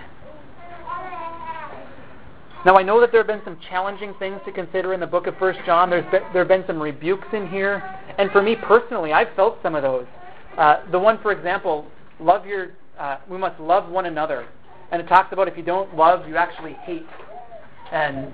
Now, 2.65 2.75
I 2.75 2.83
know 2.83 2.99
that 2.99 3.11
there 3.11 3.21
have 3.21 3.27
been 3.27 3.43
some 3.45 3.57
challenging 3.69 4.13
things 4.19 4.41
to 4.45 4.51
consider 4.51 4.93
in 4.93 4.99
the 4.99 5.07
book 5.07 5.27
of 5.27 5.35
1 5.35 5.55
John. 5.65 5.89
There's 5.89 6.03
there 6.11 6.41
have 6.41 6.47
been 6.47 6.65
some 6.67 6.81
rebukes 6.81 7.27
in 7.31 7.47
here. 7.47 7.81
And 8.17 8.31
for 8.31 8.41
me 8.41 8.55
personally, 8.55 9.13
I've 9.13 9.33
felt 9.35 9.59
some 9.61 9.75
of 9.75 9.83
those. 9.83 10.05
Uh, 10.57 10.81
the 10.91 10.99
one, 10.99 11.19
for 11.21 11.31
example, 11.31 11.85
love 12.19 12.45
your, 12.45 12.71
uh, 12.99 13.17
we 13.29 13.37
must 13.37 13.59
love 13.59 13.89
one 13.89 14.07
another. 14.07 14.47
And 14.91 15.01
it 15.01 15.07
talks 15.07 15.33
about 15.33 15.47
if 15.47 15.57
you 15.57 15.63
don't 15.63 15.95
love, 15.95 16.27
you 16.27 16.37
actually 16.37 16.73
hate. 16.73 17.05
And 17.91 18.31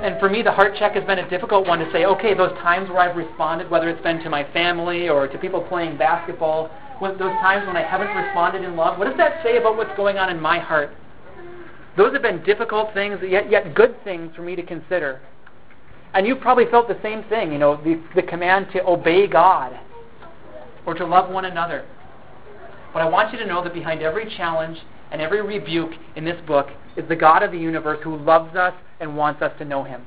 and 0.00 0.18
for 0.18 0.28
me, 0.28 0.42
the 0.42 0.50
heart 0.50 0.74
check 0.76 0.94
has 0.94 1.04
been 1.04 1.20
a 1.20 1.30
difficult 1.30 1.68
one 1.68 1.78
to 1.78 1.90
say, 1.92 2.04
okay, 2.04 2.34
those 2.34 2.52
times 2.58 2.88
where 2.90 2.98
I've 2.98 3.16
responded, 3.16 3.70
whether 3.70 3.88
it's 3.88 4.02
been 4.02 4.20
to 4.24 4.30
my 4.30 4.44
family 4.52 5.08
or 5.08 5.28
to 5.28 5.38
people 5.38 5.60
playing 5.62 5.96
basketball, 5.96 6.68
those 7.00 7.18
times 7.18 7.66
when 7.66 7.76
I 7.76 7.82
haven't 7.82 8.08
responded 8.08 8.64
in 8.64 8.74
love, 8.76 8.98
what 8.98 9.06
does 9.06 9.16
that 9.18 9.40
say 9.44 9.56
about 9.56 9.76
what's 9.76 9.96
going 9.96 10.18
on 10.18 10.30
in 10.30 10.40
my 10.40 10.58
heart? 10.58 10.90
Those 11.96 12.12
have 12.12 12.22
been 12.22 12.42
difficult 12.42 12.92
things, 12.92 13.20
yet, 13.22 13.50
yet 13.50 13.74
good 13.74 13.94
things 14.02 14.34
for 14.34 14.42
me 14.42 14.56
to 14.56 14.64
consider. 14.64 15.20
And 16.12 16.26
you've 16.26 16.40
probably 16.40 16.66
felt 16.66 16.88
the 16.88 16.98
same 17.02 17.22
thing, 17.24 17.52
you 17.52 17.58
know, 17.58 17.76
the, 17.76 18.02
the 18.16 18.22
command 18.22 18.68
to 18.72 18.84
obey 18.84 19.28
God 19.28 19.78
or 20.86 20.94
to 20.94 21.06
love 21.06 21.30
one 21.30 21.44
another. 21.44 21.86
But 22.92 23.02
I 23.02 23.08
want 23.08 23.32
you 23.32 23.38
to 23.38 23.46
know 23.46 23.62
that 23.62 23.74
behind 23.74 24.02
every 24.02 24.32
challenge 24.36 24.78
and 25.10 25.20
every 25.20 25.42
rebuke 25.42 25.92
in 26.16 26.24
this 26.24 26.40
book 26.46 26.68
is 26.96 27.08
the 27.08 27.16
God 27.16 27.42
of 27.42 27.52
the 27.52 27.58
universe 27.58 27.98
who 28.02 28.16
loves 28.16 28.54
us 28.56 28.74
and 29.00 29.16
wants 29.16 29.42
us 29.42 29.52
to 29.58 29.64
know 29.64 29.84
Him. 29.84 30.02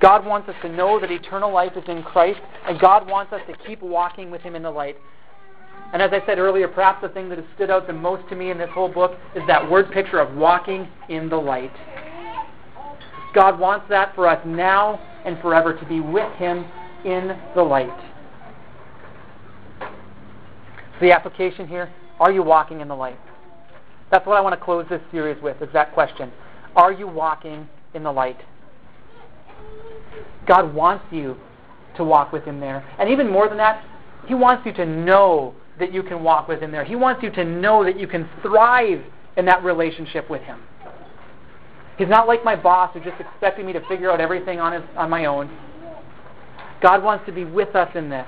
God 0.00 0.26
wants 0.26 0.48
us 0.48 0.54
to 0.62 0.68
know 0.68 1.00
that 1.00 1.10
eternal 1.10 1.52
life 1.52 1.72
is 1.76 1.84
in 1.88 2.02
Christ, 2.02 2.40
and 2.68 2.78
God 2.78 3.08
wants 3.08 3.32
us 3.32 3.40
to 3.48 3.56
keep 3.66 3.80
walking 3.80 4.30
with 4.30 4.42
Him 4.42 4.54
in 4.54 4.62
the 4.62 4.70
light. 4.70 4.96
And 5.92 6.02
as 6.02 6.10
I 6.12 6.24
said 6.26 6.38
earlier, 6.38 6.68
perhaps 6.68 7.00
the 7.00 7.08
thing 7.08 7.28
that 7.30 7.38
has 7.38 7.46
stood 7.54 7.70
out 7.70 7.86
the 7.86 7.92
most 7.92 8.28
to 8.28 8.36
me 8.36 8.50
in 8.50 8.58
this 8.58 8.70
whole 8.70 8.92
book 8.92 9.12
is 9.34 9.42
that 9.46 9.70
word 9.70 9.90
picture 9.92 10.18
of 10.18 10.36
walking 10.36 10.88
in 11.08 11.28
the 11.28 11.36
light. 11.36 11.72
God 13.34 13.58
wants 13.58 13.86
that 13.88 14.14
for 14.14 14.26
us 14.26 14.40
now 14.46 15.00
and 15.24 15.38
forever 15.40 15.74
to 15.74 15.86
be 15.86 16.00
with 16.00 16.32
Him 16.34 16.66
in 17.04 17.38
the 17.54 17.62
light. 17.62 18.15
So 20.98 21.06
the 21.06 21.12
application 21.12 21.68
here 21.68 21.92
are 22.18 22.32
you 22.32 22.42
walking 22.42 22.80
in 22.80 22.88
the 22.88 22.94
light? 22.94 23.18
That's 24.10 24.26
what 24.26 24.36
I 24.36 24.40
want 24.40 24.58
to 24.58 24.64
close 24.64 24.86
this 24.88 25.02
series 25.10 25.40
with, 25.42 25.60
is 25.60 25.68
that 25.72 25.92
question. 25.92 26.32
Are 26.74 26.92
you 26.92 27.06
walking 27.06 27.68
in 27.92 28.02
the 28.02 28.12
light? 28.12 28.38
God 30.46 30.72
wants 30.74 31.04
you 31.10 31.36
to 31.96 32.04
walk 32.04 32.32
with 32.32 32.44
Him 32.44 32.60
there. 32.60 32.86
And 32.98 33.10
even 33.10 33.30
more 33.30 33.48
than 33.48 33.58
that, 33.58 33.84
He 34.26 34.34
wants 34.34 34.64
you 34.64 34.72
to 34.74 34.86
know 34.86 35.54
that 35.78 35.92
you 35.92 36.02
can 36.02 36.22
walk 36.22 36.48
with 36.48 36.60
Him 36.60 36.72
there. 36.72 36.84
He 36.84 36.96
wants 36.96 37.22
you 37.22 37.30
to 37.32 37.44
know 37.44 37.84
that 37.84 37.98
you 37.98 38.06
can 38.06 38.28
thrive 38.40 39.02
in 39.36 39.44
that 39.44 39.62
relationship 39.62 40.30
with 40.30 40.42
Him. 40.42 40.60
He's 41.98 42.08
not 42.08 42.28
like 42.28 42.44
my 42.44 42.56
boss 42.56 42.92
who's 42.94 43.04
just 43.04 43.20
expecting 43.20 43.66
me 43.66 43.72
to 43.72 43.86
figure 43.88 44.10
out 44.10 44.20
everything 44.20 44.60
on, 44.60 44.72
his, 44.72 44.82
on 44.96 45.10
my 45.10 45.26
own. 45.26 45.50
God 46.82 47.02
wants 47.02 47.26
to 47.26 47.32
be 47.32 47.44
with 47.44 47.74
us 47.74 47.90
in 47.94 48.10
this, 48.10 48.26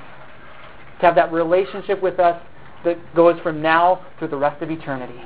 to 1.01 1.07
have 1.07 1.15
that 1.15 1.33
relationship 1.33 2.03
with 2.03 2.19
us 2.19 2.43
that 2.85 2.99
goes 3.15 3.39
from 3.41 3.61
now 3.61 4.07
through 4.19 4.29
the 4.29 4.37
rest 4.37 4.63
of 4.63 4.71
eternity. 4.71 5.21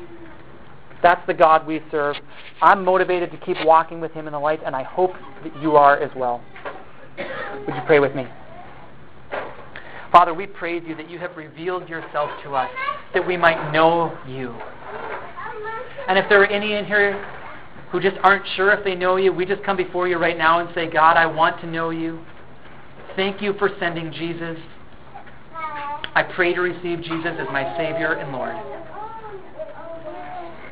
That's 1.03 1.25
the 1.27 1.35
God 1.35 1.67
we 1.67 1.83
serve. 1.91 2.17
I'm 2.61 2.85
motivated 2.85 3.31
to 3.33 3.37
keep 3.39 3.57
walking 3.65 4.01
with 4.01 4.13
Him 4.13 4.27
in 4.27 4.33
the 4.33 4.39
light, 4.39 4.61
and 4.65 4.75
I 4.77 4.85
hope 4.85 5.13
that 5.43 5.61
you 5.61 5.77
are 5.77 5.99
as 5.99 6.11
well. 6.15 6.43
Would 7.19 7.75
you 7.75 7.83
pray 7.87 7.99
with 7.99 8.15
me? 8.15 8.27
Father, 10.13 10.33
we 10.35 10.47
praise 10.47 10.83
you 10.87 10.95
that 10.97 11.11
you 11.11 11.19
have 11.19 11.37
revealed 11.37 11.89
yourself 11.89 12.31
to 12.45 12.55
us, 12.55 12.71
that 13.15 13.27
we 13.27 13.37
might 13.37 13.73
know 13.73 14.17
you. 14.27 14.55
And 16.07 16.19
if 16.19 16.29
there 16.29 16.43
are 16.43 16.47
any 16.47 16.75
in 16.75 16.85
here 16.85 17.25
who 17.91 18.01
just 18.01 18.17
aren't 18.23 18.45
sure 18.55 18.73
if 18.73 18.85
they 18.85 18.95
know 18.95 19.17
you, 19.17 19.33
we 19.33 19.47
just 19.47 19.63
come 19.65 19.77
before 19.77 20.09
you 20.09 20.19
right 20.19 20.37
now 20.39 20.61
and 20.61 20.69
say, 20.75 20.91
God, 20.91 21.17
I 21.17 21.27
want 21.27 21.61
to 21.63 21.67
know 21.67 21.91
you. 21.91 22.25
Thank 23.17 23.43
you 23.43 23.55
for 23.59 23.71
sending 23.81 24.13
Jesus. 24.13 24.59
I 26.15 26.23
pray 26.23 26.55
to 26.55 26.61
receive 26.61 27.03
Jesus 27.03 27.33
as 27.39 27.49
my 27.49 27.77
Savior 27.77 28.15
and 28.15 28.33
Lord. 28.33 28.55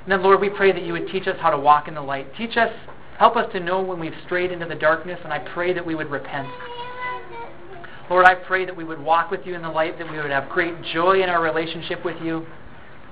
And 0.02 0.12
then, 0.12 0.22
Lord, 0.22 0.40
we 0.40 0.50
pray 0.50 0.72
that 0.72 0.82
you 0.82 0.92
would 0.92 1.08
teach 1.08 1.26
us 1.26 1.36
how 1.40 1.50
to 1.50 1.58
walk 1.58 1.88
in 1.88 1.94
the 1.94 2.02
light. 2.02 2.34
Teach 2.36 2.56
us, 2.56 2.72
help 3.18 3.36
us 3.36 3.50
to 3.52 3.60
know 3.60 3.80
when 3.80 4.00
we've 4.00 4.14
strayed 4.26 4.50
into 4.50 4.66
the 4.66 4.74
darkness, 4.74 5.20
and 5.24 5.32
I 5.32 5.38
pray 5.38 5.72
that 5.72 5.84
we 5.84 5.94
would 5.94 6.10
repent. 6.10 6.48
Lord, 8.08 8.26
I 8.26 8.34
pray 8.34 8.64
that 8.64 8.76
we 8.76 8.82
would 8.82 9.00
walk 9.00 9.30
with 9.30 9.46
you 9.46 9.54
in 9.54 9.62
the 9.62 9.68
light, 9.68 9.98
that 9.98 10.10
we 10.10 10.16
would 10.16 10.30
have 10.30 10.48
great 10.48 10.74
joy 10.92 11.22
in 11.22 11.28
our 11.28 11.40
relationship 11.42 12.04
with 12.04 12.20
you, 12.20 12.44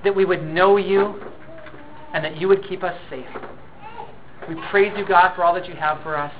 that 0.02 0.14
we 0.14 0.24
would 0.24 0.42
know 0.42 0.76
you, 0.76 1.22
and 2.12 2.24
that 2.24 2.40
you 2.40 2.48
would 2.48 2.66
keep 2.68 2.82
us 2.82 2.98
safe. 3.08 3.26
We 4.48 4.56
praise 4.70 4.92
you, 4.96 5.06
God, 5.06 5.34
for 5.36 5.44
all 5.44 5.54
that 5.54 5.68
you 5.68 5.74
have 5.74 6.02
for 6.02 6.16
us. 6.16 6.32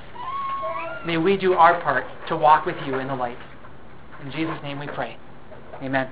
May 1.05 1.17
we 1.17 1.37
do 1.37 1.53
our 1.53 1.79
part 1.81 2.05
to 2.27 2.35
walk 2.35 2.65
with 2.65 2.75
you 2.85 2.95
in 2.95 3.07
the 3.07 3.15
light. 3.15 3.37
In 4.25 4.31
Jesus' 4.31 4.57
name 4.61 4.79
we 4.79 4.87
pray. 4.87 5.17
Amen. 5.81 6.09